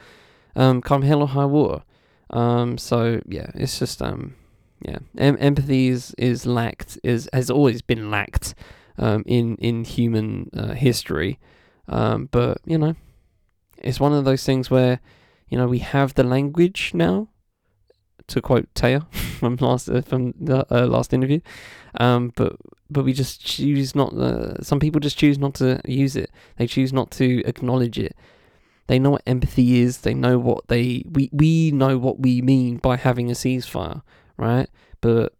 Um, 0.57 0.81
come 0.81 1.03
hell 1.03 1.21
or 1.21 1.27
high 1.29 1.45
water. 1.45 1.83
Um, 2.31 2.77
so 2.77 3.21
yeah, 3.25 3.51
it's 3.53 3.79
just 3.79 4.01
um, 4.01 4.35
yeah, 4.81 4.97
em- 5.17 5.37
empathy 5.39 5.87
is 5.87 6.13
is 6.17 6.45
lacked 6.45 6.99
is 7.03 7.29
has 7.31 7.49
always 7.49 7.81
been 7.81 8.11
lacked 8.11 8.55
um, 8.97 9.23
in 9.25 9.55
in 9.57 9.85
human 9.85 10.49
uh, 10.53 10.73
history. 10.73 11.39
Um, 11.87 12.27
but 12.31 12.59
you 12.65 12.77
know, 12.77 12.95
it's 13.77 13.99
one 13.99 14.13
of 14.13 14.25
those 14.25 14.43
things 14.43 14.69
where, 14.69 14.99
you 15.47 15.57
know, 15.57 15.67
we 15.67 15.79
have 15.79 16.15
the 16.15 16.23
language 16.23 16.91
now, 16.93 17.29
to 18.27 18.41
quote 18.41 18.73
Taya 18.73 19.11
from 19.39 19.55
last 19.57 19.89
uh, 19.89 20.01
from 20.01 20.33
the 20.39 20.65
uh, 20.73 20.85
last 20.87 21.13
interview, 21.13 21.39
um, 21.99 22.33
but 22.35 22.57
but 22.89 23.03
we 23.03 23.13
just 23.13 23.45
choose 23.45 23.95
not. 23.95 24.13
Uh, 24.13 24.61
some 24.61 24.79
people 24.79 24.99
just 24.99 25.17
choose 25.17 25.37
not 25.37 25.53
to 25.55 25.79
use 25.85 26.15
it. 26.15 26.29
They 26.57 26.67
choose 26.67 26.91
not 26.91 27.11
to 27.11 27.43
acknowledge 27.45 27.97
it. 27.97 28.15
They 28.87 28.99
know 28.99 29.11
what 29.11 29.23
empathy 29.27 29.81
is. 29.81 29.99
They 29.99 30.13
know 30.13 30.39
what 30.39 30.67
they 30.67 31.03
we 31.09 31.29
we 31.31 31.71
know 31.71 31.97
what 31.97 32.19
we 32.19 32.41
mean 32.41 32.77
by 32.77 32.97
having 32.97 33.29
a 33.29 33.33
ceasefire, 33.33 34.01
right? 34.37 34.69
But 35.01 35.33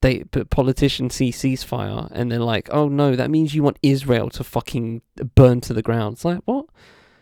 they 0.00 0.24
but 0.24 0.50
politicians 0.50 1.14
see 1.14 1.30
ceasefire 1.30 2.08
and 2.10 2.30
they're 2.30 2.38
like, 2.40 2.68
oh 2.72 2.88
no, 2.88 3.16
that 3.16 3.30
means 3.30 3.54
you 3.54 3.62
want 3.62 3.78
Israel 3.82 4.28
to 4.30 4.44
fucking 4.44 5.02
burn 5.34 5.60
to 5.62 5.72
the 5.72 5.82
ground. 5.82 6.14
It's 6.14 6.24
like 6.24 6.40
what? 6.44 6.66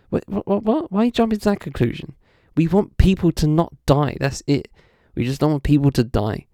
What, 0.08 0.24
what, 0.26 0.62
what? 0.62 0.92
Why 0.92 1.08
jump 1.10 1.32
into 1.32 1.48
that 1.48 1.60
conclusion? 1.60 2.16
We 2.56 2.68
want 2.68 2.98
people 2.98 3.32
to 3.32 3.46
not 3.46 3.72
die. 3.86 4.16
That's 4.20 4.42
it. 4.46 4.68
We 5.14 5.24
just 5.24 5.40
don't 5.40 5.52
want 5.52 5.62
people 5.62 5.90
to 5.92 6.04
die 6.04 6.46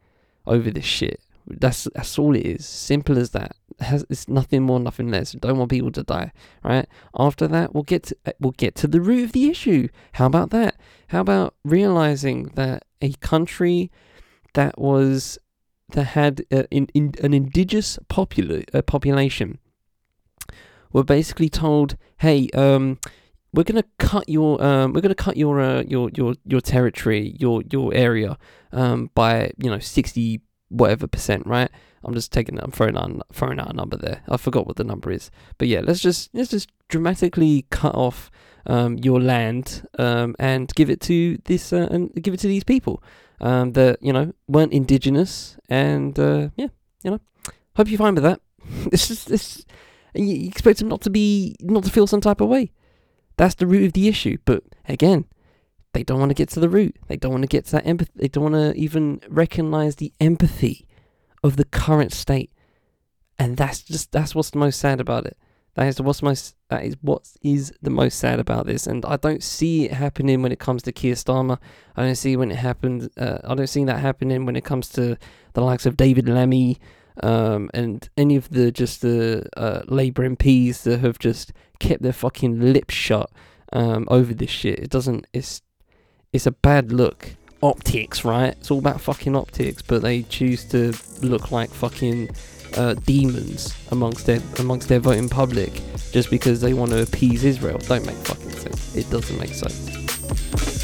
over 0.46 0.70
this 0.70 0.84
shit. 0.84 1.20
That's 1.50 1.88
that's 1.94 2.18
all 2.18 2.34
it 2.34 2.46
is. 2.46 2.66
Simple 2.66 3.18
as 3.18 3.30
that. 3.30 3.56
It's 3.80 4.28
nothing 4.28 4.62
more, 4.64 4.80
nothing 4.80 5.08
less. 5.10 5.34
We 5.34 5.40
don't 5.40 5.58
want 5.58 5.70
people 5.70 5.92
to 5.92 6.02
die, 6.02 6.32
right? 6.64 6.86
After 7.16 7.46
that, 7.48 7.74
we'll 7.74 7.84
get 7.84 8.04
to, 8.04 8.16
uh, 8.26 8.32
we'll 8.40 8.52
get 8.52 8.74
to 8.76 8.88
the 8.88 9.00
root 9.00 9.24
of 9.24 9.32
the 9.32 9.48
issue. 9.48 9.88
How 10.12 10.26
about 10.26 10.50
that? 10.50 10.76
How 11.08 11.20
about 11.20 11.54
realizing 11.64 12.50
that 12.54 12.84
a 13.00 13.12
country 13.20 13.90
that 14.54 14.78
was 14.78 15.38
that 15.90 16.04
had 16.04 16.44
uh, 16.52 16.64
in, 16.70 16.88
in, 16.92 17.14
an 17.22 17.32
indigenous 17.32 17.98
popula- 18.10 18.64
uh, 18.74 18.82
population 18.82 19.58
were 20.92 21.04
basically 21.04 21.48
told, 21.48 21.96
"Hey, 22.18 22.48
um, 22.50 22.98
we're 23.52 23.64
gonna 23.64 23.84
cut 23.98 24.28
your 24.28 24.62
um, 24.62 24.92
we're 24.92 25.00
gonna 25.00 25.14
cut 25.14 25.36
your 25.36 25.60
uh, 25.60 25.82
your 25.86 26.10
your 26.14 26.34
your 26.44 26.60
territory 26.60 27.34
your 27.38 27.62
your 27.70 27.94
area 27.94 28.36
um, 28.72 29.10
by 29.14 29.50
you 29.56 29.70
know 29.70 29.78
sixty 29.78 30.42
whatever 30.68 31.06
percent 31.06 31.46
right? 31.46 31.70
I'm 32.04 32.14
just 32.14 32.32
taking 32.32 32.58
I'm 32.58 32.70
throwing 32.70 32.96
out 32.96 33.26
throwing 33.32 33.58
out 33.58 33.70
a 33.70 33.76
number 33.76 33.96
there. 33.96 34.22
I 34.28 34.36
forgot 34.36 34.66
what 34.66 34.76
the 34.76 34.84
number 34.84 35.10
is. 35.10 35.30
But 35.58 35.68
yeah 35.68 35.80
let's 35.82 36.00
just 36.00 36.30
let's 36.34 36.50
just 36.50 36.70
dramatically 36.88 37.66
cut 37.70 37.94
off 37.94 38.30
um, 38.66 38.98
your 38.98 39.20
land 39.20 39.86
um, 39.98 40.36
and 40.38 40.72
give 40.74 40.90
it 40.90 41.00
to 41.02 41.38
this 41.44 41.72
uh, 41.72 41.88
and 41.90 42.12
give 42.14 42.34
it 42.34 42.40
to 42.40 42.48
these 42.48 42.64
people 42.64 43.02
um, 43.40 43.72
that 43.72 44.02
you 44.02 44.12
know 44.12 44.32
weren't 44.46 44.72
indigenous. 44.72 45.56
And 45.68 46.18
uh, 46.18 46.50
yeah 46.56 46.68
you 47.02 47.10
know 47.10 47.20
hope 47.76 47.88
you're 47.88 47.98
fine 47.98 48.14
with 48.14 48.24
that. 48.24 48.40
It's 48.92 49.08
just 49.08 49.28
this 49.28 49.64
you 50.14 50.48
expect 50.48 50.78
them 50.78 50.88
not 50.88 51.00
to 51.02 51.10
be 51.10 51.56
not 51.60 51.84
to 51.84 51.90
feel 51.90 52.06
some 52.06 52.20
type 52.20 52.40
of 52.40 52.48
way. 52.48 52.72
That's 53.36 53.54
the 53.54 53.66
root 53.66 53.84
of 53.84 53.92
the 53.92 54.08
issue. 54.08 54.38
But 54.44 54.64
again, 54.88 55.26
they 55.98 56.04
don't 56.04 56.20
want 56.20 56.30
to 56.30 56.34
get 56.34 56.48
to 56.50 56.60
the 56.60 56.68
root. 56.68 56.94
They 57.08 57.16
don't 57.16 57.32
want 57.32 57.42
to 57.42 57.48
get 57.48 57.64
to 57.66 57.72
that 57.72 57.84
empathy. 57.84 58.12
They 58.14 58.28
don't 58.28 58.52
want 58.52 58.54
to 58.54 58.80
even 58.80 59.20
recognize 59.28 59.96
the 59.96 60.12
empathy 60.20 60.86
of 61.42 61.56
the 61.56 61.64
current 61.64 62.12
state. 62.12 62.52
And 63.36 63.56
that's 63.56 63.82
just 63.82 64.12
that's 64.12 64.32
what's 64.32 64.50
the 64.50 64.58
most 64.58 64.78
sad 64.78 65.00
about 65.00 65.26
it. 65.26 65.36
That 65.74 65.88
is 65.88 66.00
what's 66.00 66.22
most 66.22 66.54
that 66.68 66.84
is 66.84 66.96
what 67.00 67.28
is 67.42 67.72
the 67.82 67.90
most 67.90 68.16
sad 68.16 68.38
about 68.38 68.66
this. 68.66 68.86
And 68.86 69.04
I 69.06 69.16
don't 69.16 69.42
see 69.42 69.86
it 69.86 69.92
happening 69.92 70.40
when 70.40 70.52
it 70.52 70.60
comes 70.60 70.84
to 70.84 70.92
Keir 70.92 71.16
Starmer. 71.16 71.58
I 71.96 72.04
don't 72.04 72.14
see 72.14 72.36
when 72.36 72.52
it 72.52 72.58
happened. 72.58 73.10
Uh, 73.16 73.38
I 73.42 73.56
don't 73.56 73.66
see 73.66 73.82
that 73.82 73.98
happening 73.98 74.46
when 74.46 74.54
it 74.54 74.64
comes 74.64 74.90
to 74.90 75.16
the 75.54 75.60
likes 75.62 75.84
of 75.84 75.96
David 75.96 76.28
Lammy 76.28 76.78
um, 77.24 77.70
and 77.74 78.08
any 78.16 78.36
of 78.36 78.50
the 78.50 78.70
just 78.70 79.02
the 79.02 79.48
uh, 79.56 79.82
Labour 79.88 80.28
MPs 80.30 80.84
that 80.84 81.00
have 81.00 81.18
just 81.18 81.52
kept 81.80 82.04
their 82.04 82.12
fucking 82.12 82.72
lips 82.72 82.94
shut 82.94 83.32
um, 83.72 84.06
over 84.06 84.32
this 84.32 84.50
shit. 84.50 84.78
It 84.78 84.90
doesn't. 84.90 85.26
It's 85.32 85.60
it's 86.32 86.46
a 86.46 86.52
bad 86.52 86.92
look. 86.92 87.30
Optics, 87.62 88.24
right? 88.24 88.50
It's 88.60 88.70
all 88.70 88.78
about 88.78 89.00
fucking 89.00 89.34
optics, 89.34 89.82
but 89.82 90.02
they 90.02 90.22
choose 90.22 90.64
to 90.66 90.92
look 91.22 91.50
like 91.50 91.70
fucking 91.70 92.30
uh, 92.76 92.94
demons 92.94 93.74
amongst 93.90 94.26
their 94.26 94.40
amongst 94.58 94.88
their 94.88 95.00
voting 95.00 95.28
public 95.28 95.72
just 96.12 96.30
because 96.30 96.60
they 96.60 96.72
want 96.72 96.92
to 96.92 97.02
appease 97.02 97.44
Israel. 97.44 97.78
Don't 97.78 98.06
make 98.06 98.16
fucking 98.16 98.50
sense. 98.50 98.94
It 98.94 99.10
doesn't 99.10 99.38
make 99.38 99.54
sense. 99.54 100.77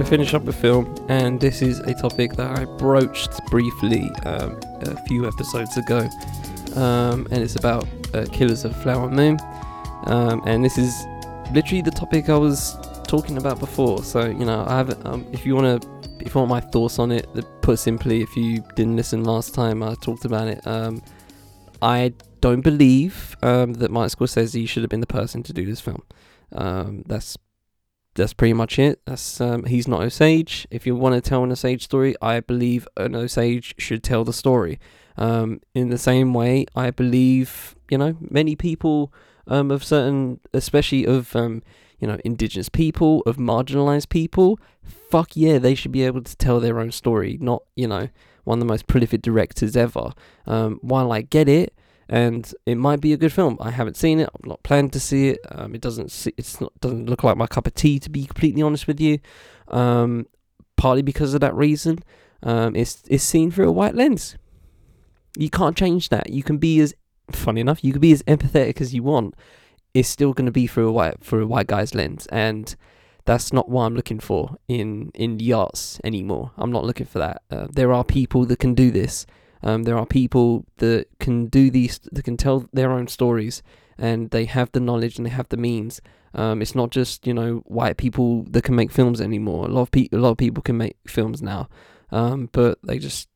So, 0.00 0.06
finish 0.06 0.32
up 0.32 0.46
the 0.46 0.52
film, 0.54 0.96
and 1.10 1.38
this 1.38 1.60
is 1.60 1.80
a 1.80 1.92
topic 1.92 2.32
that 2.36 2.58
I 2.58 2.64
broached 2.64 3.38
briefly 3.50 4.10
um, 4.24 4.58
a 4.80 4.96
few 5.04 5.28
episodes 5.28 5.76
ago, 5.76 6.08
um, 6.74 7.28
and 7.30 7.42
it's 7.42 7.56
about 7.56 7.86
uh, 8.14 8.24
Killers 8.32 8.64
of 8.64 8.74
Flower 8.82 9.10
Moon. 9.10 9.38
Um, 10.04 10.42
and 10.46 10.64
this 10.64 10.78
is 10.78 11.04
literally 11.52 11.82
the 11.82 11.90
topic 11.90 12.30
I 12.30 12.38
was 12.38 12.78
talking 13.06 13.36
about 13.36 13.60
before. 13.60 14.02
So, 14.02 14.24
you 14.24 14.46
know, 14.46 14.64
I 14.66 14.78
have 14.78 15.06
um, 15.06 15.26
if 15.32 15.44
you 15.44 15.54
want 15.54 15.82
to 15.82 15.88
if 16.24 16.34
you 16.34 16.38
want 16.38 16.48
my 16.48 16.60
thoughts 16.60 16.98
on 16.98 17.12
it, 17.12 17.26
put 17.60 17.78
simply, 17.78 18.22
if 18.22 18.34
you 18.38 18.64
didn't 18.76 18.96
listen 18.96 19.24
last 19.24 19.52
time, 19.52 19.82
I 19.82 19.96
talked 19.96 20.24
about 20.24 20.48
it. 20.48 20.66
Um, 20.66 21.02
I 21.82 22.14
don't 22.40 22.62
believe 22.62 23.36
um, 23.42 23.74
that 23.74 23.90
Martin 23.90 24.18
Scorsese 24.18 24.66
should 24.66 24.82
have 24.82 24.88
been 24.88 25.00
the 25.00 25.06
person 25.06 25.42
to 25.42 25.52
do 25.52 25.66
this 25.66 25.80
film. 25.80 26.02
Um, 26.52 27.02
that's 27.06 27.36
that's 28.14 28.34
pretty 28.34 28.52
much 28.52 28.78
it. 28.78 29.00
That's 29.06 29.40
um, 29.40 29.64
he's 29.64 29.86
not 29.86 30.02
Osage. 30.02 30.66
If 30.70 30.86
you 30.86 30.96
want 30.96 31.14
to 31.14 31.20
tell 31.20 31.44
an 31.44 31.52
Osage 31.52 31.84
story, 31.84 32.14
I 32.20 32.40
believe 32.40 32.88
an 32.96 33.14
Osage 33.14 33.74
should 33.78 34.02
tell 34.02 34.24
the 34.24 34.32
story. 34.32 34.78
Um, 35.16 35.60
in 35.74 35.90
the 35.90 35.98
same 35.98 36.34
way, 36.34 36.66
I 36.74 36.90
believe 36.90 37.76
you 37.90 37.98
know 37.98 38.16
many 38.20 38.56
people 38.56 39.12
um, 39.46 39.70
of 39.70 39.84
certain, 39.84 40.40
especially 40.52 41.04
of 41.06 41.34
um, 41.36 41.62
you 41.98 42.08
know 42.08 42.18
indigenous 42.24 42.68
people, 42.68 43.22
of 43.26 43.36
marginalized 43.36 44.08
people. 44.08 44.58
Fuck 44.82 45.36
yeah, 45.36 45.58
they 45.58 45.74
should 45.74 45.92
be 45.92 46.04
able 46.04 46.22
to 46.22 46.36
tell 46.36 46.60
their 46.60 46.80
own 46.80 46.90
story. 46.92 47.38
Not 47.40 47.62
you 47.76 47.86
know 47.86 48.08
one 48.44 48.58
of 48.58 48.60
the 48.60 48.72
most 48.72 48.86
prolific 48.86 49.22
directors 49.22 49.76
ever. 49.76 50.12
Um, 50.46 50.78
while 50.82 51.12
I 51.12 51.22
get 51.22 51.48
it, 51.48 51.74
and 52.10 52.52
it 52.66 52.74
might 52.74 53.00
be 53.00 53.12
a 53.12 53.16
good 53.16 53.32
film. 53.32 53.56
I 53.60 53.70
haven't 53.70 53.96
seen 53.96 54.18
it. 54.18 54.28
I'm 54.34 54.48
not 54.48 54.64
planning 54.64 54.90
to 54.90 55.00
see 55.00 55.28
it. 55.28 55.38
Um, 55.52 55.76
it 55.76 55.80
doesn't. 55.80 56.10
See, 56.10 56.34
it's 56.36 56.60
not 56.60 56.72
doesn't 56.80 57.08
look 57.08 57.22
like 57.22 57.36
my 57.36 57.46
cup 57.46 57.68
of 57.68 57.74
tea, 57.74 58.00
to 58.00 58.10
be 58.10 58.26
completely 58.26 58.62
honest 58.62 58.88
with 58.88 59.00
you. 59.00 59.20
Um, 59.68 60.26
partly 60.76 61.02
because 61.02 61.34
of 61.34 61.40
that 61.40 61.54
reason. 61.54 62.00
Um, 62.42 62.74
it's 62.74 63.04
it's 63.06 63.22
seen 63.22 63.52
through 63.52 63.68
a 63.68 63.72
white 63.72 63.94
lens. 63.94 64.36
You 65.38 65.50
can't 65.50 65.76
change 65.76 66.08
that. 66.08 66.30
You 66.30 66.42
can 66.42 66.58
be 66.58 66.80
as 66.80 66.94
funny 67.30 67.60
enough. 67.60 67.84
You 67.84 67.92
can 67.92 68.00
be 68.00 68.12
as 68.12 68.24
empathetic 68.24 68.80
as 68.80 68.92
you 68.92 69.04
want. 69.04 69.36
It's 69.94 70.08
still 70.08 70.32
going 70.32 70.46
to 70.46 70.52
be 70.52 70.66
through 70.66 70.88
a 70.88 70.92
white 70.92 71.22
through 71.22 71.44
a 71.44 71.46
white 71.46 71.68
guy's 71.68 71.94
lens, 71.94 72.26
and 72.32 72.74
that's 73.24 73.52
not 73.52 73.68
what 73.68 73.84
I'm 73.84 73.94
looking 73.94 74.18
for 74.18 74.56
in 74.66 75.12
in 75.14 75.38
the 75.38 75.52
arts 75.52 76.00
anymore. 76.02 76.50
I'm 76.58 76.72
not 76.72 76.84
looking 76.84 77.06
for 77.06 77.20
that. 77.20 77.42
Uh, 77.52 77.68
there 77.70 77.92
are 77.92 78.02
people 78.02 78.46
that 78.46 78.58
can 78.58 78.74
do 78.74 78.90
this 78.90 79.26
um, 79.62 79.82
there 79.84 79.98
are 79.98 80.06
people 80.06 80.64
that 80.78 81.06
can 81.18 81.46
do 81.46 81.70
these, 81.70 82.00
that 82.12 82.24
can 82.24 82.36
tell 82.36 82.66
their 82.72 82.92
own 82.92 83.08
stories, 83.08 83.62
and 83.98 84.30
they 84.30 84.46
have 84.46 84.72
the 84.72 84.80
knowledge 84.80 85.18
and 85.18 85.26
they 85.26 85.30
have 85.30 85.48
the 85.48 85.56
means. 85.56 86.00
Um, 86.32 86.62
it's 86.62 86.74
not 86.74 86.90
just 86.90 87.26
you 87.26 87.34
know 87.34 87.56
white 87.66 87.96
people 87.96 88.44
that 88.50 88.62
can 88.62 88.74
make 88.74 88.92
films 88.92 89.20
anymore. 89.20 89.66
A 89.66 89.68
lot 89.68 89.82
of 89.82 89.90
people, 89.90 90.18
a 90.18 90.20
lot 90.20 90.30
of 90.30 90.38
people 90.38 90.62
can 90.62 90.76
make 90.76 90.96
films 91.06 91.42
now, 91.42 91.68
um, 92.10 92.48
but 92.52 92.78
they 92.82 92.98
just 92.98 93.28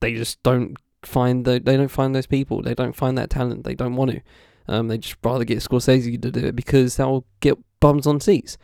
they 0.00 0.14
just 0.14 0.42
don't 0.42 0.76
find 1.02 1.44
the, 1.44 1.60
they 1.60 1.76
don't 1.76 1.88
find 1.88 2.14
those 2.14 2.26
people. 2.26 2.62
They 2.62 2.74
don't 2.74 2.96
find 2.96 3.16
that 3.16 3.30
talent. 3.30 3.64
They 3.64 3.74
don't 3.74 3.96
want 3.96 4.10
to. 4.10 4.20
Um, 4.68 4.88
they 4.88 4.98
just 4.98 5.16
rather 5.22 5.44
get 5.44 5.58
Scorsese 5.58 6.20
to 6.20 6.30
do 6.30 6.46
it 6.46 6.56
because 6.56 6.96
they'll 6.96 7.24
get 7.40 7.56
bums 7.80 8.06
on 8.06 8.20
seats. 8.20 8.58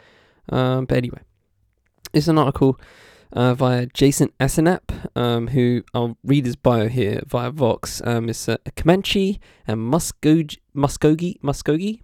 Um, 0.48 0.84
but 0.86 0.98
anyway, 0.98 1.20
it's 2.12 2.28
an 2.28 2.38
article 2.38 2.78
uh, 3.32 3.54
via 3.54 3.86
Jason 3.86 4.30
Asenap, 4.38 5.16
um, 5.16 5.48
who 5.48 5.82
I'll 5.94 6.16
read 6.22 6.46
his 6.46 6.56
bio 6.56 6.88
here 6.88 7.22
via 7.26 7.50
Vox. 7.50 8.02
Um, 8.04 8.28
is 8.28 8.48
a 8.48 8.58
Comanche 8.76 9.40
and 9.66 9.92
Muskogee, 9.92 10.58
Muskogee, 10.74 11.40
Muskogee, 11.40 12.02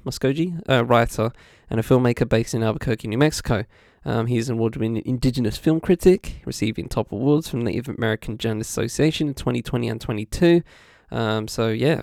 Muskogee, 0.00 0.60
uh, 0.68 0.84
writer 0.84 1.32
and 1.70 1.80
a 1.80 1.82
filmmaker 1.82 2.28
based 2.28 2.54
in 2.54 2.62
Albuquerque, 2.62 3.08
New 3.08 3.18
Mexico. 3.18 3.64
Um, 4.04 4.26
he's 4.26 4.48
an 4.48 4.54
award-winning 4.54 5.02
Indigenous 5.06 5.56
film 5.56 5.80
critic, 5.80 6.42
receiving 6.44 6.88
top 6.88 7.12
awards 7.12 7.48
from 7.48 7.60
the 7.60 7.70
Native 7.70 7.88
American 7.88 8.36
Journalists 8.36 8.72
Association 8.72 9.28
in 9.28 9.34
2020 9.34 9.88
and 9.88 10.00
22. 10.00 10.62
Um, 11.10 11.46
so 11.46 11.68
yeah, 11.68 12.02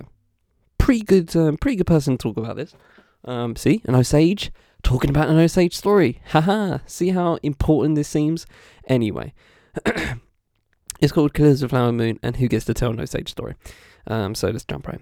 pretty 0.78 1.02
good, 1.02 1.34
um, 1.36 1.56
pretty 1.58 1.76
good 1.76 1.86
person 1.86 2.16
to 2.16 2.22
talk 2.22 2.36
about 2.36 2.56
this. 2.56 2.74
Um, 3.24 3.54
see, 3.54 3.82
an 3.84 3.94
Osage 3.94 4.50
talking 4.82 5.10
about 5.10 5.28
an 5.28 5.38
Osage 5.38 5.76
story. 5.76 6.20
Haha, 6.28 6.78
see 6.86 7.10
how 7.10 7.38
important 7.42 7.94
this 7.94 8.08
seems? 8.08 8.46
Anyway, 8.86 9.32
it's 11.00 11.12
called 11.12 11.34
Killers 11.34 11.62
of 11.62 11.70
Flower 11.70 11.92
Moon 11.92 12.18
and 12.22 12.36
Who 12.36 12.48
Gets 12.48 12.64
to 12.66 12.74
Tell 12.74 12.90
an 12.90 13.00
Osage 13.00 13.30
Story. 13.30 13.54
Um, 14.06 14.34
so 14.34 14.48
let's 14.48 14.64
jump 14.64 14.88
right 14.88 15.00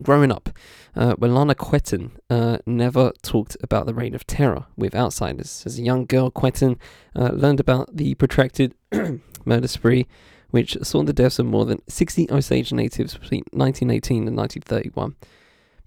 Growing 0.00 0.30
up, 0.30 0.50
uh, 0.94 1.16
Welana 1.16 1.56
Quetin 1.56 2.12
uh, 2.30 2.58
never 2.66 3.10
talked 3.22 3.56
about 3.62 3.86
the 3.86 3.94
reign 3.94 4.14
of 4.14 4.24
terror 4.28 4.66
with 4.76 4.94
outsiders. 4.94 5.64
As 5.66 5.76
a 5.76 5.82
young 5.82 6.06
girl, 6.06 6.30
Quetin 6.30 6.78
uh, 7.16 7.30
learned 7.32 7.58
about 7.58 7.96
the 7.96 8.14
protracted 8.14 8.74
murder 9.44 9.66
spree, 9.66 10.06
which 10.50 10.76
saw 10.82 11.02
the 11.02 11.12
deaths 11.12 11.40
of 11.40 11.46
more 11.46 11.64
than 11.64 11.82
60 11.88 12.30
Osage 12.30 12.72
natives 12.72 13.14
between 13.14 13.42
1918 13.50 14.28
and 14.28 14.36
1931. 14.36 15.16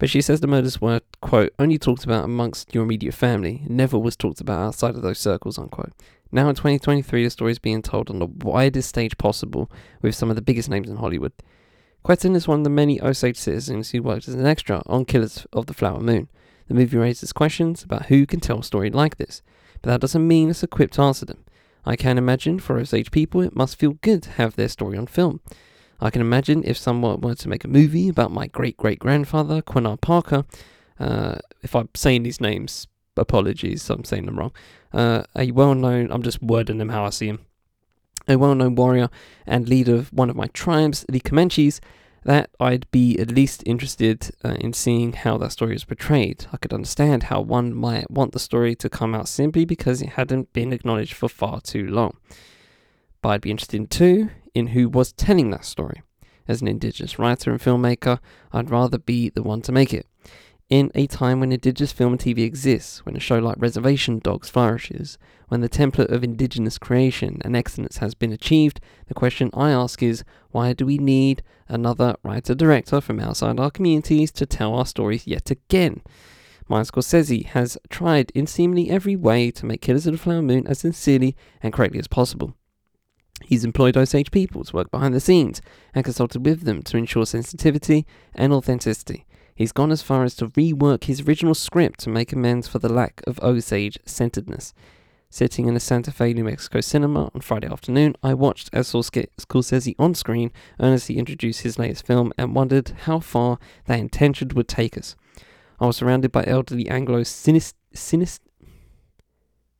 But 0.02 0.10
she 0.10 0.24
says 0.24 0.40
the 0.40 0.48
murders 0.48 0.82
were, 0.82 1.02
quote, 1.22 1.54
only 1.60 1.78
talked 1.78 2.06
about 2.06 2.24
amongst 2.26 2.74
your 2.74 2.86
immediate 2.86 3.14
family, 3.14 3.62
never 3.68 4.00
was 4.00 4.16
talked 4.16 4.42
about 4.42 4.60
outside 4.60 4.96
of 4.96 5.04
those 5.04 5.20
circles, 5.20 5.60
unquote. 5.60 5.94
Now 6.32 6.50
in 6.50 6.56
2023, 6.56 7.24
the 7.24 7.30
story 7.30 7.52
is 7.52 7.60
being 7.60 7.84
told 7.84 8.10
on 8.10 8.18
the 8.18 8.26
widest 8.26 8.90
stage 8.90 9.16
possible 9.20 9.72
with 10.02 10.16
some 10.16 10.32
of 10.32 10.36
the 10.36 10.42
biggest 10.42 10.72
names 10.72 10.90
in 10.90 10.96
Hollywood. 10.96 11.34
Quentin 12.02 12.36
is 12.36 12.48
one 12.48 12.62
of 12.62 12.64
the 12.64 12.72
many 12.72 13.00
Osage 13.00 13.38
citizens 13.38 13.92
who 13.92 14.02
worked 14.02 14.28
as 14.28 14.34
an 14.34 14.48
extra 14.48 14.82
on 14.88 15.06
Killers 15.06 15.46
of 15.54 15.68
the 15.68 15.74
Flower 15.76 16.00
Moon. 16.00 16.30
The 16.68 16.74
movie 16.74 16.98
raises 16.98 17.32
questions 17.32 17.84
about 17.84 18.08
who 18.08 18.26
can 18.26 18.40
tell 18.40 18.62
a 18.62 18.64
story 18.64 18.90
like 18.90 19.18
this, 19.18 19.44
but 19.84 19.92
that 19.92 20.02
doesn't 20.02 20.28
mean 20.28 20.50
it's 20.50 20.64
equipped 20.64 20.96
to 20.96 21.04
answer 21.04 21.28
them. 21.28 21.46
I 21.86 21.96
can 21.96 22.18
imagine 22.18 22.58
for 22.58 22.80
Osage 22.80 23.12
people 23.12 23.42
it 23.42 23.56
must 23.56 23.78
feel 23.78 24.00
good 24.02 24.24
to 24.24 24.32
have 24.32 24.56
their 24.56 24.68
story 24.68 24.98
on 24.98 25.06
film. 25.06 25.42
I 26.02 26.10
can 26.10 26.22
imagine 26.22 26.64
if 26.66 26.78
someone 26.78 27.22
were 27.22 27.36
to 27.36 27.48
make 27.48 27.64
a 27.64 27.68
movie 27.68 28.10
about 28.10 28.32
my 28.32 28.48
great 28.48 28.76
great 28.76 28.98
grandfather, 28.98 29.62
Quanah 29.62 30.02
Parker, 30.02 30.46
uh, 31.00 31.36
if 31.62 31.76
I'm 31.76 31.90
saying 31.96 32.24
these 32.24 32.42
names, 32.42 32.88
apologies, 33.16 33.88
I'm 33.90 34.04
saying 34.04 34.26
them 34.26 34.40
wrong, 34.40 34.52
uh, 34.94 35.24
a 35.36 35.52
well 35.52 35.76
known, 35.76 36.12
I'm 36.12 36.24
just 36.24 36.42
wording 36.42 36.80
them 36.80 36.90
how 36.90 37.06
I 37.06 37.12
see 37.12 37.28
him, 37.28 37.46
a 38.28 38.36
well 38.36 38.56
known 38.56 38.74
warrior 38.74 39.10
and 39.46 39.70
leader 39.70 39.96
of 39.96 40.12
one 40.12 40.32
of 40.32 40.36
my 40.36 40.48
tribes, 40.48 41.06
the 41.08 41.20
Comanches, 41.20 41.80
that 42.24 42.50
I'd 42.60 42.90
be 42.92 43.20
at 43.20 43.32
least 43.32 43.64
interested 43.66 44.32
uh, 44.44 44.56
in 44.60 44.74
seeing 44.74 45.14
how 45.14 45.38
that 45.38 45.52
story 45.52 45.76
is 45.76 45.86
portrayed. 45.86 46.46
I 46.52 46.58
could 46.58 46.74
understand 46.74 47.24
how 47.24 47.42
one 47.42 47.74
might 47.74 48.10
want 48.10 48.32
the 48.32 48.40
story 48.40 48.76
to 48.76 48.90
come 48.90 49.16
out 49.16 49.28
simply 49.28 49.66
because 49.66 50.02
it 50.02 50.10
hadn't 50.10 50.54
been 50.54 50.74
acknowledged 50.74 51.14
for 51.14 51.30
far 51.30 51.62
too 51.62 51.88
long. 51.88 52.18
But 53.22 53.30
I'd 53.30 53.42
be 53.42 53.52
interested 53.52 53.78
in 53.78 53.88
too 53.88 54.30
in 54.54 54.68
who 54.68 54.90
was 54.90 55.14
telling 55.14 55.50
that 55.52 55.66
story. 55.66 56.02
As 56.48 56.62
an 56.62 56.68
Indigenous 56.68 57.20
writer 57.20 57.52
and 57.52 57.60
filmmaker, 57.60 58.20
I'd 58.52 58.70
rather 58.70 58.98
be 58.98 59.30
the 59.30 59.44
one 59.44 59.62
to 59.62 59.72
make 59.72 59.94
it. 59.94 60.08
In 60.70 60.90
a 60.96 61.06
time 61.06 61.42
when 61.42 61.52
Indigenous 61.52 61.92
film 61.92 62.14
and 62.14 62.22
TV 62.22 62.46
exists, 62.46 63.06
when 63.06 63.18
a 63.18 63.20
show 63.20 63.40
like 63.40 63.58
Reservation 63.60 64.20
Dogs 64.20 64.50
flourishes, 64.50 65.18
when 65.50 65.60
the 65.60 65.68
template 65.68 66.10
of 66.10 66.24
Indigenous 66.24 66.78
creation 66.78 67.42
and 67.44 67.58
excellence 67.58 67.98
has 67.98 68.14
been 68.14 68.32
achieved, 68.32 68.80
the 69.08 69.14
question 69.14 69.50
I 69.54 69.72
ask 69.72 70.02
is 70.02 70.24
why 70.52 70.72
do 70.72 70.86
we 70.86 70.98
need 70.98 71.44
another 71.68 72.16
writer 72.24 72.56
director 72.56 73.02
from 73.02 73.20
outside 73.20 73.60
our 73.60 73.70
communities 73.70 74.32
to 74.32 74.46
tell 74.46 74.74
our 74.74 74.86
stories 74.86 75.28
yet 75.28 75.52
again? 75.52 76.04
Martin 76.70 76.90
Scorsese 76.90 77.48
has 77.48 77.78
tried 77.90 78.32
in 78.34 78.48
seemingly 78.48 78.90
every 78.90 79.18
way 79.18 79.52
to 79.52 79.66
make 79.66 79.82
Killers 79.82 80.08
of 80.08 80.14
the 80.14 80.18
Flower 80.18 80.42
Moon 80.42 80.66
as 80.68 80.80
sincerely 80.80 81.36
and 81.62 81.74
correctly 81.74 82.00
as 82.00 82.08
possible. 82.08 82.56
He's 83.46 83.64
employed 83.64 83.98
Osage 83.98 84.32
people 84.32 84.64
to 84.64 84.76
work 84.76 84.92
behind 84.92 85.14
the 85.14 85.20
scenes 85.20 85.62
and 85.94 86.06
consulted 86.06 86.46
with 86.46 86.62
them 86.62 86.82
to 86.84 86.98
ensure 86.98 87.26
sensitivity 87.26 88.06
and 88.34 88.54
authenticity. 88.54 89.26
He's 89.56 89.72
gone 89.72 89.92
as 89.92 90.02
far 90.02 90.24
as 90.24 90.36
to 90.36 90.48
rework 90.48 91.04
his 91.04 91.22
original 91.22 91.54
script 91.54 92.00
to 92.02 92.10
make 92.10 92.34
amends 92.34 92.68
for 92.68 92.80
the 92.80 92.92
lack 92.92 93.22
of 93.28 93.40
Osage 93.42 94.00
centeredness. 94.06 94.74
Sitting 95.30 95.68
in 95.68 95.78
a 95.78 95.80
Santa 95.80 96.12
Fe, 96.12 96.34
New 96.34 96.44
Mexico 96.44 96.82
cinema 96.82 97.32
on 97.34 97.40
Friday 97.42 97.68
afternoon, 97.68 98.16
I 98.22 98.34
watched 98.34 98.70
as 98.74 98.92
Scorsese 98.92 99.96
on 99.98 100.14
screen 100.14 100.52
earnestly 100.80 101.18
introduce 101.18 101.60
his 101.60 101.80
latest 101.80 102.06
film 102.06 102.34
and 102.38 102.54
wondered 102.54 102.90
how 103.04 103.20
far 103.20 103.58
that 103.86 104.00
intention 104.00 104.50
would 104.56 104.68
take 104.68 104.98
us. 104.98 105.16
I 105.80 105.86
was 105.86 105.98
surrounded 105.98 106.34
by 106.34 106.44
elderly 106.46 106.90
Anglo 106.90 107.22
cinist, 107.22 107.76
cinist, 107.96 108.40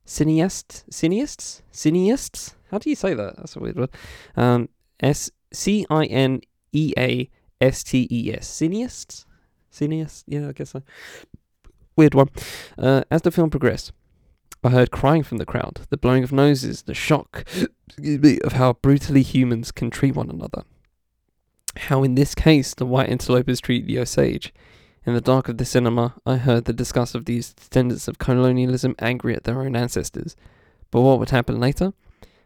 cineasts, 0.06 0.84
cineasts, 0.90 1.62
cineasts, 1.70 2.54
how 2.72 2.78
do 2.78 2.90
you 2.90 2.96
say 2.96 3.14
that? 3.14 3.36
That's 3.36 3.54
a 3.54 3.60
weird 3.60 3.76
word. 3.76 3.90
Um, 4.34 4.70
S 4.98 5.30
C 5.52 5.86
I 5.90 6.06
N 6.06 6.40
E 6.72 6.92
A 6.98 7.30
S 7.60 7.84
T 7.84 8.08
E 8.10 8.32
S. 8.32 8.48
Cineasts? 8.48 9.26
Cineasts? 9.70 10.24
Yeah, 10.26 10.48
I 10.48 10.52
guess 10.52 10.70
so. 10.70 10.82
Weird 11.94 12.14
one. 12.14 12.30
Uh, 12.78 13.02
as 13.10 13.22
the 13.22 13.30
film 13.30 13.50
progressed, 13.50 13.92
I 14.64 14.70
heard 14.70 14.90
crying 14.90 15.22
from 15.22 15.36
the 15.36 15.44
crowd, 15.44 15.80
the 15.90 15.98
blowing 15.98 16.24
of 16.24 16.32
noses, 16.32 16.82
the 16.82 16.94
shock 16.94 17.44
of 17.98 18.52
how 18.52 18.72
brutally 18.74 19.22
humans 19.22 19.70
can 19.70 19.90
treat 19.90 20.16
one 20.16 20.30
another. 20.30 20.64
How, 21.76 22.02
in 22.02 22.14
this 22.14 22.34
case, 22.34 22.74
the 22.74 22.86
white 22.86 23.08
interlopers 23.08 23.60
treat 23.60 23.86
the 23.86 23.98
Osage. 23.98 24.52
In 25.04 25.14
the 25.14 25.20
dark 25.20 25.48
of 25.48 25.58
the 25.58 25.64
cinema, 25.64 26.14
I 26.24 26.36
heard 26.36 26.64
the 26.64 26.72
disgust 26.72 27.14
of 27.14 27.24
these 27.24 27.52
descendants 27.52 28.08
of 28.08 28.18
colonialism 28.18 28.94
angry 28.98 29.34
at 29.34 29.44
their 29.44 29.60
own 29.60 29.74
ancestors. 29.74 30.36
But 30.90 31.00
what 31.00 31.18
would 31.18 31.30
happen 31.30 31.58
later? 31.58 31.92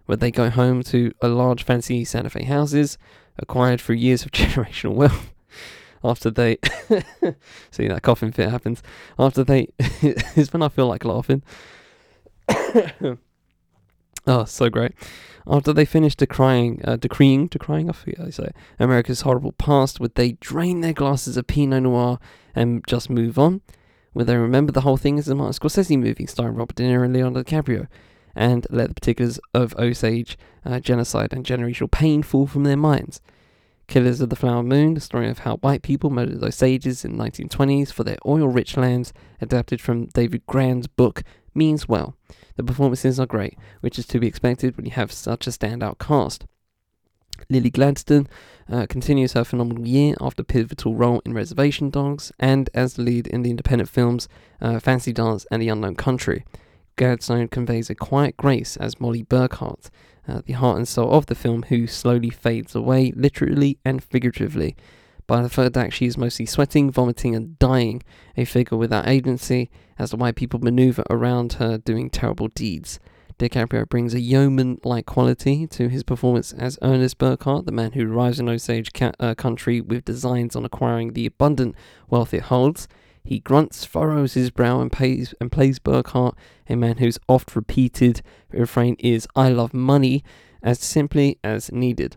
Where 0.06 0.16
they 0.16 0.30
go 0.30 0.50
home 0.50 0.82
to 0.84 1.12
a 1.20 1.28
large 1.28 1.62
fancy 1.62 2.04
Santa 2.04 2.30
Fe 2.30 2.44
houses 2.44 2.98
acquired 3.38 3.80
through 3.80 3.96
years 3.96 4.24
of 4.24 4.30
generational 4.32 4.94
wealth. 4.94 5.32
After 6.02 6.30
they 6.30 6.58
see 7.70 7.88
that 7.88 8.02
coughing 8.02 8.32
fit 8.32 8.48
happens. 8.50 8.82
After 9.18 9.42
they 9.44 9.68
is 10.02 10.52
when 10.52 10.62
I 10.62 10.68
feel 10.68 10.86
like 10.86 11.04
laughing. 11.04 11.42
Oh, 14.28 14.44
so 14.44 14.68
great. 14.68 14.92
After 15.46 15.72
they 15.72 15.84
finish 15.84 16.16
decrying, 16.16 16.80
uh, 16.84 16.96
decreeing, 16.96 17.46
decrying, 17.46 17.88
I 17.88 17.92
forget 17.92 18.18
how 18.18 18.30
say, 18.30 18.50
America's 18.80 19.20
horrible 19.20 19.52
past, 19.52 20.00
would 20.00 20.16
they 20.16 20.32
drain 20.32 20.80
their 20.80 20.92
glasses 20.92 21.36
of 21.36 21.46
Pinot 21.46 21.84
Noir 21.84 22.18
and 22.52 22.84
just 22.88 23.08
move 23.08 23.38
on? 23.38 23.60
Would 24.14 24.26
they 24.26 24.36
remember 24.36 24.72
the 24.72 24.80
whole 24.80 24.96
thing 24.96 25.18
as 25.18 25.28
a 25.28 25.34
Martin 25.36 25.52
Scorsese 25.52 25.96
movie 25.96 26.26
starring 26.26 26.56
Robert 26.56 26.74
De 26.74 26.82
Niro 26.82 27.04
and 27.04 27.14
Leonardo 27.14 27.44
DiCaprio, 27.44 27.86
and 28.36 28.66
let 28.70 28.88
the 28.88 28.94
particulars 28.94 29.40
of 29.52 29.74
Osage 29.76 30.38
uh, 30.64 30.78
genocide 30.78 31.32
and 31.32 31.44
generational 31.44 31.90
pain 31.90 32.22
fall 32.22 32.46
from 32.46 32.62
their 32.62 32.76
minds? 32.76 33.20
Killers 33.88 34.20
of 34.20 34.30
the 34.30 34.36
Flower 34.36 34.62
Moon, 34.62 34.94
the 34.94 35.00
story 35.00 35.28
of 35.28 35.40
how 35.40 35.56
white 35.58 35.82
people 35.82 36.10
murdered 36.10 36.42
Osages 36.42 37.04
in 37.04 37.16
the 37.16 37.24
1920s 37.24 37.92
for 37.92 38.04
their 38.04 38.18
oil-rich 38.26 38.76
lands, 38.76 39.12
adapted 39.40 39.80
from 39.80 40.06
David 40.06 40.44
Grann's 40.46 40.86
book, 40.86 41.22
means 41.54 41.88
well. 41.88 42.16
The 42.56 42.64
performances 42.64 43.20
are 43.20 43.26
great, 43.26 43.56
which 43.80 43.98
is 43.98 44.06
to 44.06 44.18
be 44.18 44.26
expected 44.26 44.76
when 44.76 44.86
you 44.86 44.92
have 44.92 45.12
such 45.12 45.46
a 45.46 45.50
standout 45.50 45.98
cast. 45.98 46.46
Lily 47.48 47.70
Gladstone 47.70 48.28
uh, 48.70 48.86
continues 48.88 49.34
her 49.34 49.44
phenomenal 49.44 49.86
year 49.86 50.14
after 50.20 50.42
pivotal 50.42 50.94
role 50.94 51.20
in 51.24 51.34
Reservation 51.34 51.90
Dogs 51.90 52.32
and 52.40 52.70
as 52.74 52.94
the 52.94 53.02
lead 53.02 53.26
in 53.26 53.42
the 53.42 53.50
independent 53.50 53.90
films 53.90 54.28
uh, 54.60 54.80
Fancy 54.80 55.12
Dance 55.12 55.46
and 55.50 55.62
The 55.62 55.68
Unknown 55.68 55.96
Country. 55.96 56.44
Gladstone 56.96 57.48
conveys 57.48 57.90
a 57.90 57.94
quiet 57.94 58.36
grace 58.38 58.76
as 58.78 58.98
Mollie 58.98 59.22
Burkhart, 59.22 59.90
uh, 60.26 60.40
the 60.46 60.54
heart 60.54 60.78
and 60.78 60.88
soul 60.88 61.12
of 61.12 61.26
the 61.26 61.34
film, 61.34 61.64
who 61.64 61.86
slowly 61.86 62.30
fades 62.30 62.74
away, 62.74 63.12
literally 63.14 63.78
and 63.84 64.02
figuratively. 64.02 64.74
By 65.26 65.42
the 65.42 65.48
third 65.48 65.76
act, 65.76 65.92
she 65.92 66.06
is 66.06 66.16
mostly 66.16 66.46
sweating, 66.46 66.90
vomiting, 66.90 67.34
and 67.34 67.58
dying, 67.58 68.02
a 68.36 68.44
figure 68.46 68.78
without 68.78 69.08
agency, 69.08 69.70
as 69.98 70.10
the 70.10 70.16
white 70.16 70.36
people 70.36 70.60
maneuver 70.60 71.04
around 71.10 71.54
her 71.54 71.76
doing 71.76 72.08
terrible 72.08 72.48
deeds. 72.48 72.98
DiCaprio 73.38 73.86
brings 73.86 74.14
a 74.14 74.20
yeoman 74.20 74.80
like 74.82 75.04
quality 75.04 75.66
to 75.66 75.88
his 75.88 76.02
performance 76.02 76.54
as 76.54 76.78
Ernest 76.80 77.18
Burkhart, 77.18 77.66
the 77.66 77.72
man 77.72 77.92
who 77.92 78.10
arrives 78.10 78.40
in 78.40 78.48
Osage 78.48 78.94
ca- 78.94 79.12
uh, 79.20 79.34
country 79.34 79.82
with 79.82 80.06
designs 80.06 80.56
on 80.56 80.64
acquiring 80.64 81.12
the 81.12 81.26
abundant 81.26 81.74
wealth 82.08 82.32
it 82.32 82.44
holds. 82.44 82.88
He 83.26 83.40
grunts, 83.40 83.84
furrows 83.84 84.34
his 84.34 84.50
brow, 84.50 84.80
and, 84.80 84.90
pays, 84.90 85.34
and 85.40 85.50
plays 85.50 85.80
Burkhart, 85.80 86.34
a 86.68 86.76
man 86.76 86.98
whose 86.98 87.18
oft 87.28 87.56
repeated 87.56 88.22
refrain 88.52 88.94
is, 89.00 89.26
I 89.34 89.48
love 89.48 89.74
money, 89.74 90.22
as 90.62 90.78
simply 90.78 91.38
as 91.42 91.72
needed. 91.72 92.16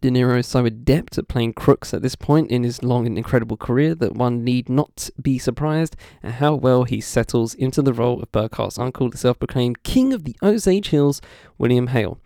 De 0.00 0.10
Niro 0.10 0.38
is 0.38 0.46
so 0.46 0.64
adept 0.64 1.16
at 1.18 1.28
playing 1.28 1.52
crooks 1.52 1.94
at 1.94 2.02
this 2.02 2.16
point 2.16 2.50
in 2.50 2.64
his 2.64 2.82
long 2.82 3.06
and 3.06 3.16
incredible 3.16 3.56
career 3.56 3.94
that 3.94 4.14
one 4.14 4.42
need 4.42 4.68
not 4.68 5.10
be 5.20 5.38
surprised 5.38 5.94
at 6.22 6.32
how 6.32 6.54
well 6.54 6.84
he 6.84 7.00
settles 7.00 7.54
into 7.54 7.82
the 7.82 7.92
role 7.92 8.20
of 8.20 8.32
Burkhart's 8.32 8.78
uncle, 8.78 9.10
the 9.10 9.18
self 9.18 9.38
proclaimed 9.38 9.84
King 9.84 10.12
of 10.12 10.24
the 10.24 10.34
Osage 10.42 10.88
Hills, 10.88 11.20
William 11.58 11.88
Hale. 11.88 12.18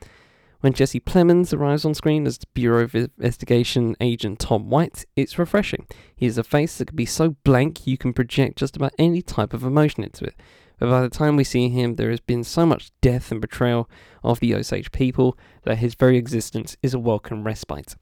When 0.60 0.72
Jesse 0.72 1.00
Plemons 1.00 1.52
arrives 1.52 1.84
on 1.84 1.94
screen 1.94 2.26
as 2.26 2.38
Bureau 2.54 2.84
of 2.84 2.94
Investigation 2.94 3.94
agent 4.00 4.38
Tom 4.38 4.70
White, 4.70 5.04
it's 5.14 5.38
refreshing. 5.38 5.86
He 6.16 6.26
has 6.26 6.38
a 6.38 6.44
face 6.44 6.78
that 6.78 6.88
can 6.88 6.96
be 6.96 7.06
so 7.06 7.36
blank 7.44 7.86
you 7.86 7.98
can 7.98 8.12
project 8.12 8.58
just 8.58 8.76
about 8.76 8.94
any 8.98 9.20
type 9.20 9.52
of 9.52 9.64
emotion 9.64 10.02
into 10.02 10.24
it. 10.24 10.34
But 10.78 10.90
by 10.90 11.02
the 11.02 11.10
time 11.10 11.36
we 11.36 11.44
see 11.44 11.68
him, 11.68 11.96
there 11.96 12.10
has 12.10 12.20
been 12.20 12.44
so 12.44 12.66
much 12.66 12.90
death 13.00 13.30
and 13.30 13.40
betrayal 13.40 13.88
of 14.22 14.40
the 14.40 14.54
Osage 14.54 14.92
people 14.92 15.38
that 15.64 15.78
his 15.78 15.94
very 15.94 16.16
existence 16.16 16.76
is 16.82 16.94
a 16.94 16.98
welcome 16.98 17.44
respite. 17.44 17.96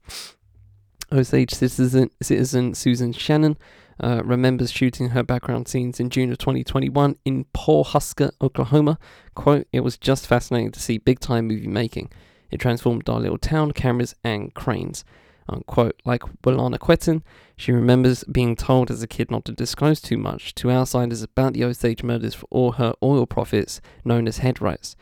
Osage 1.11 1.53
citizen, 1.53 2.09
citizen 2.21 2.73
Susan 2.73 3.13
Shannon 3.13 3.57
uh, 3.99 4.21
remembers 4.25 4.71
shooting 4.71 5.09
her 5.09 5.23
background 5.23 5.67
scenes 5.67 5.99
in 5.99 6.09
June 6.09 6.31
of 6.31 6.37
2021 6.37 7.17
in 7.23 7.45
Pawhuska, 7.53 8.31
Oklahoma. 8.41 8.97
Quote, 9.35 9.67
It 9.71 9.81
was 9.81 9.97
just 9.97 10.27
fascinating 10.27 10.71
to 10.71 10.79
see 10.79 10.97
big 10.97 11.19
time 11.19 11.47
movie 11.47 11.67
making. 11.67 12.09
It 12.55 12.61
transformed 12.61 13.09
our 13.09 13.19
little 13.19 13.37
town, 13.37 13.73
cameras, 13.73 14.15
and 14.23 14.53
cranes 14.53 15.03
unquote. 15.49 16.01
Like 16.05 16.21
Willana 16.43 16.79
Quetton, 16.79 17.21
she 17.57 17.73
remembers 17.73 18.23
being 18.23 18.55
told 18.55 18.89
as 18.89 19.03
a 19.03 19.07
kid 19.07 19.29
not 19.29 19.43
to 19.43 19.51
disclose 19.51 19.99
too 19.99 20.17
much 20.17 20.55
to 20.55 20.71
outsiders 20.71 21.21
about 21.21 21.51
the 21.51 21.65
Osage 21.65 22.01
murders 22.01 22.33
for 22.33 22.47
all 22.49 22.71
her 22.73 22.93
oil 23.03 23.25
profits, 23.25 23.81
known 24.05 24.25
as 24.25 24.37
head 24.37 24.61
rights. 24.61 24.95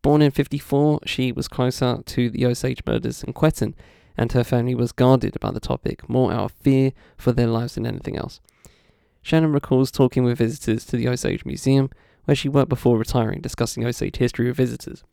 Born 0.00 0.22
in 0.22 0.30
54, 0.30 1.00
she 1.04 1.32
was 1.32 1.48
closer 1.48 2.02
to 2.02 2.30
the 2.30 2.46
Osage 2.46 2.80
murders 2.86 3.20
than 3.20 3.34
Quetton, 3.34 3.74
and 4.16 4.32
her 4.32 4.42
family 4.42 4.74
was 4.74 4.90
guarded 4.92 5.36
about 5.36 5.52
the 5.52 5.60
topic, 5.60 6.08
more 6.08 6.32
out 6.32 6.44
of 6.46 6.52
fear 6.52 6.92
for 7.18 7.32
their 7.32 7.48
lives 7.48 7.74
than 7.74 7.84
anything 7.84 8.16
else. 8.16 8.40
Shannon 9.20 9.52
recalls 9.52 9.90
talking 9.90 10.24
with 10.24 10.38
visitors 10.38 10.86
to 10.86 10.96
the 10.96 11.08
Osage 11.08 11.44
Museum, 11.44 11.90
where 12.24 12.34
she 12.34 12.48
worked 12.48 12.70
before 12.70 12.98
retiring, 12.98 13.42
discussing 13.42 13.84
Osage 13.84 14.16
history 14.16 14.46
with 14.46 14.56
visitors. 14.56 15.04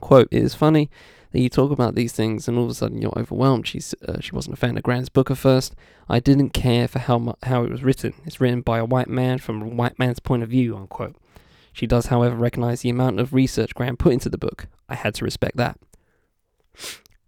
Quote, 0.00 0.28
It 0.30 0.42
is 0.42 0.54
funny 0.54 0.90
that 1.32 1.40
you 1.40 1.48
talk 1.48 1.70
about 1.70 1.94
these 1.94 2.12
things 2.12 2.48
and 2.48 2.56
all 2.56 2.64
of 2.64 2.70
a 2.70 2.74
sudden 2.74 3.02
you're 3.02 3.18
overwhelmed. 3.18 3.66
She's 3.66 3.94
uh, 4.06 4.20
she 4.20 4.32
wasn't 4.32 4.54
a 4.54 4.56
fan 4.56 4.76
of 4.76 4.82
Grann's 4.82 5.08
book 5.08 5.30
at 5.30 5.38
first. 5.38 5.74
I 6.08 6.20
didn't 6.20 6.50
care 6.50 6.88
for 6.88 6.98
how 6.98 7.18
mu- 7.18 7.32
how 7.42 7.64
it 7.64 7.70
was 7.70 7.82
written. 7.82 8.14
It's 8.24 8.40
written 8.40 8.62
by 8.62 8.78
a 8.78 8.84
white 8.84 9.08
man 9.08 9.38
from 9.38 9.62
a 9.62 9.66
white 9.66 9.98
man's 9.98 10.20
point 10.20 10.42
of 10.42 10.48
view. 10.48 10.76
Unquote. 10.76 11.16
She 11.72 11.86
does, 11.86 12.06
however, 12.06 12.36
recognize 12.36 12.80
the 12.80 12.88
amount 12.88 13.20
of 13.20 13.34
research 13.34 13.74
Grann 13.74 13.98
put 13.98 14.14
into 14.14 14.30
the 14.30 14.38
book. 14.38 14.66
I 14.88 14.94
had 14.94 15.14
to 15.16 15.24
respect 15.24 15.58
that. 15.58 15.78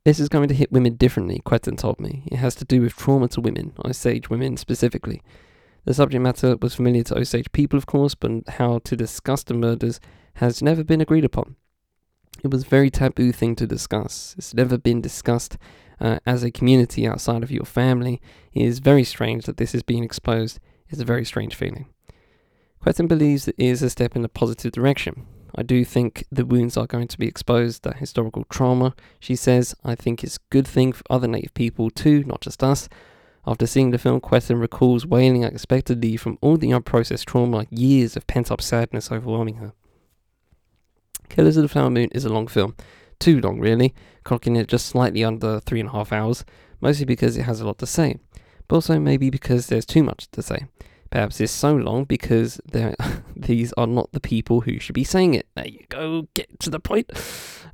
This 0.05 0.19
is 0.19 0.31
going 0.31 0.49
to 0.49 0.55
hit 0.55 0.73
women 0.73 0.95
differently, 0.95 1.43
Quentin 1.45 1.77
told 1.77 2.01
me. 2.01 2.23
It 2.33 2.37
has 2.37 2.55
to 2.55 2.64
do 2.64 2.81
with 2.81 2.97
trauma 2.97 3.29
to 3.29 3.43
women, 3.43 3.75
Osage 3.85 4.31
women 4.31 4.57
specifically. 4.57 5.21
The 5.85 5.93
subject 5.93 6.23
matter 6.23 6.57
was 6.57 6.75
familiar 6.75 7.03
to 7.05 7.19
Osage 7.19 7.53
people, 7.53 7.77
of 7.77 7.85
course, 7.85 8.14
but 8.14 8.49
how 8.49 8.79
to 8.79 8.97
discuss 8.97 9.43
the 9.43 9.53
murders 9.53 10.01
has 10.35 10.62
never 10.62 10.83
been 10.83 11.03
agreed 11.03 11.27
upon. 11.27 11.57
It 12.43 12.51
was 12.51 12.62
a 12.62 12.68
very 12.68 12.91
taboo 12.91 13.32
thing 13.32 13.57
to 13.57 13.66
discuss. 13.66 14.34
It's 14.39 14.55
never 14.55 14.78
been 14.78 15.01
discussed 15.01 15.59
uh, 16.01 16.18
as 16.24 16.45
a 16.45 16.51
community 16.51 17.07
outside 17.07 17.43
of 17.43 17.51
your 17.51 17.64
family. 17.64 18.20
It 18.53 18.62
is 18.62 18.78
very 18.78 19.05
strange 19.05 19.45
that 19.47 19.57
this 19.57 19.74
is 19.74 19.82
being 19.82 20.05
exposed. 20.05 20.61
It's 20.89 21.01
a 21.01 21.05
very 21.05 21.24
strange 21.24 21.55
feeling. 21.55 21.86
Quetton 22.84 23.09
believes 23.09 23.49
it 23.49 23.57
is 23.59 23.82
a 23.82 23.91
step 23.91 24.14
in 24.14 24.24
a 24.24 24.28
positive 24.28 24.72
direction. 24.72 25.26
I 25.55 25.62
do 25.62 25.84
think 25.84 26.24
the 26.30 26.47
wounds 26.47 26.76
are 26.76 26.86
going 26.86 27.09
to 27.09 27.18
be 27.18 27.26
exposed, 27.26 27.82
that 27.82 27.97
historical 27.97 28.45
trauma. 28.45 28.95
She 29.18 29.34
says, 29.34 29.74
I 29.82 29.97
think 29.97 30.22
it's 30.22 30.36
a 30.36 30.51
good 30.51 30.66
thing 30.68 30.93
for 30.93 31.03
other 31.11 31.26
Native 31.26 31.55
people 31.55 31.91
too, 31.91 32.22
not 32.24 32.41
just 32.41 32.62
us. 32.62 32.89
After 33.47 33.66
seeing 33.66 33.91
the 33.91 33.99
film, 33.99 34.20
Quetton 34.20 34.61
recalls 34.61 35.07
wailing 35.07 35.45
unexpectedly 35.45 36.16
from 36.16 36.39
all 36.41 36.57
the 36.57 36.70
unprocessed 36.70 37.24
trauma, 37.24 37.66
years 37.70 38.16
of 38.16 38.26
pent 38.26 38.53
up 38.53 38.61
sadness 38.61 39.11
overwhelming 39.11 39.57
her. 39.57 39.72
Killers 41.29 41.57
of 41.57 41.62
the 41.62 41.68
Flower 41.68 41.91
Moon 41.91 42.09
is 42.12 42.24
a 42.24 42.33
long 42.33 42.47
film. 42.47 42.74
Too 43.18 43.41
long, 43.41 43.61
really, 43.61 43.95
clocking 44.24 44.59
it 44.59 44.68
just 44.68 44.87
slightly 44.87 45.24
under 45.24 45.61
three 45.61 45.81
and 45.81 45.89
a 45.89 45.93
half 45.93 46.12
hours, 46.12 46.45
mostly 46.81 47.05
because 47.05 47.37
it 47.37 47.43
has 47.43 47.61
a 47.61 47.66
lot 47.66 47.79
to 47.79 47.87
say, 47.87 48.16
but 48.68 48.76
also 48.76 48.99
maybe 48.99 49.31
because 49.31 49.66
there's 49.66 49.87
too 49.87 50.03
much 50.03 50.31
to 50.31 50.43
say. 50.43 50.66
Perhaps 51.11 51.40
it's 51.40 51.52
so 51.52 51.74
long 51.74 52.04
because 52.04 52.61
these 53.36 53.72
are 53.74 53.86
not 53.86 54.12
the 54.12 54.20
people 54.20 54.62
who 54.62 54.78
should 54.78 54.94
be 54.94 55.04
saying 55.04 55.34
it. 55.34 55.46
There 55.54 55.66
you 55.66 55.84
go, 55.88 56.28
get 56.34 56.61
to 56.61 56.70
the 56.70 56.80
point. 56.80 57.11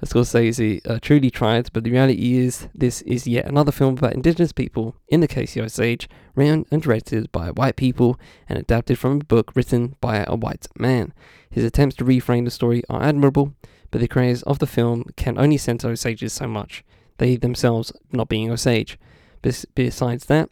As 0.01 0.12
Scorsese 0.12 0.80
uh, 0.89 0.99
truly 1.01 1.30
tried, 1.30 1.72
but 1.72 1.85
the 1.85 1.91
reality 1.91 2.37
is 2.39 2.68
this 2.74 3.03
is 3.03 3.26
yet 3.26 3.47
another 3.47 3.72
film 3.72 3.97
about 3.97 4.12
indigenous 4.14 4.53
people, 4.53 4.97
in 5.09 5.20
the 5.20 5.28
case 5.28 5.57
of 5.57 5.64
Osage, 5.64 6.09
written 6.35 6.66
and 6.70 6.82
directed 6.82 7.30
by 7.32 7.51
white 7.51 7.76
people 7.76 8.18
and 8.49 8.59
adapted 8.59 8.99
from 8.99 9.20
a 9.20 9.24
book 9.24 9.53
written 9.55 9.97
by 10.01 10.24
a 10.28 10.37
white 10.37 10.66
man. 10.76 11.12
His 11.51 11.64
attempts 11.64 11.97
to 11.97 12.05
reframe 12.05 12.45
the 12.45 12.51
story 12.51 12.82
are 12.91 13.03
admirable, 13.03 13.55
but 13.91 14.01
the 14.01 14.09
creators 14.09 14.43
of 14.43 14.59
the 14.59 14.66
film 14.66 15.05
can 15.16 15.39
only 15.39 15.57
center 15.57 15.89
Osages 15.89 16.32
so 16.32 16.49
much, 16.49 16.85
they 17.18 17.37
themselves 17.37 17.93
not 18.12 18.28
being 18.28 18.51
Osage. 18.51 18.99
Bes- 19.43 19.66
besides 19.74 20.26
that, 20.26 20.51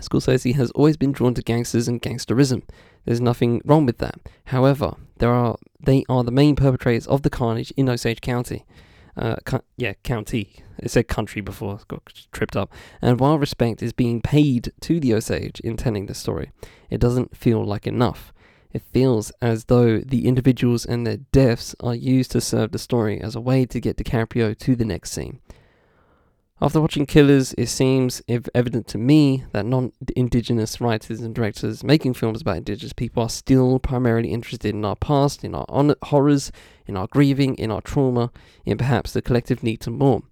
Scorsese 0.00 0.54
has 0.54 0.70
always 0.72 0.96
been 0.96 1.12
drawn 1.12 1.34
to 1.34 1.42
gangsters 1.42 1.88
and 1.88 2.02
gangsterism. 2.02 2.62
There's 3.04 3.20
nothing 3.20 3.60
wrong 3.64 3.86
with 3.86 3.98
that. 3.98 4.20
However, 4.46 4.96
there 5.18 5.32
are 5.32 5.56
they 5.80 6.04
are 6.08 6.24
the 6.24 6.30
main 6.30 6.56
perpetrators 6.56 7.06
of 7.06 7.22
the 7.22 7.30
carnage 7.30 7.72
in 7.76 7.88
Osage 7.88 8.20
County. 8.20 8.64
Uh, 9.16 9.36
yeah, 9.76 9.92
county. 10.02 10.56
It 10.78 10.90
said 10.90 11.06
country 11.06 11.40
before, 11.40 11.78
got 11.86 12.02
tripped 12.32 12.56
up. 12.56 12.72
And 13.00 13.20
while 13.20 13.38
respect 13.38 13.82
is 13.82 13.92
being 13.92 14.20
paid 14.20 14.72
to 14.80 14.98
the 14.98 15.14
Osage 15.14 15.60
in 15.60 15.76
telling 15.76 16.06
the 16.06 16.14
story, 16.14 16.50
it 16.90 17.00
doesn't 17.00 17.36
feel 17.36 17.64
like 17.64 17.86
enough. 17.86 18.32
It 18.72 18.82
feels 18.92 19.30
as 19.40 19.66
though 19.66 20.00
the 20.00 20.26
individuals 20.26 20.84
and 20.84 21.06
their 21.06 21.18
deaths 21.18 21.76
are 21.78 21.94
used 21.94 22.32
to 22.32 22.40
serve 22.40 22.72
the 22.72 22.78
story 22.78 23.20
as 23.20 23.36
a 23.36 23.40
way 23.40 23.66
to 23.66 23.80
get 23.80 23.96
DiCaprio 23.96 24.58
to 24.58 24.74
the 24.74 24.84
next 24.84 25.12
scene. 25.12 25.38
After 26.60 26.80
watching 26.80 27.04
Killers, 27.04 27.52
it 27.58 27.66
seems 27.66 28.22
evident 28.28 28.86
to 28.88 28.98
me 28.98 29.44
that 29.52 29.66
non 29.66 29.92
indigenous 30.14 30.80
writers 30.80 31.20
and 31.20 31.34
directors 31.34 31.82
making 31.82 32.14
films 32.14 32.42
about 32.42 32.58
indigenous 32.58 32.92
people 32.92 33.24
are 33.24 33.28
still 33.28 33.80
primarily 33.80 34.30
interested 34.30 34.72
in 34.72 34.84
our 34.84 34.94
past, 34.94 35.42
in 35.42 35.52
our 35.54 35.66
horrors, 36.02 36.52
in 36.86 36.96
our 36.96 37.08
grieving, 37.08 37.56
in 37.56 37.72
our 37.72 37.80
trauma, 37.80 38.30
in 38.64 38.78
perhaps 38.78 39.12
the 39.12 39.20
collective 39.20 39.64
need 39.64 39.80
to 39.80 39.90
mourn. 39.90 40.22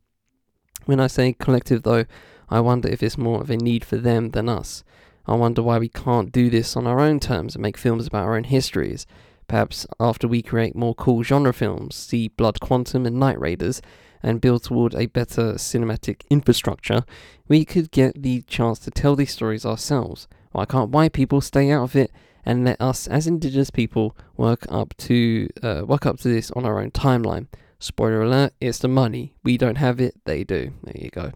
When 0.84 1.00
I 1.00 1.08
say 1.08 1.32
collective, 1.32 1.82
though, 1.82 2.04
I 2.48 2.60
wonder 2.60 2.88
if 2.88 3.02
it's 3.02 3.18
more 3.18 3.40
of 3.40 3.50
a 3.50 3.56
need 3.56 3.84
for 3.84 3.96
them 3.96 4.30
than 4.30 4.48
us. 4.48 4.84
I 5.26 5.34
wonder 5.34 5.62
why 5.62 5.78
we 5.78 5.88
can't 5.88 6.30
do 6.30 6.50
this 6.50 6.76
on 6.76 6.86
our 6.86 7.00
own 7.00 7.18
terms 7.18 7.56
and 7.56 7.62
make 7.62 7.76
films 7.76 8.06
about 8.06 8.24
our 8.24 8.36
own 8.36 8.44
histories. 8.44 9.06
Perhaps 9.48 9.86
after 9.98 10.28
we 10.28 10.40
create 10.40 10.76
more 10.76 10.94
cool 10.94 11.24
genre 11.24 11.52
films, 11.52 11.96
see 11.96 12.28
Blood 12.28 12.60
Quantum 12.60 13.06
and 13.06 13.18
Night 13.18 13.40
Raiders, 13.40 13.82
and 14.22 14.40
build 14.40 14.64
toward 14.64 14.94
a 14.94 15.06
better 15.06 15.54
cinematic 15.54 16.22
infrastructure, 16.30 17.04
we 17.48 17.64
could 17.64 17.90
get 17.90 18.22
the 18.22 18.42
chance 18.42 18.78
to 18.80 18.90
tell 18.90 19.16
these 19.16 19.32
stories 19.32 19.66
ourselves. 19.66 20.28
Why 20.52 20.64
can't 20.64 20.90
white 20.90 21.12
people 21.12 21.40
stay 21.40 21.70
out 21.70 21.84
of 21.84 21.96
it 21.96 22.10
and 22.44 22.64
let 22.64 22.80
us, 22.80 23.06
as 23.06 23.26
indigenous 23.26 23.70
people, 23.70 24.16
work 24.36 24.66
up 24.68 24.94
to 24.98 25.48
uh, 25.62 25.82
work 25.86 26.06
up 26.06 26.18
to 26.20 26.28
this 26.28 26.50
on 26.52 26.64
our 26.64 26.80
own 26.80 26.90
timeline? 26.90 27.46
Spoiler 27.78 28.22
alert: 28.22 28.52
it's 28.60 28.78
the 28.78 28.88
money. 28.88 29.34
We 29.42 29.56
don't 29.56 29.78
have 29.78 30.00
it; 30.00 30.14
they 30.24 30.44
do. 30.44 30.72
There 30.84 30.94
you 30.96 31.10
go. 31.10 31.32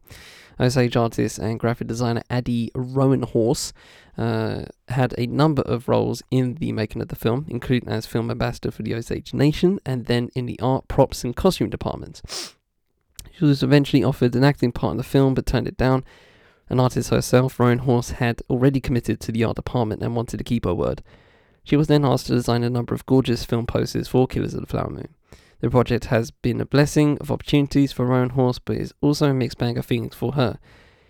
Osage 0.59 0.97
artist 0.97 1.39
and 1.39 1.61
graphic 1.61 1.87
designer 1.87 2.23
Addie 2.31 2.71
Roanhorse 2.75 3.73
uh, 4.17 4.65
had 4.89 5.15
a 5.19 5.27
number 5.27 5.63
of 5.63 5.89
roles 5.89 6.23
in 6.31 6.55
the 6.55 6.73
making 6.73 7.03
of 7.03 7.09
the 7.09 7.17
film, 7.17 7.45
including 7.49 7.89
as 7.89 8.07
film 8.07 8.31
ambassador 8.31 8.71
for 8.71 8.83
the 8.83 8.95
Osage 8.95 9.35
Nation 9.35 9.79
and 9.85 10.07
then 10.07 10.31
in 10.35 10.47
the 10.47 10.59
art, 10.61 10.89
props, 10.89 11.25
and 11.25 11.37
costume 11.37 11.69
departments. 11.69 12.56
She 13.37 13.45
was 13.45 13.63
eventually 13.63 14.03
offered 14.03 14.35
an 14.35 14.45
acting 14.45 14.73
part 14.73 14.93
in 14.93 14.97
the 14.97 15.03
film 15.03 15.35
but 15.35 15.45
turned 15.45 15.69
it 15.69 15.77
down. 15.77 16.05
An 16.71 16.81
artist 16.81 17.11
herself, 17.11 17.61
Roan 17.61 17.81
Roanhorse, 17.81 18.13
had 18.13 18.41
already 18.49 18.81
committed 18.81 19.21
to 19.21 19.33
the 19.33 19.45
art 19.45 19.57
department 19.57 20.03
and 20.03 20.17
wanted 20.17 20.39
to 20.39 20.45
keep 20.45 20.65
her 20.65 20.75
word. 20.75 21.03
She 21.63 21.77
was 21.77 21.87
then 21.87 22.05
asked 22.05 22.29
to 22.29 22.33
design 22.33 22.63
a 22.65 22.71
number 22.71 22.95
of 22.95 23.05
gorgeous 23.05 23.45
film 23.45 23.67
posters 23.67 24.09
for 24.09 24.27
Killers 24.27 24.55
of 24.55 24.63
the 24.63 24.67
Flower 24.67 24.89
Moon. 24.89 25.09
The 25.61 25.69
project 25.69 26.07
has 26.07 26.31
been 26.31 26.61
a 26.61 26.67
blessing 26.67 27.19
of 27.19 27.31
opportunities 27.31 27.93
for 27.93 28.07
Roan 28.07 28.31
Roanhorse, 28.31 28.61
but 28.65 28.79
is 28.79 28.95
also 29.01 29.29
a 29.29 29.35
mixed 29.35 29.59
bag 29.59 29.77
of 29.77 29.85
feelings 29.85 30.15
for 30.15 30.33
her. 30.33 30.59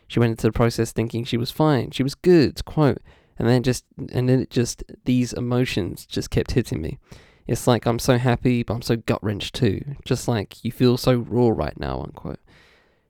She 0.09 0.19
went 0.19 0.31
into 0.31 0.49
the 0.49 0.53
process 0.53 0.93
thinking 0.93 1.25
she 1.25 1.37
was 1.37 1.51
fine, 1.51 1.93
she 1.93 2.03
was 2.03 2.15
good, 2.15 2.65
quote, 2.65 2.99
and 3.39 3.49
then 3.49 3.63
just 3.63 3.85
and 4.13 4.29
then 4.29 4.41
it 4.41 4.51
just 4.51 4.83
these 5.05 5.33
emotions 5.33 6.07
just 6.07 6.31
kept 6.31 6.53
hitting 6.53 6.81
me. 6.83 6.99
It's 7.47 7.67
like 7.67 7.87
I'm 7.87 7.99
so 7.99 8.19
happy, 8.19 8.63
but 8.63 8.75
I'm 8.75 8.83
so 8.83 8.97
gut 8.97 9.23
wrenched 9.23 9.55
too. 9.55 9.81
Just 10.05 10.27
like 10.27 10.65
you 10.65 10.73
feel 10.73 10.97
so 10.97 11.15
raw 11.15 11.49
right 11.49 11.79
now, 11.79 12.03
unquote. 12.03 12.41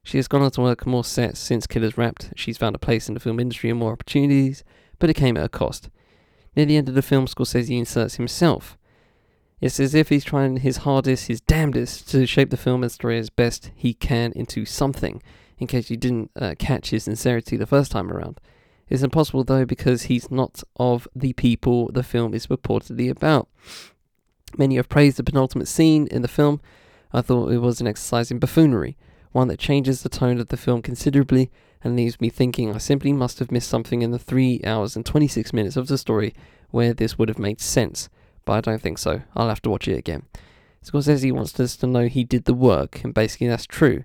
She 0.02 0.18
has 0.18 0.28
gone 0.28 0.42
on 0.42 0.50
to 0.52 0.60
work 0.60 0.86
more 0.86 1.04
sets 1.04 1.40
since 1.40 1.66
Killers 1.66 1.98
wrapped. 1.98 2.32
She's 2.36 2.58
found 2.58 2.76
a 2.76 2.78
place 2.78 3.08
in 3.08 3.14
the 3.14 3.20
film 3.20 3.40
industry 3.40 3.70
and 3.70 3.78
more 3.78 3.92
opportunities, 3.92 4.62
but 4.98 5.10
it 5.10 5.14
came 5.14 5.36
at 5.36 5.44
a 5.44 5.48
cost. 5.48 5.90
Near 6.54 6.66
the 6.66 6.76
end 6.76 6.88
of 6.88 6.94
the 6.94 7.02
film, 7.02 7.26
Scorsese 7.26 7.76
inserts 7.76 8.14
himself. 8.14 8.78
It's 9.60 9.80
as 9.80 9.94
if 9.94 10.10
he's 10.10 10.24
trying 10.24 10.58
his 10.58 10.78
hardest, 10.78 11.28
his 11.28 11.40
damnedest, 11.40 12.08
to 12.10 12.26
shape 12.26 12.50
the 12.50 12.56
film 12.56 12.82
and 12.82 12.92
story 12.92 13.18
as 13.18 13.30
best 13.30 13.70
he 13.74 13.94
can 13.94 14.32
into 14.36 14.64
something, 14.64 15.22
in 15.58 15.66
case 15.66 15.90
you 15.90 15.96
didn't 15.96 16.30
uh, 16.36 16.54
catch 16.58 16.90
his 16.90 17.04
sincerity 17.04 17.56
the 17.56 17.66
first 17.66 17.90
time 17.90 18.12
around. 18.12 18.38
It's 18.88 19.02
impossible 19.02 19.44
though 19.44 19.64
because 19.64 20.02
he's 20.02 20.30
not 20.30 20.62
of 20.76 21.08
the 21.16 21.32
people 21.32 21.90
the 21.90 22.02
film 22.02 22.34
is 22.34 22.46
purportedly 22.46 23.10
about. 23.10 23.48
Many 24.56 24.76
have 24.76 24.88
praised 24.88 25.18
the 25.18 25.24
penultimate 25.24 25.68
scene 25.68 26.06
in 26.08 26.22
the 26.22 26.28
film. 26.28 26.60
I 27.12 27.20
thought 27.20 27.52
it 27.52 27.58
was 27.58 27.80
an 27.80 27.86
exercise 27.86 28.30
in 28.30 28.38
buffoonery, 28.38 28.96
one 29.32 29.48
that 29.48 29.58
changes 29.58 30.02
the 30.02 30.08
tone 30.08 30.40
of 30.40 30.48
the 30.48 30.56
film 30.56 30.82
considerably 30.82 31.50
and 31.84 31.94
leaves 31.94 32.20
me 32.20 32.30
thinking 32.30 32.74
I 32.74 32.78
simply 32.78 33.12
must 33.12 33.38
have 33.38 33.52
missed 33.52 33.68
something 33.68 34.02
in 34.02 34.10
the 34.10 34.18
3 34.18 34.62
hours 34.64 34.96
and 34.96 35.04
26 35.04 35.52
minutes 35.52 35.76
of 35.76 35.88
the 35.88 35.98
story 35.98 36.34
where 36.70 36.94
this 36.94 37.18
would 37.18 37.28
have 37.28 37.38
made 37.38 37.60
sense. 37.60 38.08
But 38.44 38.52
I 38.54 38.60
don't 38.60 38.82
think 38.82 38.98
so. 38.98 39.22
I'll 39.34 39.48
have 39.48 39.62
to 39.62 39.70
watch 39.70 39.88
it 39.88 39.98
again. 39.98 40.24
Scorsese 40.84 41.32
wants 41.32 41.58
us 41.60 41.76
to 41.76 41.86
know 41.86 42.06
he 42.06 42.24
did 42.24 42.44
the 42.44 42.54
work, 42.54 43.02
and 43.04 43.12
basically 43.12 43.48
that's 43.48 43.66
true. 43.66 44.04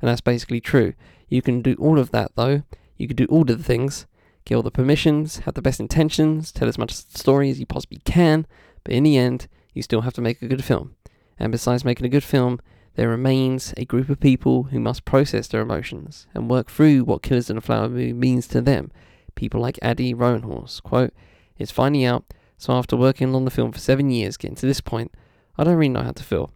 And 0.00 0.10
that's 0.10 0.20
basically 0.20 0.60
true. 0.60 0.92
You 1.28 1.40
can 1.40 1.62
do 1.62 1.74
all 1.78 1.98
of 1.98 2.10
that 2.10 2.32
though. 2.36 2.62
You 2.96 3.06
can 3.06 3.16
do 3.16 3.26
all 3.26 3.42
of 3.42 3.58
the 3.58 3.64
things, 3.64 4.06
get 4.44 4.56
all 4.56 4.62
the 4.62 4.70
permissions, 4.70 5.38
have 5.40 5.54
the 5.54 5.62
best 5.62 5.80
intentions, 5.80 6.52
tell 6.52 6.68
as 6.68 6.78
much 6.78 6.92
story 6.92 7.50
as 7.50 7.58
you 7.58 7.66
possibly 7.66 8.00
can, 8.04 8.46
but 8.84 8.94
in 8.94 9.02
the 9.02 9.16
end, 9.16 9.48
you 9.76 9.82
still 9.82 10.00
have 10.00 10.14
to 10.14 10.22
make 10.22 10.40
a 10.40 10.48
good 10.48 10.64
film. 10.64 10.96
And 11.38 11.52
besides 11.52 11.84
making 11.84 12.06
a 12.06 12.10
good 12.10 12.24
film, 12.24 12.60
there 12.94 13.08
remains 13.10 13.74
a 13.76 13.84
group 13.84 14.08
of 14.08 14.18
people 14.18 14.64
who 14.64 14.80
must 14.80 15.04
process 15.04 15.46
their 15.46 15.60
emotions 15.60 16.26
and 16.34 16.50
work 16.50 16.70
through 16.70 17.04
what 17.04 17.22
Killers 17.22 17.50
in 17.50 17.56
the 17.56 17.62
Flower 17.62 17.90
Moon 17.90 18.18
means 18.18 18.46
to 18.48 18.62
them. 18.62 18.90
People 19.34 19.60
like 19.60 19.78
Addie 19.82 20.14
Roanhorse. 20.14 20.82
Quote, 20.82 21.12
It's 21.58 21.70
finding 21.70 22.04
out, 22.04 22.24
so 22.56 22.72
after 22.72 22.96
working 22.96 23.34
on 23.34 23.44
the 23.44 23.50
film 23.50 23.70
for 23.70 23.78
seven 23.78 24.10
years, 24.10 24.38
getting 24.38 24.56
to 24.56 24.66
this 24.66 24.80
point, 24.80 25.12
I 25.58 25.64
don't 25.64 25.76
really 25.76 25.90
know 25.90 26.02
how 26.02 26.12
to 26.12 26.24
feel. 26.24 26.52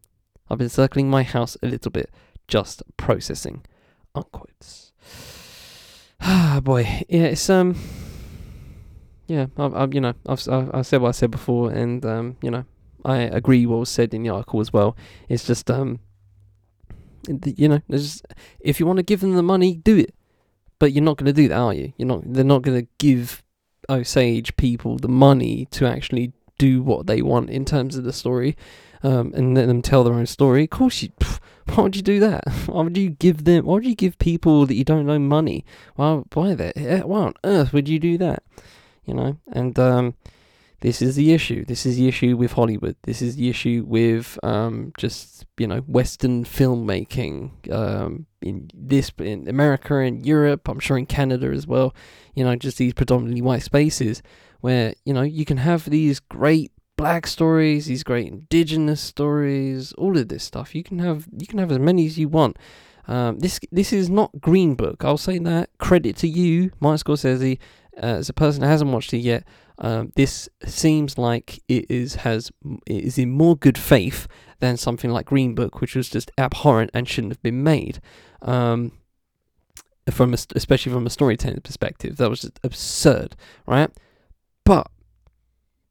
I've 0.49 0.59
been 0.59 0.71
circling 0.71 1.11
my 1.11 1.25
house 1.25 1.59
a 1.63 1.67
little 1.67 1.91
bit, 1.91 2.11
just 2.49 2.83
processing. 2.97 3.65
Unquotes. 4.15 4.93
Ah, 6.23 6.61
boy. 6.63 7.05
Yeah, 7.09 7.25
it's, 7.25 7.51
um, 7.51 7.77
yeah, 9.27 9.47
I, 9.59 9.65
I, 9.67 9.89
you 9.93 10.01
know, 10.01 10.15
I've, 10.27 10.49
I, 10.49 10.69
I 10.73 10.83
said 10.83 11.03
what 11.03 11.09
I 11.09 11.13
said 11.13 11.31
before, 11.31 11.71
and, 11.71 12.05
um, 12.07 12.37
you 12.43 12.51
know, 12.51 12.65
I 13.05 13.19
agree 13.19 13.67
what 13.67 13.81
was 13.81 13.89
said 13.89 14.15
in 14.15 14.23
the 14.23 14.31
article 14.31 14.61
as 14.61 14.73
well. 14.73 14.97
It's 15.29 15.45
just 15.45 15.71
um, 15.71 16.01
you 17.29 17.69
know, 17.69 17.81
just, 17.91 18.27
if 18.61 18.81
you 18.81 18.87
want 18.87 18.99
to 18.99 19.03
give 19.03 19.21
them 19.21 19.35
the 19.35 19.43
money, 19.43 19.75
do 19.75 19.99
it. 19.99 20.15
But 20.79 20.93
you're 20.93 21.05
not 21.05 21.19
going 21.19 21.27
to 21.27 21.33
do 21.33 21.49
that, 21.49 21.59
are 21.59 21.75
you? 21.75 21.93
You're 21.99 22.09
not. 22.09 22.23
They're 22.25 22.43
not 22.43 22.63
going 22.63 22.81
to 22.81 22.89
give 22.99 23.43
Osage 23.91 24.57
people 24.57 24.97
the 24.97 25.09
money 25.09 25.67
to 25.73 25.87
actually 25.87 26.33
do 26.59 26.83
what 26.83 27.07
they 27.07 27.21
want 27.21 27.51
in 27.51 27.65
terms 27.67 27.97
of 27.97 28.05
the 28.05 28.15
story, 28.15 28.57
um, 29.03 29.33
and 29.35 29.55
let 29.55 29.67
them 29.67 29.83
tell 29.83 30.05
their 30.05 30.15
own 30.15 30.27
story. 30.27 30.65
Of 30.65 30.71
course, 30.71 31.03
you. 31.03 31.11
Pff, 31.21 31.39
why 31.67 31.83
would 31.83 31.97
you 31.97 32.03
do 32.03 32.19
that? 32.21 32.49
Why 32.67 32.83
would 32.83 32.97
you 32.97 33.11
give 33.11 33.45
them? 33.45 33.67
Why 33.67 33.75
would 33.75 33.85
you 33.85 33.95
give 33.95 34.19
people 34.19 34.67
that 34.67 34.75
you 34.75 34.83
don't 34.85 35.07
know 35.07 35.19
money? 35.19 35.65
Why? 35.97 36.23
Why 36.33 36.55
that? 36.55 37.07
Why 37.07 37.21
on 37.21 37.35
earth 37.45 37.73
would 37.73 37.89
you 37.89 37.99
do 37.99 38.19
that? 38.19 38.43
You 39.05 39.15
know, 39.15 39.37
and 39.53 39.79
um, 39.79 40.15
this 40.81 41.03
is 41.03 41.17
the 41.17 41.33
issue. 41.33 41.65
This 41.65 41.85
is 41.85 41.97
the 41.97 42.09
issue 42.09 42.37
with 42.37 42.53
Hollywood. 42.53 42.97
This 43.03 43.21
is 43.21 43.37
the 43.37 43.51
issue 43.51 43.85
with 43.87 44.39
um, 44.43 44.93
just 44.97 45.45
you 45.59 45.67
know 45.67 45.81
Western 45.81 46.45
filmmaking 46.45 47.71
um, 47.73 48.27
in 48.41 48.71
this 48.75 49.13
in 49.19 49.47
America 49.47 49.99
and 49.99 50.25
Europe. 50.25 50.69
I'm 50.69 50.81
sure 50.81 50.97
in 50.97 51.07
Canada 51.07 51.49
as 51.49 51.67
well. 51.67 51.95
You 52.35 52.45
know, 52.45 52.57
just 52.57 52.79
these 52.79 52.95
predominantly 52.95 53.43
white 53.43 53.63
spaces 53.63 54.23
where 54.61 54.95
you 55.05 55.13
know 55.13 55.23
you 55.23 55.45
can 55.45 55.59
have 55.59 55.85
these 55.85 56.19
great 56.19 56.73
black 56.97 57.27
stories, 57.27 57.87
these 57.87 58.03
great 58.03 58.29
indigenous 58.29 59.01
stories, 59.01 59.93
all 59.95 60.17
of 60.17 60.29
this 60.29 60.45
stuff. 60.45 60.75
You 60.75 60.83
can 60.83 60.99
have 60.99 61.27
you 61.37 61.47
can 61.47 61.59
have 61.59 61.73
as 61.73 61.79
many 61.79 62.07
as 62.07 62.19
you 62.19 62.29
want. 62.29 62.57
Um, 63.07 63.39
this 63.39 63.61
this 63.71 63.93
is 63.93 64.09
not 64.09 64.41
Green 64.41 64.77
Book. 64.77 65.05
I'll 65.05 65.19
say 65.19 65.39
that. 65.39 65.71
Credit 65.79 66.17
to 66.19 66.29
you, 66.29 66.71
Martin 66.81 67.05
Scorsese, 67.05 67.59
uh, 67.97 68.21
as 68.21 68.29
a 68.29 68.33
person 68.33 68.61
that 68.63 68.69
hasn't 68.69 68.91
watched 68.91 69.13
it 69.13 69.19
yet. 69.19 69.45
Um, 69.81 70.13
this 70.15 70.49
seems 70.65 71.17
like 71.17 71.63
it 71.67 71.91
is 71.91 72.17
has 72.17 72.53
it 72.87 73.05
is 73.05 73.19
in 73.19 73.31
more 73.31 73.57
good 73.57 73.79
faith 73.79 74.29
than 74.61 74.77
something 74.77 75.11
like 75.11 75.27
Green 75.27 75.55
Book, 75.55 75.81
which 75.81 75.97
was 75.97 76.11
just 76.11 76.31
abhorrent 76.37 76.91
and 76.93 77.09
shouldn't 77.09 77.33
have 77.33 77.43
been 77.43 77.63
made. 77.63 78.01
Um, 78.43 78.93
from 80.11 80.35
a, 80.35 80.39
especially 80.55 80.93
from 80.93 81.07
a 81.07 81.11
storytelling 81.11 81.61
perspective, 81.63 82.17
that 82.17 82.29
was 82.29 82.51
absurd, 82.63 83.37
right? 83.67 83.91
But 84.65 84.89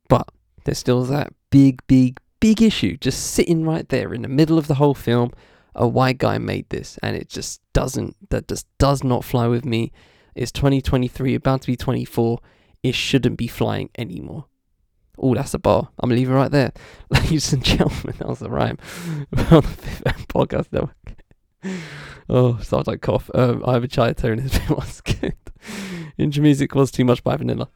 but 0.07 0.27
there's 0.65 0.77
still 0.77 1.03
that 1.05 1.33
big, 1.49 1.81
big, 1.87 2.19
big 2.39 2.61
issue 2.61 2.97
just 2.97 3.31
sitting 3.31 3.65
right 3.65 3.87
there 3.89 4.13
in 4.13 4.21
the 4.21 4.27
middle 4.27 4.57
of 4.57 4.67
the 4.67 4.75
whole 4.75 4.93
film. 4.93 5.31
A 5.75 5.87
white 5.87 6.17
guy 6.17 6.37
made 6.37 6.69
this, 6.69 6.99
and 7.01 7.15
it 7.15 7.29
just 7.29 7.61
doesn't. 7.73 8.29
That 8.29 8.47
just 8.47 8.67
does 8.77 9.03
not 9.03 9.23
fly 9.23 9.47
with 9.47 9.65
me. 9.65 9.91
It's 10.35 10.51
2023, 10.51 11.35
about 11.35 11.61
to 11.61 11.67
be 11.67 11.75
24 11.75 12.39
it 12.83 12.95
shouldn't 12.95 13.37
be 13.37 13.47
flying 13.47 13.89
anymore. 13.97 14.45
Oh, 15.17 15.35
that's 15.35 15.53
a 15.53 15.59
bar. 15.59 15.89
I'm 15.99 16.09
it 16.09 16.33
right 16.33 16.51
there. 16.51 16.71
Ladies 17.09 17.51
and 17.51 17.63
gentlemen, 17.63 18.15
that 18.19 18.27
was 18.27 18.41
a 18.41 18.49
rhyme. 18.49 18.77
on 19.51 19.61
the 19.61 19.61
Fifth 19.63 20.27
Podcast 20.27 20.71
Network. 20.71 21.15
oh, 22.29 22.57
sounds 22.59 22.87
like 22.87 23.01
cough. 23.01 23.29
Um, 23.33 23.63
I 23.65 23.73
have 23.73 23.83
a 23.83 23.87
his 24.39 24.57
bit 24.59 24.69
was 24.69 25.01
good. 25.01 25.35
Intro 26.17 26.41
music 26.41 26.73
was 26.73 26.91
too 26.91 27.03
much 27.03 27.23
by 27.23 27.35
Vanilla. 27.35 27.69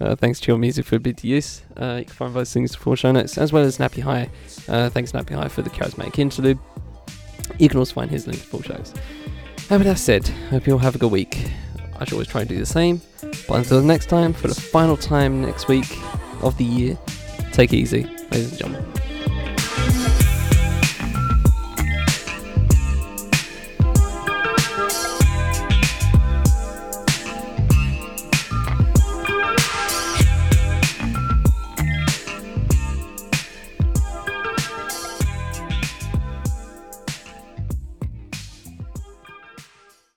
Uh, 0.00 0.16
thanks 0.16 0.40
to 0.40 0.48
your 0.48 0.58
music 0.58 0.84
for 0.84 0.96
a 0.96 1.00
bit 1.00 1.16
to 1.18 1.26
use. 1.26 1.62
Uh, 1.76 1.96
you 2.00 2.04
can 2.04 2.14
find 2.14 2.34
those 2.34 2.52
things 2.52 2.74
for 2.74 2.96
show 2.96 3.12
notes 3.12 3.38
as 3.38 3.52
well 3.52 3.64
as 3.64 3.78
Nappy 3.78 4.02
High. 4.02 4.28
Uh, 4.68 4.88
thanks 4.90 5.12
Nappy 5.12 5.34
High 5.34 5.48
for 5.48 5.62
the 5.62 5.70
charismatic 5.70 6.18
interlude. 6.18 6.58
You 7.58 7.68
can 7.68 7.78
also 7.78 7.94
find 7.94 8.10
his 8.10 8.26
links 8.26 8.42
for 8.42 8.62
shows. 8.62 8.92
And 9.70 9.78
with 9.78 9.86
that 9.86 9.98
said, 9.98 10.26
hope 10.50 10.66
you 10.66 10.74
all 10.74 10.78
have 10.80 10.96
a 10.96 10.98
good 10.98 11.12
week. 11.12 11.50
I 11.98 12.04
should 12.04 12.14
always 12.14 12.28
try 12.28 12.42
and 12.42 12.50
do 12.50 12.58
the 12.58 12.66
same. 12.66 13.00
But 13.48 13.54
until 13.54 13.82
next 13.82 14.06
time, 14.06 14.32
for 14.32 14.48
the 14.48 14.54
final 14.54 14.96
time 14.96 15.42
next 15.42 15.68
week 15.68 15.86
of 16.42 16.56
the 16.58 16.64
year, 16.64 16.98
take 17.52 17.72
it 17.72 17.76
easy, 17.76 18.04
ladies 18.30 18.50
and 18.50 18.58
gentlemen. 18.58 18.93